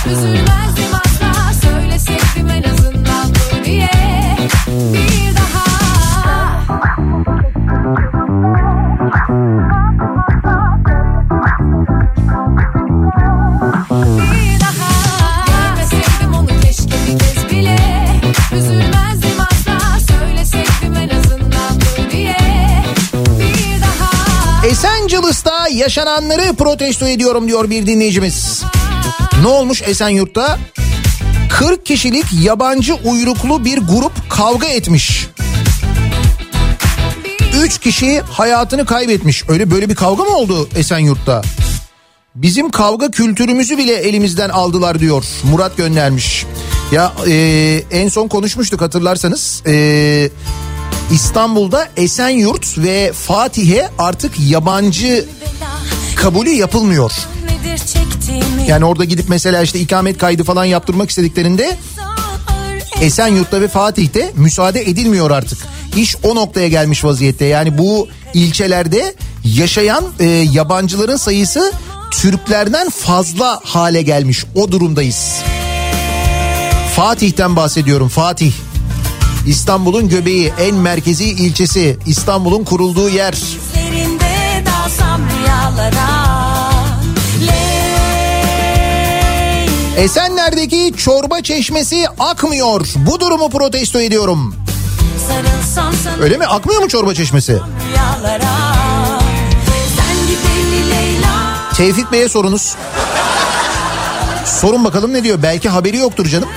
Üzülmezdim 0.07 0.66
yaşananları 25.77 26.55
protesto 26.55 27.07
ediyorum 27.07 27.49
diyor 27.49 27.71
bir 27.71 27.87
dinleyicimiz. 27.87 28.63
Ne 29.43 29.49
olmuş 29.49 29.83
Esenyurt'ta? 29.83 30.59
40 31.51 31.87
kişilik 31.87 32.25
yabancı 32.43 32.95
uyruklu 32.95 33.65
bir 33.65 33.79
grup 33.79 34.31
kavga 34.31 34.67
etmiş. 34.67 35.27
3 37.63 37.79
kişi 37.79 38.21
hayatını 38.21 38.87
kaybetmiş. 38.87 39.49
Öyle 39.49 39.71
böyle 39.71 39.89
bir 39.89 39.95
kavga 39.95 40.25
mı 40.25 40.37
oldu 40.37 40.69
Esenyurt'ta? 40.77 41.43
Bizim 42.35 42.71
kavga 42.71 43.11
kültürümüzü 43.11 43.79
bile 43.79 43.95
elimizden 43.95 44.49
aldılar 44.49 45.01
diyor. 45.01 45.25
Murat 45.51 45.77
göndermiş. 45.77 46.47
Ya 46.93 47.13
e, 47.27 47.83
en 47.91 48.09
son 48.09 48.29
konuşmuştuk 48.29 48.81
hatırlarsanız. 48.81 49.63
E, 49.67 50.31
İstanbul'da 51.11 51.89
Esenyurt 51.97 52.79
ve 52.79 53.13
Fatih'e 53.13 53.91
artık 53.99 54.33
yabancı 54.41 55.25
kabulü 56.17 56.51
yapılmıyor. 56.51 57.13
Yani 58.67 58.85
orada 58.85 59.05
gidip 59.05 59.29
mesela 59.29 59.63
işte 59.63 59.81
ikamet 59.81 60.19
kaydı 60.19 60.45
falan 60.45 60.65
yaptırmak 60.65 61.11
istediklerinde 61.11 61.77
Esenyurt'ta 63.01 63.61
ve 63.61 63.69
Fatih'te 63.69 64.33
müsaade 64.37 64.81
edilmiyor 64.81 65.31
artık. 65.31 65.59
İş 65.97 66.17
o 66.23 66.35
noktaya 66.35 66.69
gelmiş 66.69 67.05
vaziyette. 67.05 67.45
Yani 67.45 67.79
bu 67.79 68.09
ilçelerde 68.35 69.15
yaşayan 69.45 70.05
e, 70.21 70.25
yabancıların 70.27 71.17
sayısı 71.17 71.73
Türklerden 72.11 72.91
fazla 72.91 73.61
hale 73.65 74.03
gelmiş. 74.03 74.45
O 74.55 74.73
durumdayız. 74.73 75.35
Fatih'ten 76.97 77.57
bahsediyorum. 77.57 78.09
Fatih. 78.09 78.53
İstanbul'un 79.47 80.09
göbeği, 80.09 80.53
en 80.59 80.75
merkezi 80.75 81.25
ilçesi, 81.25 81.99
İstanbul'un 82.07 82.65
kurulduğu 82.65 83.09
yer. 83.09 83.35
Esenler'deki 89.97 90.93
çorba 90.97 91.43
çeşmesi 91.43 92.05
akmıyor. 92.19 92.87
Bu 92.97 93.21
durumu 93.21 93.51
protesto 93.51 94.01
ediyorum. 94.01 94.55
Öyle 96.21 96.37
mi? 96.37 96.47
Akmıyor 96.47 96.83
mu 96.83 96.89
çorba 96.89 97.15
çeşmesi? 97.15 97.59
Tevfik 101.77 102.13
Bey'e 102.13 102.29
sorunuz. 102.29 102.75
Sorun 104.45 104.85
bakalım 104.85 105.13
ne 105.13 105.25
diyor? 105.25 105.43
Belki 105.43 105.69
haberi 105.69 105.97
yoktur 105.97 106.27
canım. 106.27 106.49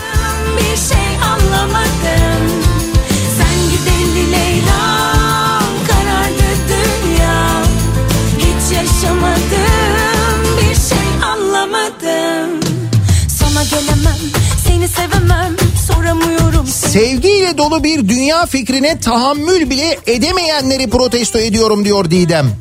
Sevgiyle 16.93 17.57
dolu 17.57 17.83
bir 17.83 18.09
dünya 18.09 18.45
fikrine 18.45 18.99
tahammül 18.99 19.69
bile 19.69 19.97
edemeyenleri 20.07 20.89
protesto 20.89 21.39
ediyorum 21.39 21.85
diyor 21.85 22.11
Didem. 22.11 22.51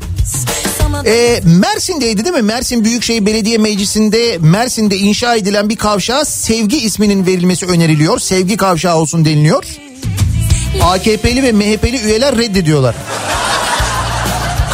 Ee, 1.06 1.40
Mersin'deydi 1.44 2.24
değil 2.24 2.34
mi? 2.36 2.42
Mersin 2.42 2.84
Büyükşehir 2.84 3.26
Belediye 3.26 3.58
Meclisi'nde 3.58 4.38
Mersin'de 4.40 4.96
inşa 4.96 5.34
edilen 5.34 5.68
bir 5.68 5.76
kavşağa 5.76 6.24
sevgi 6.24 6.78
isminin 6.78 7.26
verilmesi 7.26 7.66
öneriliyor. 7.66 8.18
Sevgi 8.18 8.56
kavşağı 8.56 8.96
olsun 8.96 9.24
deniliyor. 9.24 9.64
AKP'li 10.82 11.42
ve 11.42 11.52
MHP'li 11.52 12.00
üyeler 12.00 12.36
reddediyorlar. 12.36 12.94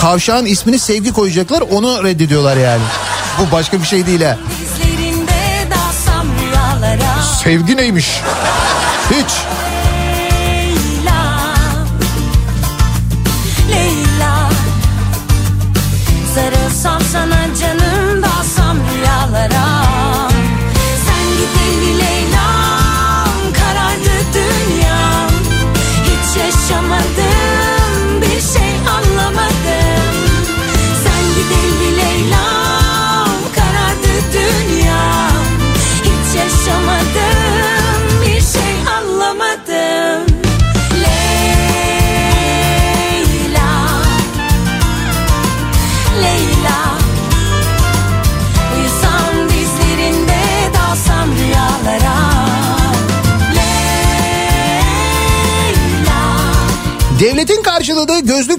Kavşağın 0.01 0.47
ismini 0.47 0.79
sevgi 0.79 1.13
koyacaklar 1.13 1.61
onu 1.61 2.05
reddediyorlar 2.05 2.57
yani. 2.57 2.83
Bu 3.39 3.53
başka 3.53 3.81
bir 3.81 3.87
şey 3.87 4.07
değil 4.07 4.23
ha. 4.23 4.39
Sevgi 7.43 7.77
neymiş? 7.77 8.07
Hiç. 9.11 9.54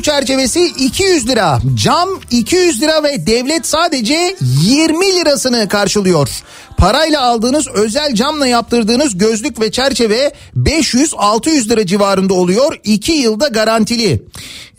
Çerçevesi 0.05 0.65
200 0.65 1.27
lira. 1.27 1.59
Cam 1.75 2.09
200 2.31 2.81
lira 2.81 3.03
ve 3.03 3.27
devlet 3.27 3.67
sadece 3.67 4.35
20 4.61 5.05
lirasını 5.15 5.67
karşılıyor. 5.67 6.29
Parayla 6.77 7.21
aldığınız 7.21 7.67
özel 7.67 8.15
camla 8.15 8.47
yaptırdığınız 8.47 9.17
gözlük 9.17 9.61
ve 9.61 9.71
çerçeve 9.71 10.33
500-600 10.57 11.69
lira 11.69 11.85
civarında 11.85 12.33
oluyor. 12.33 12.79
2 12.83 13.11
yılda 13.11 13.47
garantili. 13.47 14.23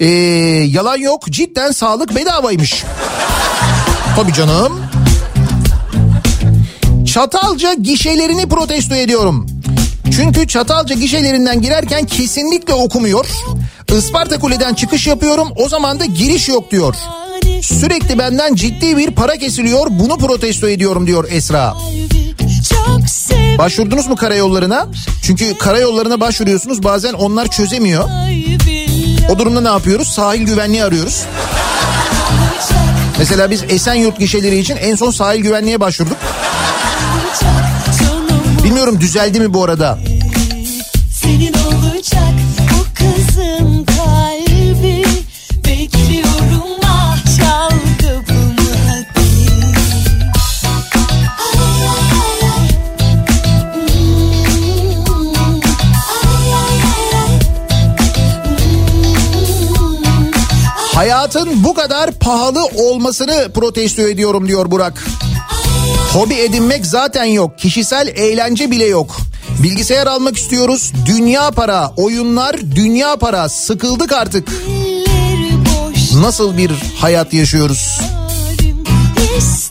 Ee, 0.01 0.07
yalan 0.67 0.97
yok 0.97 1.27
cidden 1.31 1.71
sağlık 1.71 2.15
bedavaymış. 2.15 2.85
Tabii 4.17 4.33
canım. 4.33 4.83
Çatalca 7.07 7.75
gişelerini 7.75 8.49
protesto 8.49 8.95
ediyorum. 8.95 9.47
Çünkü 10.17 10.49
Çatalca 10.49 10.95
gişelerinden 10.95 11.63
girerken 11.63 12.07
kesinlikle 12.07 12.75
okumuyor. 12.75 13.27
Isparta 13.95 14.39
Kule'den 14.39 14.75
çıkış 14.75 15.07
yapıyorum 15.07 15.49
o 15.57 15.69
zaman 15.69 16.01
da 16.01 16.05
giriş 16.05 16.49
yok 16.49 16.71
diyor. 16.71 16.95
Sürekli 17.63 18.19
benden 18.19 18.55
ciddi 18.55 18.97
bir 18.97 19.11
para 19.11 19.37
kesiliyor 19.37 19.87
bunu 19.91 20.19
protesto 20.19 20.69
ediyorum 20.69 21.07
diyor 21.07 21.29
Esra. 21.31 21.75
Başvurdunuz 23.59 24.07
mu 24.07 24.17
karayollarına? 24.17 24.87
Çünkü 25.23 25.59
karayollarına 25.59 26.21
başvuruyorsunuz 26.21 26.83
bazen 26.83 27.13
onlar 27.13 27.51
çözemiyor. 27.51 28.09
O 29.31 29.39
durumda 29.39 29.61
ne 29.61 29.69
yapıyoruz? 29.69 30.09
Sahil 30.09 30.43
güvenliği 30.43 30.85
arıyoruz. 30.85 31.23
Mesela 33.19 33.51
biz 33.51 33.65
Esenyurt 33.69 34.19
gişeleri 34.19 34.59
için 34.59 34.77
en 34.77 34.95
son 34.95 35.11
sahil 35.11 35.41
güvenliğe 35.41 35.81
başvurduk. 35.81 36.17
Bilmiyorum 38.65 39.01
düzeldi 39.01 39.41
mi 39.41 39.55
bu 39.55 39.65
arada? 39.65 39.99
Hayatın 60.97 61.65
bu 61.65 61.75
kadar 61.75 62.11
pahalı 62.13 62.65
olmasını 62.65 63.53
protesto 63.55 64.03
ediyorum 64.03 64.49
diyor 64.49 64.71
Burak. 64.71 65.07
Hobi 66.13 66.35
edinmek 66.35 66.87
zaten 66.87 67.25
yok. 67.25 67.59
Kişisel 67.59 68.09
eğlence 68.09 68.71
bile 68.71 68.85
yok. 68.85 69.17
Bilgisayar 69.63 70.07
almak 70.07 70.37
istiyoruz. 70.37 70.93
Dünya 71.07 71.51
para, 71.51 71.93
oyunlar 71.97 72.57
dünya 72.61 73.17
para. 73.17 73.49
Sıkıldık 73.49 74.13
artık. 74.13 74.49
Nasıl 76.15 76.57
bir 76.57 76.71
hayat 77.01 77.35
yaşıyoruz? 77.35 78.01
yarim. 78.01 79.66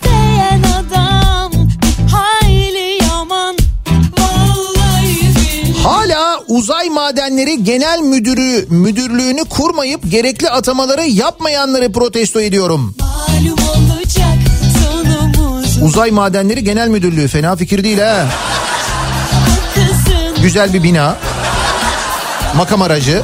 Hala 5.86 6.39
uzay 6.47 6.89
madenleri 6.89 7.63
genel 7.63 7.99
müdürü 7.99 8.65
müdürlüğünü 8.69 9.45
kurmayıp 9.45 10.11
gerekli 10.11 10.49
atamaları 10.49 11.01
yapmayanları 11.01 11.91
protesto 11.91 12.41
ediyorum. 12.41 12.95
Uzay 15.81 16.11
madenleri 16.11 16.63
genel 16.63 16.88
müdürlüğü 16.88 17.27
fena 17.27 17.55
fikir 17.55 17.83
değil 17.83 17.99
ha. 17.99 18.25
Güzel 20.41 20.73
bir 20.73 20.83
bina. 20.83 21.17
Makam 22.55 22.81
aracı. 22.81 23.23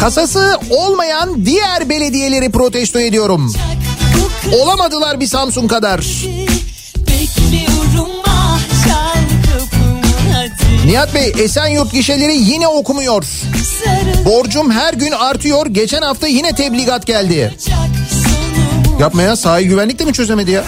Kasası 0.00 0.60
olmayan 0.70 1.44
diğer 1.44 1.88
belediyeleri 1.88 2.50
protesto 2.50 3.00
ediyorum. 3.00 3.54
Olamadılar 4.52 5.20
bir 5.20 5.26
Samsun 5.26 5.68
kadar. 5.68 6.04
Ah 8.26 8.58
Nihat 10.84 11.14
Bey 11.14 11.32
Esenyurt 11.38 11.92
gişeleri 11.92 12.36
yine 12.36 12.68
okumuyor. 12.68 13.24
Borcum 14.24 14.70
her 14.70 14.94
gün 14.94 15.10
artıyor. 15.10 15.66
Geçen 15.66 16.02
hafta 16.02 16.26
yine 16.26 16.52
tebligat 16.52 17.06
geldi. 17.06 17.54
Yapma 19.00 19.22
ya 19.22 19.36
sahil 19.36 19.66
güvenlik 19.66 19.98
de 19.98 20.04
mi 20.04 20.12
çözemedi 20.12 20.50
ya? 20.50 20.64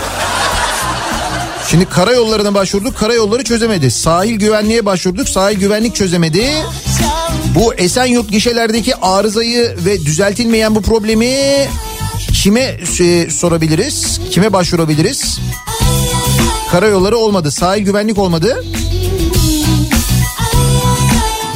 Şimdi 1.69 1.85
karayollarına 1.85 2.55
başvurduk 2.55 2.97
karayolları 2.99 3.45
çözemedi. 3.45 3.91
Sahil 3.91 4.35
güvenliğe 4.35 4.87
başvurduk 4.87 5.29
sahil 5.29 5.59
güvenlik 5.59 5.95
çözemedi. 5.95 6.53
Bu 7.55 7.75
Esenyurt 7.75 8.31
gişelerdeki 8.31 8.97
arızayı 8.97 9.77
ve 9.87 10.05
düzeltilmeyen 10.05 10.75
bu 10.75 10.83
problemi 10.83 11.37
kime 12.43 12.77
e, 13.01 13.31
sorabiliriz? 13.31 14.21
Kime 14.31 14.53
başvurabiliriz? 14.53 15.39
Karayolları 16.71 17.17
olmadı, 17.17 17.51
sahil 17.51 17.83
güvenlik 17.83 18.19
olmadı. 18.19 18.65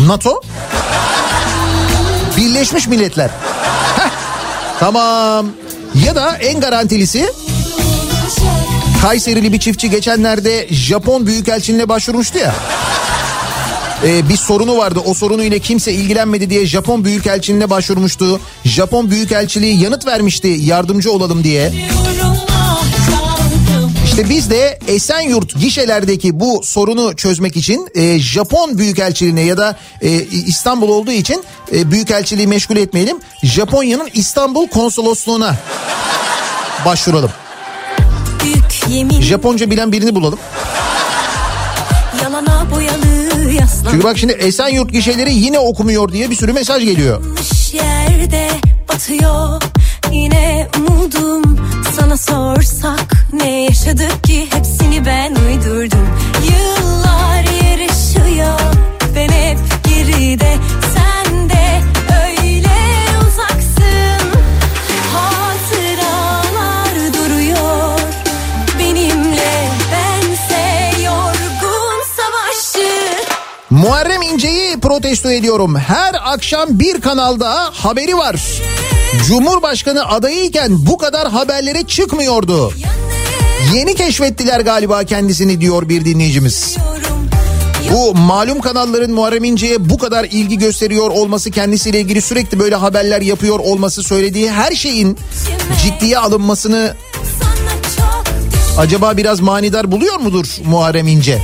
NATO? 0.07 0.41
Birleşmiş 2.37 2.89
Milletler. 2.89 3.31
Tamam. 4.81 5.47
Ya 6.07 6.15
da 6.15 6.37
en 6.37 6.61
garantilisi 6.61 7.31
Kayserili 9.03 9.53
bir 9.53 9.61
çiftçi 9.61 9.91
geçenlerde 9.91 10.67
Japon 10.71 11.27
Büyükelçiliğine 11.27 11.89
başvurmuştu 11.89 12.39
ya. 12.39 12.55
Ee, 14.05 14.29
bir 14.29 14.37
sorunu 14.37 14.77
vardı. 14.77 15.01
O 15.05 15.15
sorunuyla 15.15 15.59
kimse 15.59 15.93
ilgilenmedi 15.93 16.51
diye 16.51 16.67
Japon 16.67 17.05
Büyükelçiliğine 17.05 17.71
başvurmuştu. 17.71 18.41
Japon 18.65 19.11
Büyükelçiliği 19.11 19.81
yanıt 19.81 20.07
vermişti 20.07 20.49
yardımcı 20.49 21.13
olalım 21.13 21.45
diye. 21.45 21.73
İşte 24.05 24.29
biz 24.29 24.51
de 24.51 24.79
Esenyurt 24.89 25.61
gişelerdeki 25.61 26.41
bu 26.41 26.61
sorunu 26.65 27.17
çözmek 27.17 27.57
için 27.57 27.89
e, 27.95 28.19
Japon 28.19 28.79
Büyükelçiliğine 28.79 29.41
ya 29.41 29.57
da 29.57 29.77
e, 30.03 30.11
İstanbul 30.25 30.89
olduğu 30.89 31.11
için 31.11 31.45
e, 31.73 31.91
Büyükelçiliği 31.91 32.47
meşgul 32.47 32.77
etmeyelim. 32.77 33.17
Japonya'nın 33.43 34.09
İstanbul 34.15 34.69
Konsolosluğuna 34.69 35.57
başvuralım. 36.87 37.31
Japonca 39.23 39.71
bilen 39.71 39.93
birini 39.93 40.15
bulalım. 40.15 40.39
Çünkü 43.91 44.05
bak 44.05 44.19
şimdi 44.19 44.33
Esenyurt 44.33 44.93
gişeleri 44.93 45.35
yine 45.35 45.59
okumuyor 45.59 46.13
diye 46.13 46.31
bir 46.31 46.37
sürü 46.37 46.53
mesaj 46.53 46.85
geliyor. 46.85 47.23
yerde 47.73 48.49
batıyor. 48.89 49.63
Yine 50.13 50.69
umudum. 50.79 51.59
Sana 51.97 52.17
sorsak 52.17 53.13
ne 53.33 53.63
yaşadık 53.63 54.25
ki? 54.25 54.49
Hepsini 54.55 55.07
ben 55.07 55.35
uydurdum. 55.35 56.09
Yıllar 56.45 57.45
yarışıyor. 57.71 58.61
Ben 59.17 59.29
hep 59.29 59.59
geride 59.89 60.57
Muharrem 73.75 74.23
İnce'yi 74.23 74.81
protesto 74.81 75.31
ediyorum. 75.31 75.77
Her 75.77 76.15
akşam 76.25 76.69
bir 76.71 77.01
kanalda 77.01 77.71
haberi 77.73 78.17
var. 78.17 78.37
Cumhurbaşkanı 79.27 80.09
adayıyken 80.09 80.87
bu 80.87 80.99
kadar 80.99 81.31
haberlere 81.31 81.83
çıkmıyordu. 81.83 82.73
Yeni 83.75 83.95
keşfettiler 83.95 84.61
galiba 84.61 85.05
kendisini 85.05 85.61
diyor 85.61 85.89
bir 85.89 86.05
dinleyicimiz. 86.05 86.77
Bu 87.93 88.15
malum 88.15 88.61
kanalların 88.61 89.11
Muharrem 89.11 89.45
İnce'ye 89.45 89.91
bu 89.91 89.99
kadar 89.99 90.25
ilgi 90.25 90.59
gösteriyor 90.59 91.11
olması 91.11 91.51
kendisiyle 91.51 92.01
ilgili 92.01 92.23
sürekli 92.23 92.59
böyle 92.59 92.75
haberler 92.75 93.21
yapıyor 93.21 93.59
olması 93.59 94.03
söylediği 94.03 94.51
her 94.51 94.73
şeyin 94.73 95.19
ciddiye 95.83 96.19
alınmasını 96.19 96.95
acaba 98.79 99.17
biraz 99.17 99.41
manidar 99.41 99.93
buluyor 99.93 100.17
mudur 100.17 100.47
Muharrem 100.65 101.07
İnce? 101.07 101.43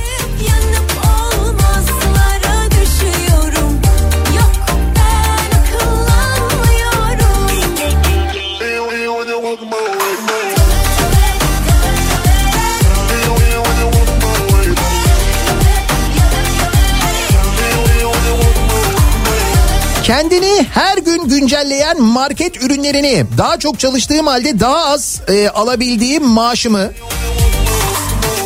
Kendini 20.11 20.65
her 20.73 20.97
gün 20.97 21.27
güncelleyen 21.27 22.01
market 22.01 22.63
ürünlerini 22.63 23.25
daha 23.37 23.59
çok 23.59 23.79
çalıştığım 23.79 24.27
halde 24.27 24.59
daha 24.59 24.85
az 24.85 25.21
e, 25.27 25.49
alabildiğim 25.49 26.27
maaşımı 26.27 26.91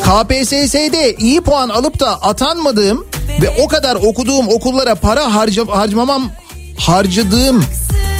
KPSS'de 0.03 1.15
iyi 1.15 1.41
puan 1.41 1.69
alıp 1.69 1.99
da 1.99 2.21
atanmadığım 2.21 3.07
ve 3.41 3.49
o 3.49 3.67
kadar 3.67 3.95
okuduğum 3.95 4.47
okullara 4.47 4.95
para 4.95 5.35
harca, 5.35 5.67
harcamam 5.67 6.31
harcadığım 6.79 7.65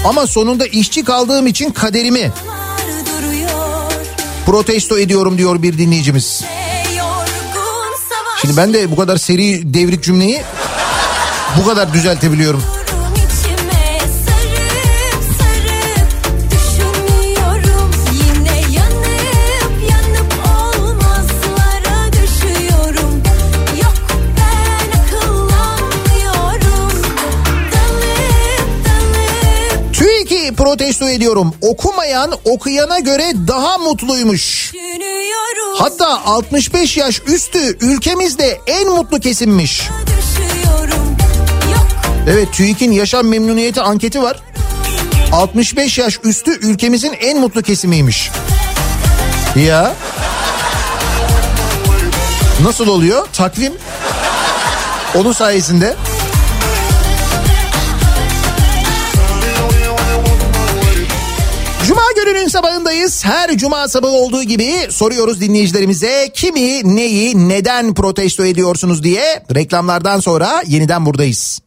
ama 0.06 0.28
sonunda 0.28 0.66
işçi 0.66 1.04
kaldığım 1.04 1.48
için 1.48 1.72
kaderimi 1.72 2.32
protesto 4.46 5.00
ediyorum 5.00 5.38
diyor 5.38 5.62
bir 5.64 5.78
dinleyicimiz. 5.78 6.44
Şimdi 8.42 8.58
ben 8.58 8.74
de 8.74 8.92
bu 8.92 8.96
kadar 8.96 9.18
seri 9.18 9.74
devrik 9.74 10.04
cümleyi 10.04 10.42
bu 11.58 11.68
kadar 11.68 11.94
düzeltebiliyorum. 11.94 12.75
TÜİK'i 30.26 30.56
protesto 30.56 31.10
ediyorum. 31.10 31.54
Okumayan 31.62 32.34
okuyana 32.46 33.00
göre 33.00 33.32
daha 33.48 33.78
mutluymuş. 33.78 34.74
Hatta 35.78 36.26
65 36.26 36.98
yaş 36.98 37.22
üstü 37.28 37.78
ülkemizde 37.80 38.60
en 38.68 38.90
mutlu 38.90 39.20
kesimmiş. 39.20 39.82
Evet 42.30 42.54
TÜİK'in 42.54 42.92
yaşam 42.92 43.28
memnuniyeti 43.28 43.82
anketi 43.82 44.22
var. 44.22 44.40
65 45.32 45.98
yaş 45.98 46.20
üstü 46.24 46.52
ülkemizin 46.52 47.14
en 47.20 47.40
mutlu 47.40 47.62
kesimiymiş. 47.62 48.32
Ya. 49.56 49.94
Nasıl 52.64 52.88
oluyor? 52.88 53.28
Takvim. 53.34 53.74
Onun 55.16 55.32
sayesinde. 55.32 55.96
Gününün 62.46 62.62
sabahındayız. 62.62 63.26
Her 63.26 63.58
cuma 63.58 63.88
sabahı 63.88 64.12
olduğu 64.12 64.44
gibi 64.44 64.72
soruyoruz 64.90 65.42
dinleyicilerimize 65.42 66.30
kimi, 66.34 66.96
neyi, 66.96 67.50
neden 67.50 67.94
protesto 67.94 68.46
ediyorsunuz 68.46 69.04
diye. 69.04 69.44
Reklamlardan 69.56 70.20
sonra 70.20 70.64
yeniden 70.68 71.06
buradayız. 71.06 71.65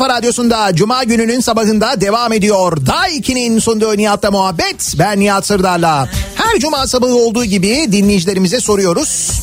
Kafa 0.00 0.14
radyosunda 0.14 0.74
Cuma 0.74 1.04
gününün 1.04 1.40
sabahında 1.40 2.00
devam 2.00 2.32
ediyor. 2.32 2.86
Day 2.86 3.18
2'nin 3.18 3.58
sunduğu 3.58 3.96
Nihat'la 3.96 4.30
muhabbet. 4.30 4.94
Ben 4.98 5.20
Nihat 5.20 5.46
Sırdar'la. 5.46 6.08
Her 6.34 6.58
Cuma 6.58 6.86
sabahı 6.86 7.14
olduğu 7.14 7.44
gibi 7.44 7.92
dinleyicilerimize 7.92 8.60
soruyoruz. 8.60 9.40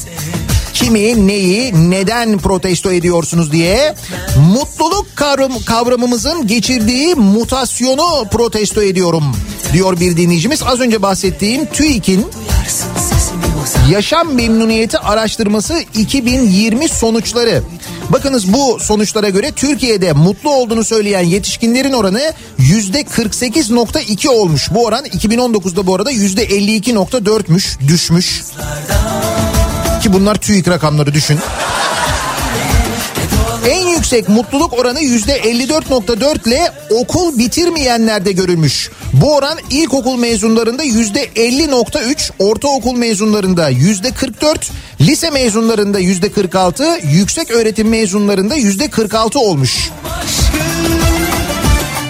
Kimi, 0.74 1.28
neyi, 1.28 1.90
neden 1.92 2.38
protesto 2.38 2.92
ediyorsunuz 2.92 3.52
diye 3.52 3.96
mutluluk 4.54 5.16
kavram, 5.16 5.52
kavramımızın 5.66 6.48
geçirdiği 6.48 7.16
mutasyonu 7.16 8.28
protesto 8.32 8.82
ediyorum 8.82 9.24
diyor 9.74 10.00
bir 10.00 10.18
dinleyicimiz. 10.18 10.64
Az 10.64 10.80
önce 10.80 11.02
bahsettiğim 11.02 11.66
TÜİK'in 11.66 12.26
Yaşam 13.92 14.34
memnuniyeti 14.34 14.98
araştırması 15.00 15.80
2020 15.94 16.90
sonuçları. 16.90 17.64
Bakınız 18.10 18.54
bu 18.54 18.80
sonuçlara 18.80 19.30
göre 19.30 19.52
Türkiye'de 19.52 20.14
mutlu 20.14 20.52
olduğunu 20.52 20.84
söyleyen 20.84 21.24
yetişkinlerin 21.24 21.94
oranı 21.94 22.34
yüzde 22.58 23.02
48.2 23.02 24.30
olmuş. 24.30 24.70
Bu 24.72 24.86
oran 24.86 25.06
2019'da 25.06 25.88
bu 25.88 25.96
arada 25.96 26.12
yüzde 26.12 26.46
52.4'müş 26.46 27.88
düşmüş. 27.88 28.44
Ki 30.02 30.14
bunlar 30.14 30.36
TÜİK 30.36 30.68
rakamları 30.68 31.14
düşün. 31.14 31.40
En 33.70 33.88
yüksek 33.88 34.30
mutluluk 34.30 34.74
oranı 34.74 35.02
yüzde 35.02 35.40
54.4 35.40 36.50
ile 36.50 36.72
okul 36.90 37.38
bitirmeyenlerde 37.38 38.32
görülmüş. 38.32 38.92
Bu 39.14 39.36
oran 39.36 39.58
ilkokul 39.70 40.18
mezunlarında 40.18 40.84
yüzde 40.84 41.26
50.3, 41.26 42.32
ortaokul 42.40 42.98
mezunlarında 42.98 43.70
yüzde 43.70 44.12
44, 44.12 44.72
lise 45.02 45.30
mezunlarında 45.30 46.00
yüzde 46.00 46.32
46, 46.32 47.00
yüksek 47.04 47.52
öğretim 47.52 47.90
mezunlarında 47.90 48.56
yüzde 48.56 48.88
46 48.88 49.40
olmuş. 49.40 49.90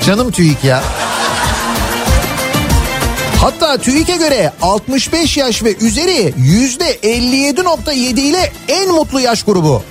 Canım 0.06 0.32
TÜİK 0.32 0.64
ya. 0.64 0.84
Hatta 3.42 3.78
TÜİK'e 3.78 4.16
göre 4.16 4.52
65 4.62 5.38
yaş 5.38 5.64
ve 5.64 5.76
üzeri 5.76 6.34
yüzde 6.38 6.96
57.7 6.96 8.20
ile 8.20 8.52
en 8.68 8.90
mutlu 8.92 9.20
yaş 9.20 9.44
grubu. 9.44 9.84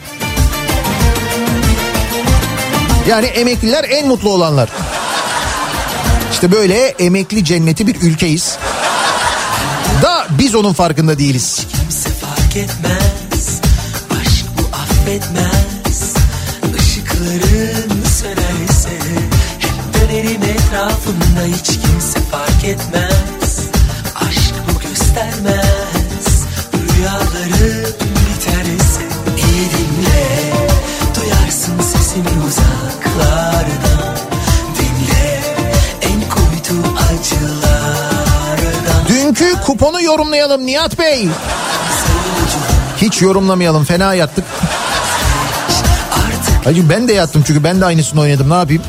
Yani 3.08 3.26
emekliler 3.26 3.84
en 3.84 4.08
mutlu 4.08 4.30
olanlar. 4.30 4.68
İşte 6.32 6.52
böyle 6.52 6.86
emekli 6.88 7.44
cenneti 7.44 7.86
bir 7.86 8.00
ülkeyiz. 8.00 8.58
Da 10.02 10.26
biz 10.30 10.54
onun 10.54 10.72
farkında 10.72 11.18
değiliz. 11.18 11.66
Kimse 11.80 12.10
fark 12.10 12.56
etmez 12.56 13.60
Aşk 14.20 14.46
bu 14.58 14.76
affetmez 14.76 16.14
Işıkların 16.78 18.04
sönerse 18.20 18.98
Hep 19.58 20.00
dönerim 20.00 20.42
etrafında 20.42 21.56
Hiç 21.56 21.66
kimse 21.66 22.20
fark 22.30 22.64
etmez 22.64 23.15
yorumlayalım 40.06 40.66
Nihat 40.66 40.98
Bey. 40.98 41.28
Hiç 42.96 43.22
yorumlamayalım 43.22 43.84
fena 43.84 44.14
yattık. 44.14 44.44
Hacı 46.64 46.90
ben 46.90 47.08
de 47.08 47.12
yattım 47.12 47.44
çünkü 47.46 47.64
ben 47.64 47.80
de 47.80 47.84
aynısını 47.84 48.20
oynadım 48.20 48.50
ne 48.50 48.54
yapayım? 48.54 48.82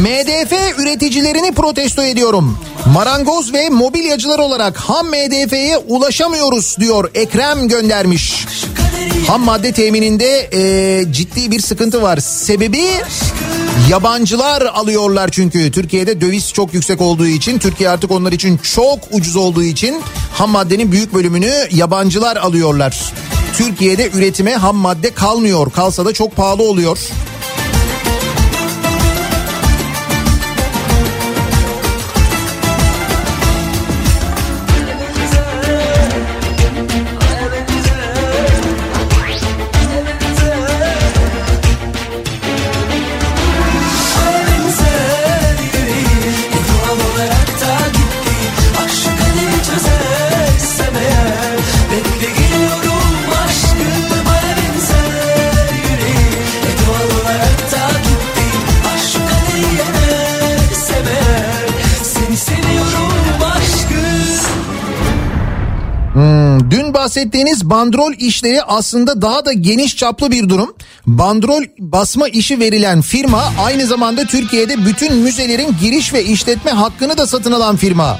MDF 0.00 0.78
üreticilerini 0.78 1.52
protesto 1.52 2.02
ediyorum. 2.02 2.58
Marangoz 2.92 3.52
ve 3.52 3.68
mobilyacılar 3.68 4.38
olarak 4.38 4.76
ham 4.76 5.06
MDF'ye 5.06 5.76
ulaşamıyoruz 5.76 6.76
diyor 6.80 7.10
Ekrem 7.14 7.68
göndermiş. 7.68 8.46
Ham 9.26 9.40
madde 9.40 9.72
temininde 9.72 10.48
e, 10.52 11.12
ciddi 11.12 11.50
bir 11.50 11.60
sıkıntı 11.60 12.02
var. 12.02 12.18
Sebebi 12.18 12.84
yabancılar 13.90 14.62
alıyorlar 14.62 15.28
çünkü. 15.32 15.70
Türkiye'de 15.70 16.20
döviz 16.20 16.52
çok 16.52 16.74
yüksek 16.74 17.00
olduğu 17.00 17.26
için, 17.26 17.58
Türkiye 17.58 17.88
artık 17.88 18.10
onlar 18.10 18.32
için 18.32 18.58
çok 18.58 18.98
ucuz 19.10 19.36
olduğu 19.36 19.62
için 19.62 20.02
ham 20.32 20.50
maddenin 20.50 20.92
büyük 20.92 21.14
bölümünü 21.14 21.52
yabancılar 21.70 22.36
alıyorlar. 22.36 23.12
Türkiye'de 23.56 24.10
üretime 24.14 24.54
ham 24.54 24.76
madde 24.76 25.10
kalmıyor. 25.10 25.70
Kalsa 25.72 26.04
da 26.04 26.12
çok 26.12 26.36
pahalı 26.36 26.62
oluyor. 26.62 26.98
Bahsettiğiniz 67.06 67.70
bandrol 67.70 68.12
işleri 68.18 68.62
aslında 68.62 69.22
daha 69.22 69.44
da 69.44 69.52
geniş 69.52 69.96
çaplı 69.96 70.30
bir 70.30 70.48
durum. 70.48 70.74
Bandrol 71.06 71.62
basma 71.78 72.28
işi 72.28 72.60
verilen 72.60 73.00
firma 73.00 73.52
aynı 73.64 73.86
zamanda 73.86 74.24
Türkiye'de 74.24 74.86
bütün 74.86 75.14
müzelerin 75.16 75.76
giriş 75.80 76.12
ve 76.12 76.24
işletme 76.24 76.70
hakkını 76.70 77.18
da 77.18 77.26
satın 77.26 77.52
alan 77.52 77.76
firma. 77.76 78.18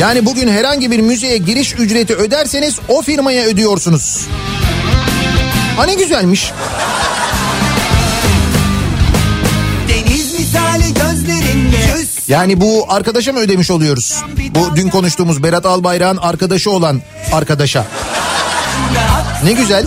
Yani 0.00 0.26
bugün 0.26 0.48
herhangi 0.48 0.90
bir 0.90 1.00
müzeye 1.00 1.36
giriş 1.36 1.74
ücreti 1.78 2.14
öderseniz 2.14 2.78
o 2.88 3.02
firmaya 3.02 3.44
ödüyorsunuz. 3.44 4.26
Ha 5.76 5.84
ne 5.84 5.94
güzelmiş. 5.94 6.52
Yani 12.30 12.60
bu 12.60 12.86
arkadaşa 12.88 13.32
mı 13.32 13.38
ödemiş 13.38 13.70
oluyoruz? 13.70 14.24
Bu 14.54 14.76
dün 14.76 14.88
konuştuğumuz 14.88 15.42
Berat 15.42 15.66
Albayrak'ın 15.66 16.16
arkadaşı 16.16 16.70
olan 16.70 17.02
arkadaşa. 17.32 17.86
Ne 19.44 19.52
güzel. 19.52 19.86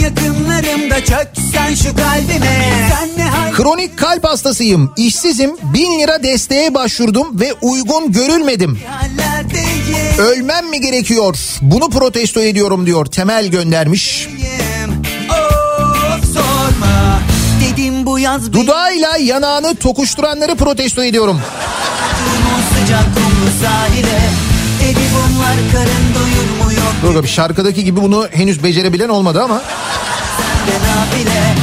yakınlarımda 0.00 1.04
çöksen 1.04 1.74
şu 1.74 1.96
kalbime 1.96 2.88
Kronik 3.56 3.98
kalp 3.98 4.24
hastasıyım, 4.24 4.92
işsizim, 4.96 5.56
bin 5.74 6.00
lira 6.00 6.22
desteğe 6.22 6.74
başvurdum 6.74 7.40
ve 7.40 7.54
uygun 7.62 8.12
görülmedim. 8.12 8.78
Ölmem 10.18 10.70
mi 10.70 10.80
gerekiyor? 10.80 11.36
Bunu 11.60 11.90
protesto 11.90 12.40
ediyorum 12.40 12.86
diyor. 12.86 13.06
Temel 13.06 13.46
göndermiş. 13.46 14.28
Of 14.28 14.57
bu 18.18 18.22
yaz 18.22 18.52
Dudağıyla 18.52 19.16
yanağını 19.16 19.74
tokuşturanları 19.74 20.56
protesto 20.56 21.02
ediyorum. 21.02 21.40
Dur 27.02 27.08
bakalım, 27.08 27.28
şarkıdaki 27.28 27.84
gibi 27.84 28.02
bunu 28.02 28.28
henüz 28.30 28.62
becerebilen 28.62 29.08
olmadı 29.08 29.42
ama. 29.42 29.62
sende 30.36 30.76
nafile 30.78 31.54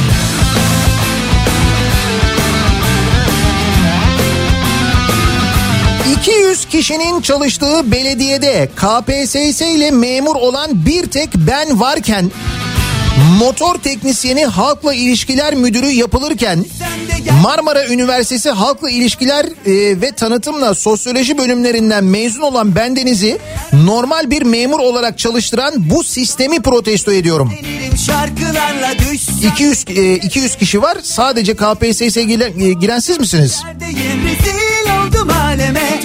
200 6.20 6.64
kişinin 6.64 7.20
çalıştığı 7.20 7.92
belediyede 7.92 8.68
KPSS 8.76 9.60
ile 9.60 9.90
memur 9.90 10.36
olan 10.36 10.86
bir 10.86 11.06
tek 11.06 11.34
ben 11.34 11.80
varken 11.80 12.30
motor 13.26 13.74
teknisyeni 13.74 14.44
halkla 14.44 14.94
ilişkiler 14.94 15.54
müdürü 15.54 15.86
yapılırken 15.90 16.64
Marmara 17.42 17.86
Üniversitesi 17.86 18.50
Halkla 18.50 18.90
İlişkiler 18.90 19.44
e, 19.44 20.00
ve 20.00 20.12
Tanıtımla 20.12 20.74
Sosyoloji 20.74 21.38
bölümlerinden 21.38 22.04
mezun 22.04 22.40
olan 22.40 22.74
bendenizi 22.74 23.38
normal 23.72 24.30
bir 24.30 24.42
memur 24.42 24.78
olarak 24.78 25.18
çalıştıran 25.18 25.74
bu 25.90 26.04
sistemi 26.04 26.62
protesto 26.62 27.12
ediyorum. 27.12 27.52
Denirim 27.62 27.98
şarkılarla 27.98 28.98
düşsem 28.98 29.34
200 29.48 29.84
e, 29.88 30.14
200 30.14 30.56
kişi 30.56 30.82
var. 30.82 30.98
Sadece 31.02 31.56
KPSS'ye 31.56 32.24
giren, 32.24 32.60
e, 32.60 32.72
giren 32.72 32.98
siz 32.98 33.18
misiniz? 33.18 33.62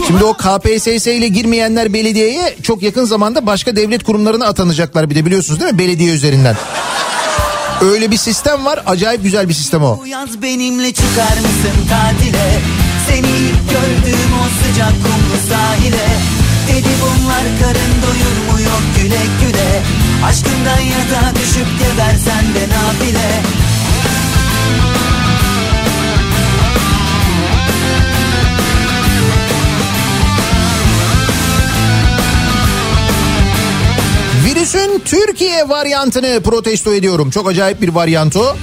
Şimdi 0.08 0.24
o 0.24 0.34
KPSS 0.34 1.08
ile 1.08 1.28
girmeyenler 1.28 1.94
belediyeye 1.94 2.56
çok 2.64 2.84
yakın 2.84 3.06
zamanda 3.06 3.46
başka 3.46 3.76
devlet 3.76 4.04
kurumlarına 4.04 4.46
atanacaklar 4.46 5.10
bir 5.10 5.16
de 5.16 5.26
biliyorsunuz 5.26 5.60
değil 5.60 5.72
mi? 5.74 5.80
Belediye 5.80 6.14
üzerinden. 6.14 6.56
Öyle 7.82 8.12
bir 8.12 8.18
sistem 8.18 8.66
var. 8.66 8.84
Acayip 8.86 9.24
güzel 9.24 9.50
bir 9.50 9.54
sistem 9.54 9.84
o. 9.84 10.00
Bu 10.00 10.08
yaz 10.08 10.42
benimle 10.42 10.94
çıkar 10.94 11.38
mısın 11.38 11.88
tatile 11.90 12.60
Seni 13.08 13.28
ilk 13.28 13.72
o 14.42 14.46
sıcak 14.64 14.94
kumlu 15.04 15.50
sahile 15.50 16.08
Dedi 16.68 16.90
bunlar 17.02 17.44
karın 17.62 17.94
doyurmuyor 18.04 18.82
güle 18.98 19.22
güle 19.42 19.82
Aşkından 20.26 20.82
yatağa 20.82 21.36
düşüp 21.36 21.68
gebersen 21.80 22.46
de 22.56 22.64
nafile 22.76 23.42
Virüsün 34.62 35.02
Türkiye 35.06 35.70
varyantını 35.70 36.42
protesto 36.44 36.94
ediyorum. 36.94 37.30
Çok 37.30 37.50
acayip 37.50 37.82
bir 37.82 37.90
varyant 37.90 38.36
o. 38.36 38.56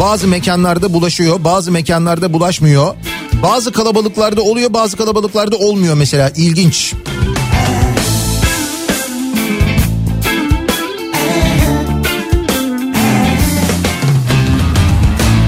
Bazı 0.00 0.28
mekanlarda 0.28 0.92
bulaşıyor, 0.92 1.44
bazı 1.44 1.72
mekanlarda 1.72 2.32
bulaşmıyor. 2.32 2.94
Bazı 3.42 3.72
kalabalıklarda 3.72 4.42
oluyor, 4.42 4.72
bazı 4.72 4.96
kalabalıklarda 4.96 5.56
olmuyor 5.56 5.94
mesela. 5.94 6.30
İlginç. 6.36 6.94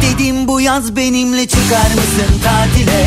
Dedim 0.03 0.49
bu 0.49 0.61
yaz 0.61 0.97
benimle 0.97 1.47
çıkar 1.47 1.91
mısın 1.95 2.41
tatile 2.45 3.07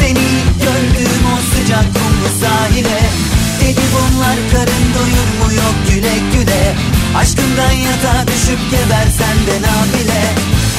Seni 0.00 0.10
ilk 0.10 0.62
gördüğüm 0.62 1.22
o 1.34 1.56
sıcak 1.56 1.84
kumlu 1.94 2.40
sahile 2.40 3.31
Dedi 3.62 3.84
bunlar 3.94 4.36
karın 4.52 4.84
doyurmuyor 4.94 5.72
güle 5.88 6.16
güle. 6.32 6.74
Aşkından 7.16 7.72
yatağa 7.72 8.26
düşüp 8.28 8.60
gebersen 8.70 9.36
de 9.46 9.56
nafile. 9.66 10.24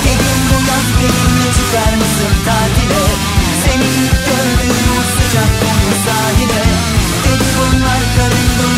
Dedim 0.03 0.39
bu 0.49 0.57
yaz 0.69 0.87
benimle 0.99 1.49
çıkar 1.57 1.93
mısın 2.01 2.33
tatile? 2.45 3.03
Seni 3.63 3.87
ilk 4.01 4.17
gördüğüm 4.27 4.87
o 4.97 5.01
sıcak 5.13 5.51
kumlu 5.59 5.93
sahile. 6.05 6.63
Dedi 7.23 7.47
bunlar 7.57 8.01
karın 8.15 8.47
doyurmuyor 8.57 8.72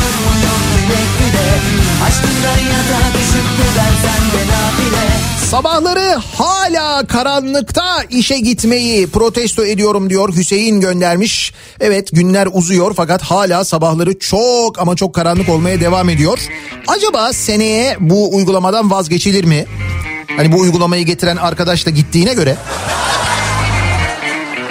Sabahları 5.49 6.15
hala 6.37 7.07
karanlıkta 7.07 8.03
işe 8.09 8.39
gitmeyi 8.39 9.07
protesto 9.07 9.65
ediyorum 9.65 10.09
diyor 10.09 10.35
Hüseyin 10.35 10.81
göndermiş. 10.81 11.53
Evet 11.79 12.09
günler 12.11 12.47
uzuyor 12.51 12.93
fakat 12.95 13.21
hala 13.21 13.65
sabahları 13.65 14.19
çok 14.19 14.79
ama 14.79 14.95
çok 14.95 15.15
karanlık 15.15 15.49
olmaya 15.49 15.81
devam 15.81 16.09
ediyor. 16.09 16.39
Acaba 16.87 17.33
seneye 17.33 17.97
bu 17.99 18.35
uygulamadan 18.35 18.91
vazgeçilir 18.91 19.43
mi? 19.43 19.65
Hani 20.37 20.51
bu 20.51 20.59
uygulamayı 20.59 21.05
getiren 21.05 21.37
arkadaş 21.37 21.85
da 21.85 21.89
gittiğine 21.89 22.33
göre. 22.33 22.57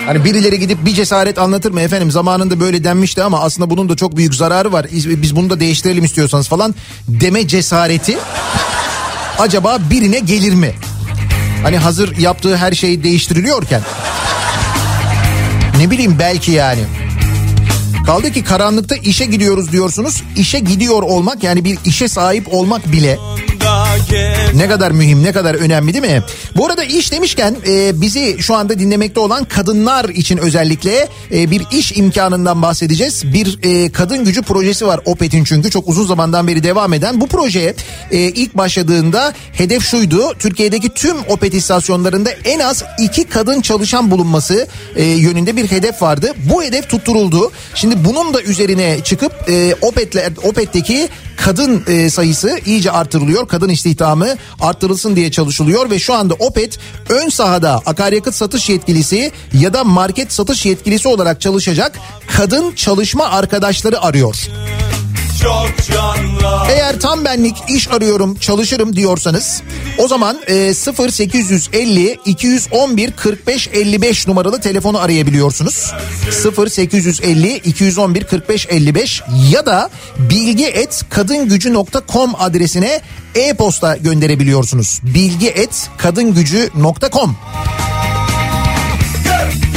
Hani 0.06 0.24
birileri 0.24 0.58
gidip 0.58 0.86
bir 0.86 0.94
cesaret 0.94 1.38
anlatır 1.38 1.70
mı 1.70 1.80
efendim 1.80 2.10
zamanında 2.10 2.60
böyle 2.60 2.84
denmişti 2.84 3.22
ama 3.22 3.40
aslında 3.40 3.70
bunun 3.70 3.88
da 3.88 3.96
çok 3.96 4.16
büyük 4.16 4.34
zararı 4.34 4.72
var. 4.72 4.86
Biz 4.92 5.36
bunu 5.36 5.50
da 5.50 5.60
değiştirelim 5.60 6.04
istiyorsanız 6.04 6.48
falan 6.48 6.74
deme 7.08 7.48
cesareti 7.48 8.18
acaba 9.38 9.78
birine 9.90 10.18
gelir 10.18 10.54
mi? 10.54 10.74
Hani 11.62 11.78
hazır 11.78 12.16
yaptığı 12.18 12.56
her 12.56 12.72
şey 12.72 13.02
değiştiriliyorken. 13.02 13.82
Ne 15.78 15.90
bileyim 15.90 16.16
belki 16.18 16.52
yani. 16.52 16.80
Kaldı 18.06 18.32
ki 18.32 18.44
karanlıkta 18.44 18.96
işe 18.96 19.24
gidiyoruz 19.24 19.72
diyorsunuz. 19.72 20.22
İşe 20.36 20.58
gidiyor 20.58 21.02
olmak 21.02 21.42
yani 21.42 21.64
bir 21.64 21.78
işe 21.84 22.08
sahip 22.08 22.54
olmak 22.54 22.92
bile 22.92 23.18
ne 24.54 24.68
kadar 24.68 24.90
mühim 24.90 25.22
ne 25.22 25.32
kadar 25.32 25.54
önemli 25.54 25.92
değil 25.92 26.14
mi? 26.14 26.22
Bu 26.56 26.66
arada 26.66 26.84
iş 26.84 27.12
demişken 27.12 27.56
e, 27.66 28.00
bizi 28.00 28.36
şu 28.40 28.54
anda 28.54 28.78
dinlemekte 28.78 29.20
olan 29.20 29.44
kadınlar 29.44 30.08
için 30.08 30.38
özellikle 30.38 31.08
e, 31.32 31.50
bir 31.50 31.62
iş 31.72 31.92
imkanından 31.96 32.62
bahsedeceğiz. 32.62 33.32
Bir 33.32 33.58
e, 33.62 33.92
kadın 33.92 34.24
gücü 34.24 34.42
projesi 34.42 34.86
var 34.86 35.00
Opet'in 35.04 35.44
çünkü 35.44 35.70
çok 35.70 35.88
uzun 35.88 36.06
zamandan 36.06 36.48
beri 36.48 36.62
devam 36.62 36.92
eden. 36.92 37.20
Bu 37.20 37.26
projeye 37.26 37.74
e, 38.10 38.18
ilk 38.18 38.56
başladığında 38.56 39.34
hedef 39.52 39.84
şuydu. 39.84 40.34
Türkiye'deki 40.38 40.88
tüm 40.88 41.16
Opet 41.28 41.54
istasyonlarında 41.54 42.30
en 42.30 42.58
az 42.58 42.84
iki 42.98 43.24
kadın 43.24 43.60
çalışan 43.60 44.10
bulunması 44.10 44.68
e, 44.96 45.04
yönünde 45.04 45.56
bir 45.56 45.70
hedef 45.70 46.02
vardı. 46.02 46.32
Bu 46.50 46.62
hedef 46.62 46.90
tutturuldu. 46.90 47.52
Şimdi 47.74 48.04
bunun 48.04 48.34
da 48.34 48.42
üzerine 48.42 49.00
çıkıp 49.04 49.32
e, 49.48 49.74
Opet'le 49.82 50.44
Opet'teki 50.44 51.08
kadın 51.36 51.84
e, 51.86 52.10
sayısı 52.10 52.58
iyice 52.66 52.90
artırılıyor. 52.90 53.48
Kadın 53.48 53.68
istihdamı 53.68 54.28
arttırılsın 54.60 55.16
diye 55.16 55.30
çalışılıyor 55.30 55.90
ve 55.90 55.98
şu 55.98 56.14
anda 56.14 56.34
Opet 56.34 56.78
ön 57.08 57.28
sahada 57.28 57.80
akaryakıt 57.86 58.34
satış 58.34 58.70
yetkilisi 58.70 59.32
ya 59.52 59.72
da 59.72 59.84
market 59.84 60.32
satış 60.32 60.66
yetkilisi 60.66 61.08
olarak 61.08 61.40
çalışacak 61.40 61.98
kadın 62.36 62.72
çalışma 62.74 63.24
arkadaşları 63.24 64.00
arıyor. 64.02 64.48
Eğer 66.70 67.00
tam 67.00 67.24
benlik 67.24 67.56
iş 67.68 67.88
arıyorum 67.90 68.36
çalışırım 68.36 68.96
diyorsanız 68.96 69.62
o 69.98 70.08
zaman 70.08 70.38
e, 70.46 70.54
0850 70.54 72.18
211 72.24 73.10
45 73.12 73.68
55 73.68 74.26
numaralı 74.26 74.60
telefonu 74.60 74.98
arayabiliyorsunuz. 74.98 75.92
0850 76.58 77.56
211 77.56 78.24
45 78.24 78.66
55 78.70 79.22
ya 79.50 79.66
da 79.66 79.90
bilgi 80.18 80.66
et 80.66 81.02
kadingücü.com 81.10 82.34
adresine 82.38 83.00
e-posta 83.34 83.96
gönderebiliyorsunuz. 83.96 85.00
Bilgi 85.02 85.48
et 85.48 85.90
kadingücü.com 85.96 87.36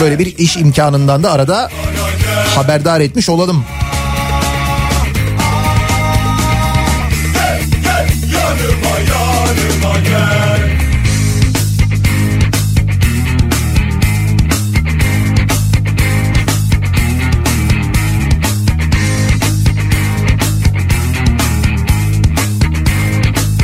Böyle 0.01 0.19
bir 0.19 0.37
iş 0.37 0.57
imkanından 0.57 1.23
da 1.23 1.31
arada 1.31 1.69
haberdar 2.55 3.01
etmiş 3.01 3.29
olalım. 3.29 3.65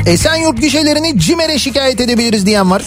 Esenyurt 0.06 0.62
gişelerini 0.62 1.20
CİMER'e 1.20 1.60
şikayet 1.60 2.02
edebiliriz 2.02 2.46
diyen 2.46 2.72
var. 2.72 2.84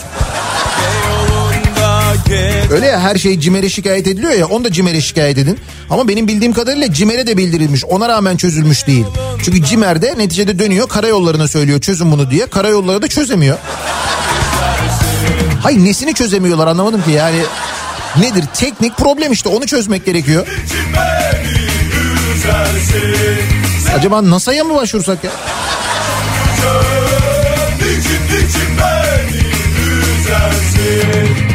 Öyle 2.70 2.86
ya 2.86 3.01
her 3.01 3.16
şey 3.16 3.40
CİMER'e 3.40 3.69
şikayet 3.69 4.07
ediliyor 4.07 4.32
ya 4.32 4.47
onu 4.47 4.65
da 4.65 4.73
CİMER'e 4.73 5.01
şikayet 5.01 5.39
edin. 5.39 5.59
Ama 5.90 6.09
benim 6.09 6.28
bildiğim 6.28 6.53
kadarıyla 6.53 6.93
CİMER'e 6.93 7.27
de 7.27 7.36
bildirilmiş 7.36 7.85
ona 7.85 8.09
rağmen 8.09 8.36
çözülmüş 8.36 8.86
değil. 8.86 9.07
Çünkü 9.44 9.65
CİMER'de 9.65 10.15
neticede 10.19 10.59
dönüyor 10.59 10.89
karayollarına 10.89 11.48
söylüyor 11.48 11.81
çözün 11.81 12.12
bunu 12.12 12.31
diye. 12.31 12.47
Karayolları 12.47 13.03
da 13.03 13.09
çözemiyor. 13.09 13.59
Hayır 15.62 15.85
nesini 15.85 16.15
çözemiyorlar 16.15 16.66
anlamadım 16.66 17.03
ki 17.03 17.11
yani. 17.11 17.39
Nedir 18.20 18.44
teknik 18.55 18.97
problem 18.97 19.32
işte 19.32 19.48
onu 19.48 19.66
çözmek 19.66 20.07
gerekiyor. 20.07 20.47
Acaba 23.98 24.31
NASA'ya 24.31 24.65
mı 24.65 24.74
başvursak 24.74 25.24
ya? 25.24 25.31
Niçin 27.81 28.23
niçin 28.24 28.70
beni 28.78 29.43
üzersin 30.20 31.45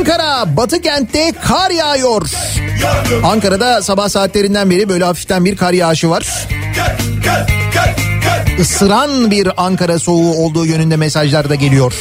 Ankara 0.00 0.56
Batı 0.56 0.80
kentte 0.80 1.32
kar 1.32 1.70
yağıyor. 1.70 2.30
Ankara'da 3.24 3.82
sabah 3.82 4.08
saatlerinden 4.08 4.70
beri 4.70 4.88
böyle 4.88 5.04
hafiften 5.04 5.44
bir 5.44 5.56
kar 5.56 5.72
yağışı 5.72 6.10
var. 6.10 6.48
Isıran 8.58 9.30
bir 9.30 9.64
Ankara 9.64 9.98
soğuğu 9.98 10.34
olduğu 10.34 10.66
yönünde 10.66 10.96
mesajlar 10.96 11.48
da 11.48 11.54
geliyor. 11.54 11.92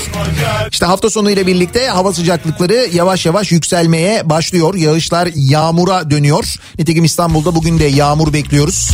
İşte 0.71 0.85
hafta 0.85 1.09
sonu 1.09 1.31
ile 1.31 1.47
birlikte 1.47 1.87
hava 1.87 2.13
sıcaklıkları 2.13 2.87
yavaş 2.93 3.25
yavaş 3.25 3.51
yükselmeye 3.51 4.29
başlıyor. 4.29 4.75
Yağışlar 4.75 5.29
yağmura 5.35 6.09
dönüyor. 6.09 6.55
Nitekim 6.79 7.03
İstanbul'da 7.03 7.55
bugün 7.55 7.79
de 7.79 7.85
yağmur 7.85 8.33
bekliyoruz. 8.33 8.91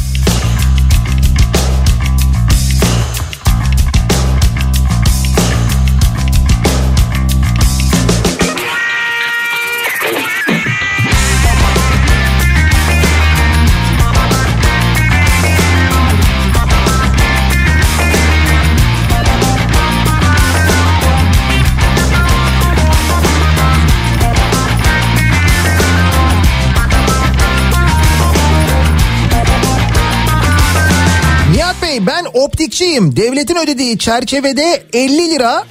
Ben 32.07 32.25
optikçiyim. 32.33 33.15
Devletin 33.15 33.55
ödediği 33.55 33.97
çerçevede 33.97 34.83
50 34.93 35.31
lira 35.31 35.65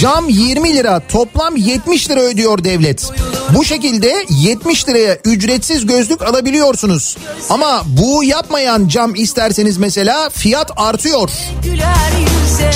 Cam 0.00 0.28
20 0.28 0.76
lira 0.76 1.00
toplam 1.08 1.56
70 1.56 2.10
lira 2.10 2.20
ödüyor 2.20 2.64
devlet. 2.64 3.10
Bu 3.54 3.64
şekilde 3.64 4.26
70 4.28 4.88
liraya 4.88 5.18
ücretsiz 5.24 5.86
gözlük 5.86 6.22
alabiliyorsunuz. 6.22 7.16
Ama 7.50 7.82
bu 7.86 8.24
yapmayan 8.24 8.88
cam 8.88 9.14
isterseniz 9.14 9.78
mesela 9.78 10.30
fiyat 10.30 10.70
artıyor. 10.76 11.30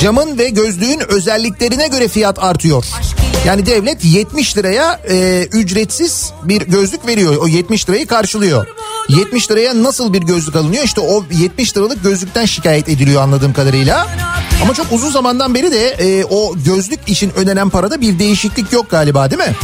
Camın 0.03 0.39
ve 0.39 0.49
gözlüğün 0.49 1.01
özelliklerine 1.09 1.89
göre 1.89 2.09
fiyat 2.09 2.39
artıyor. 2.39 2.85
Yani 3.47 3.67
devlet 3.67 4.05
70 4.05 4.57
liraya 4.57 5.01
e, 5.11 5.47
ücretsiz 5.53 6.33
bir 6.43 6.63
gözlük 6.63 7.07
veriyor. 7.07 7.37
O 7.37 7.47
70 7.47 7.89
lirayı 7.89 8.07
karşılıyor. 8.07 8.67
70 9.09 9.51
liraya 9.51 9.83
nasıl 9.83 10.13
bir 10.13 10.23
gözlük 10.23 10.57
alınıyor? 10.57 10.85
İşte 10.85 11.01
o 11.01 11.25
70 11.31 11.77
liralık 11.77 12.03
gözlükten 12.03 12.45
şikayet 12.45 12.89
ediliyor 12.89 13.23
anladığım 13.23 13.53
kadarıyla. 13.53 14.07
Ama 14.63 14.75
çok 14.75 14.87
uzun 14.93 15.11
zamandan 15.11 15.55
beri 15.55 15.73
de 15.73 15.89
e, 15.89 16.25
o 16.25 16.55
gözlük 16.65 17.09
için 17.09 17.33
ödenen 17.37 17.71
parada 17.71 18.01
bir 18.01 18.19
değişiklik 18.19 18.73
yok 18.73 18.91
galiba 18.91 19.31
değil 19.31 19.43
mi? 19.43 19.55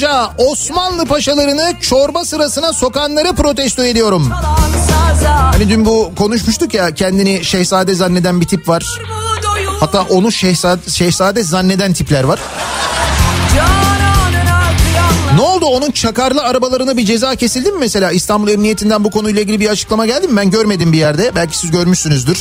Koskoca 0.00 0.30
Osmanlı 0.38 1.04
paşalarını 1.06 1.72
çorba 1.80 2.24
sırasına 2.24 2.72
sokanları 2.72 3.32
protesto 3.32 3.84
ediyorum. 3.84 4.30
Hani 5.52 5.68
dün 5.68 5.84
bu 5.84 6.12
konuşmuştuk 6.18 6.74
ya 6.74 6.94
kendini 6.94 7.44
şehzade 7.44 7.94
zanneden 7.94 8.40
bir 8.40 8.46
tip 8.46 8.68
var. 8.68 8.98
Hatta 9.80 10.02
onu 10.02 10.32
şehzade, 10.32 10.90
şehzade 10.90 11.42
zanneden 11.42 11.92
tipler 11.92 12.24
var. 12.24 12.40
Ne 15.34 15.40
oldu 15.40 15.66
onun 15.66 15.90
çakarlı 15.90 16.42
arabalarına 16.42 16.96
bir 16.96 17.04
ceza 17.04 17.36
kesildi 17.36 17.72
mi 17.72 17.78
mesela? 17.80 18.10
İstanbul 18.10 18.48
Emniyetinden 18.48 19.04
bu 19.04 19.10
konuyla 19.10 19.40
ilgili 19.42 19.60
bir 19.60 19.68
açıklama 19.68 20.06
geldi 20.06 20.28
mi? 20.28 20.36
Ben 20.36 20.50
görmedim 20.50 20.92
bir 20.92 20.98
yerde. 20.98 21.32
Belki 21.34 21.58
siz 21.58 21.70
görmüşsünüzdür. 21.70 22.38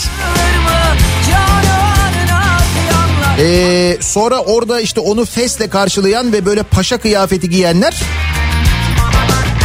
Ee, 3.40 3.98
sonra 4.02 4.40
orada 4.40 4.82
işte 4.82 5.00
onu 5.00 5.26
fesle 5.26 5.70
karşılayan 5.70 6.34
ve 6.34 6.46
böyle 6.46 6.64
paşa 6.64 6.98
kıyafeti 6.98 7.50
giyenler 7.50 7.96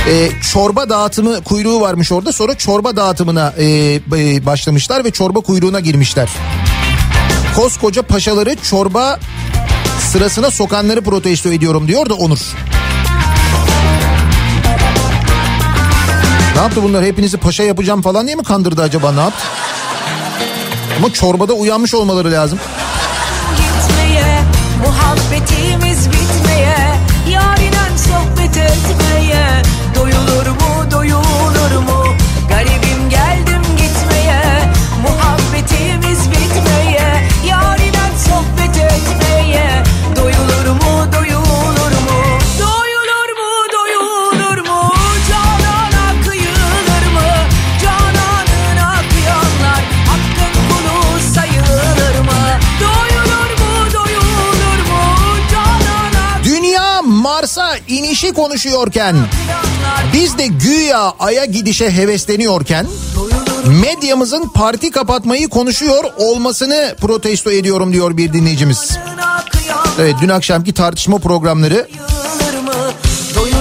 e, 0.08 0.30
çorba 0.52 0.88
dağıtımı 0.88 1.44
kuyruğu 1.44 1.80
varmış 1.80 2.12
orada. 2.12 2.32
Sonra 2.32 2.54
çorba 2.54 2.96
dağıtımına 2.96 3.54
e, 3.58 3.64
e, 3.64 4.46
başlamışlar 4.46 5.04
ve 5.04 5.10
çorba 5.10 5.40
kuyruğuna 5.40 5.80
girmişler. 5.80 6.28
Koskoca 7.56 8.02
paşaları 8.02 8.56
çorba 8.56 9.20
sırasına 10.00 10.50
sokanları 10.50 11.02
protesto 11.02 11.48
ediyorum 11.48 11.88
diyor 11.88 12.08
da 12.08 12.14
Onur. 12.14 12.38
Ne 16.54 16.60
yaptı 16.60 16.82
bunlar 16.82 17.04
hepinizi 17.04 17.36
paşa 17.36 17.62
yapacağım 17.62 18.02
falan 18.02 18.26
diye 18.26 18.36
mi 18.36 18.44
kandırdı 18.44 18.82
acaba 18.82 19.12
ne 19.12 19.20
yaptı? 19.20 19.44
Ama 20.98 21.12
çorbada 21.12 21.52
uyanmış 21.52 21.94
olmaları 21.94 22.32
lazım. 22.32 22.58
Gitmeye 24.82 25.83
konuşuyorken 58.54 59.16
biz 60.12 60.38
de 60.38 60.46
güya 60.46 61.12
Ay'a 61.18 61.44
gidişe 61.44 61.90
hevesleniyorken 61.90 62.86
medyamızın 63.82 64.48
parti 64.48 64.90
kapatmayı 64.90 65.48
konuşuyor 65.48 66.04
olmasını 66.16 66.96
protesto 67.00 67.50
ediyorum 67.50 67.92
diyor 67.92 68.16
bir 68.16 68.32
dinleyicimiz. 68.32 68.98
Evet 69.98 70.14
dün 70.20 70.28
akşamki 70.28 70.74
tartışma 70.74 71.18
programları 71.18 71.88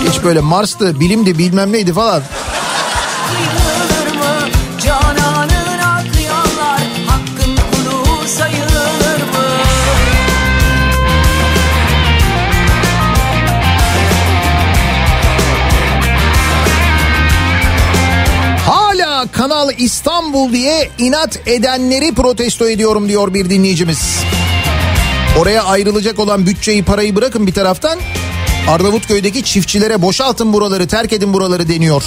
hiç 0.09 0.23
böyle 0.23 0.39
Mars'tı 0.39 0.99
bilimdi 0.99 1.37
bilmem 1.37 1.71
neydi 1.71 1.93
falan. 1.93 2.23
Kanal 19.43 19.69
İstanbul 19.77 20.53
diye 20.53 20.89
inat 20.97 21.47
edenleri 21.47 22.13
protesto 22.13 22.69
ediyorum 22.69 23.09
diyor 23.09 23.33
bir 23.33 23.49
dinleyicimiz. 23.49 24.19
Oraya 25.39 25.63
ayrılacak 25.63 26.19
olan 26.19 26.45
bütçeyi 26.45 26.83
parayı 26.83 27.15
bırakın 27.15 27.47
bir 27.47 27.53
taraftan. 27.53 27.99
Arnavutköy'deki 28.69 29.43
çiftçilere 29.43 30.01
boşaltın 30.01 30.53
buraları 30.53 30.87
terk 30.87 31.13
edin 31.13 31.33
buraları 31.33 31.67
deniyor. 31.67 32.03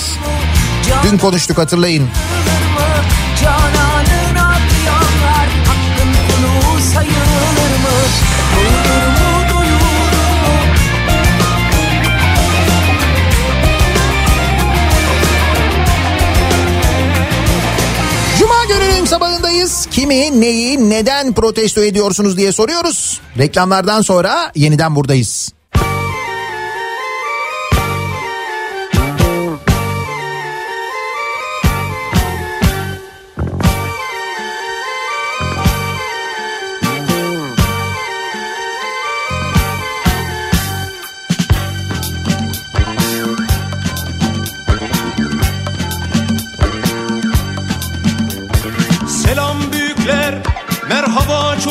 Dün 1.02 1.18
konuştuk 1.18 1.58
hatırlayın. 1.58 2.08
Kimi, 19.97 20.40
neyi, 20.40 20.90
neden 20.90 21.35
protesto 21.35 21.81
ediyorsunuz 21.85 22.36
diye 22.36 22.52
soruyoruz. 22.52 23.20
Reklamlardan 23.39 24.02
sonra 24.02 24.52
yeniden 24.55 24.97
buradayız. 24.97 25.56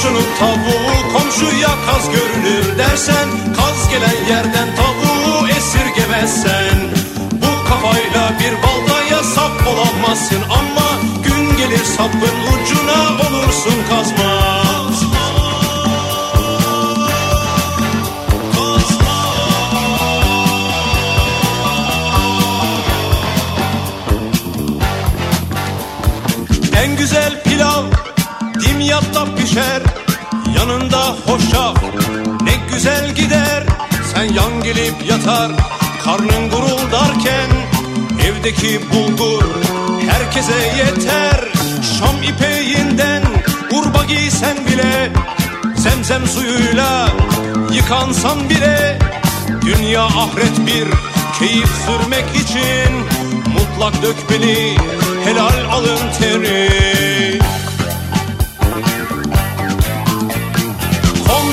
Komşunun 0.00 0.24
tavuğu 0.38 1.12
komşuya 1.12 1.68
kaz 1.86 2.10
görünür 2.10 2.78
dersen 2.78 3.28
Kaz 3.56 3.90
gelen 3.90 4.24
yerden 4.28 4.68
tavuğu 4.76 5.48
esirgemezsen. 5.48 6.78
Bu 7.32 7.68
kafayla 7.68 8.32
bir 8.40 8.52
baltaya 8.62 9.22
sap 9.22 9.66
olamazsın 9.66 10.42
Ama 10.50 11.00
gün 11.24 11.56
gelir 11.56 11.84
sapın 11.84 12.36
ucuna 12.52 13.28
olursun 13.28 13.74
kazma 13.90 14.49
dimyatta 29.00 29.34
pişer 29.36 29.82
Yanında 30.56 31.16
hoşaf 31.26 31.82
ne 32.42 32.72
güzel 32.72 33.14
gider. 33.14 33.62
Sen 34.14 34.22
yan 34.22 34.62
gelip 34.62 34.94
yatar 35.10 35.52
karnın 36.04 36.50
guruldarken. 36.50 37.50
Evdeki 38.24 38.80
bulgur 38.92 39.44
herkese 40.10 40.52
yeter. 40.78 41.48
Şam 41.98 42.22
ipeğinden 42.22 43.22
urba 43.72 44.04
giysen 44.04 44.56
bile 44.66 45.12
Zemzem 45.76 46.26
suyuyla 46.26 47.08
yıkansan 47.72 48.50
bile. 48.50 48.98
Dünya 49.62 50.04
ahiret 50.04 50.66
bir 50.66 50.88
keyif 51.38 51.70
sürmek 51.86 52.24
için 52.34 52.92
Mutlak 53.52 54.02
dökmeli 54.02 54.76
helal 55.24 55.70
alın 55.72 55.98
teri 56.18 57.09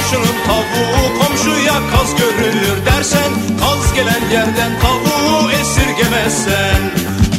Komşunun 0.07 0.35
tavuğu 0.47 1.19
komşuya 1.19 1.73
kaz 1.73 2.15
görülür 2.15 2.85
dersen 2.85 3.31
Kaz 3.59 3.93
gelen 3.93 4.29
yerden 4.31 4.71
tavuğu 4.79 5.51
esirgemezsen. 5.51 6.81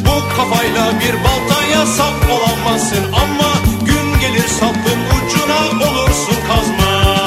Bu 0.05 0.35
kafayla 0.35 0.93
bir 0.99 1.23
baltaya 1.23 1.85
sap 1.85 2.13
olamazsın 2.31 3.03
Ama 3.13 3.53
gün 3.85 4.19
gelir 4.19 4.47
sapın 4.47 4.99
ucuna 5.15 5.89
olursun 5.89 6.35
kazma. 6.47 7.19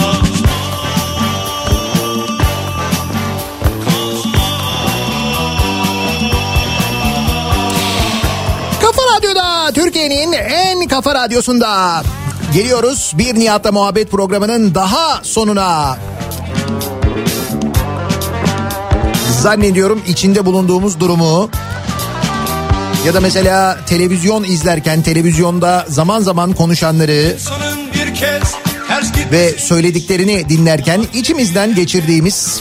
Kafa 8.81 9.03
Radyo'da 9.17 9.73
Türkiye'nin 9.73 10.33
en 10.33 10.89
kafa 10.89 11.15
radyosunda 11.15 12.03
geliyoruz. 12.53 13.13
Bir 13.19 13.35
Nihat'la 13.35 13.73
muhabbet 13.73 14.11
programının 14.11 14.75
daha 14.75 15.21
sonuna. 15.23 15.99
Zannediyorum 19.41 20.03
içinde 20.09 20.47
bulunduğumuz 20.47 21.01
durumu 21.01 21.51
ya 23.07 23.15
da 23.15 23.21
mesela 23.21 23.79
televizyon 23.87 24.45
izlerken 24.45 25.03
televizyonda 25.03 25.87
zaman 25.89 26.21
zaman 26.21 26.53
konuşanları 26.53 27.37
ve 29.33 29.59
söylediklerini 29.59 30.49
dinlerken 30.49 31.05
içimizden 31.15 31.75
geçirdiğimiz 31.75 32.61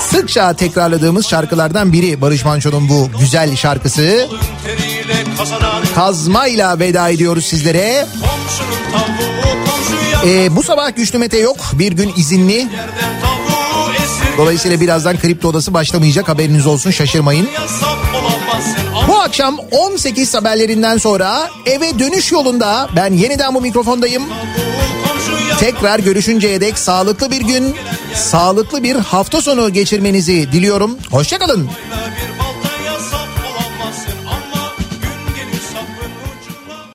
sıkça 0.00 0.52
tekrarladığımız 0.52 1.26
şarkılardan 1.26 1.92
biri 1.92 2.20
Barış 2.20 2.44
Manço'nun 2.44 2.88
bu 2.88 3.10
güzel 3.20 3.56
şarkısı. 3.56 4.28
Kazmayla 5.94 6.78
veda 6.78 7.08
ediyoruz 7.08 7.44
sizlere. 7.44 8.06
Ee, 10.26 10.56
bu 10.56 10.62
sabah 10.62 10.96
güçlü 10.96 11.18
Mete 11.18 11.38
yok. 11.38 11.56
Bir 11.72 11.92
gün 11.92 12.12
izinli. 12.16 12.68
Dolayısıyla 14.38 14.80
birazdan 14.80 15.18
kripto 15.18 15.48
odası 15.48 15.74
başlamayacak 15.74 16.28
haberiniz 16.28 16.66
olsun 16.66 16.90
şaşırmayın. 16.90 17.48
Bu 19.08 19.20
akşam 19.20 19.58
18 19.70 20.34
haberlerinden 20.34 20.98
sonra 20.98 21.50
eve 21.66 21.98
dönüş 21.98 22.32
yolunda 22.32 22.88
ben 22.96 23.12
yeniden 23.12 23.54
bu 23.54 23.60
mikrofondayım. 23.60 24.22
Tekrar 25.60 25.98
görüşünceye 25.98 26.60
dek 26.60 26.78
sağlıklı 26.78 27.30
bir 27.30 27.40
gün, 27.40 27.74
sağlıklı 28.14 28.82
bir 28.82 28.96
hafta 28.96 29.40
sonu 29.42 29.72
geçirmenizi 29.72 30.52
diliyorum. 30.52 30.98
Hoşçakalın. 31.10 31.70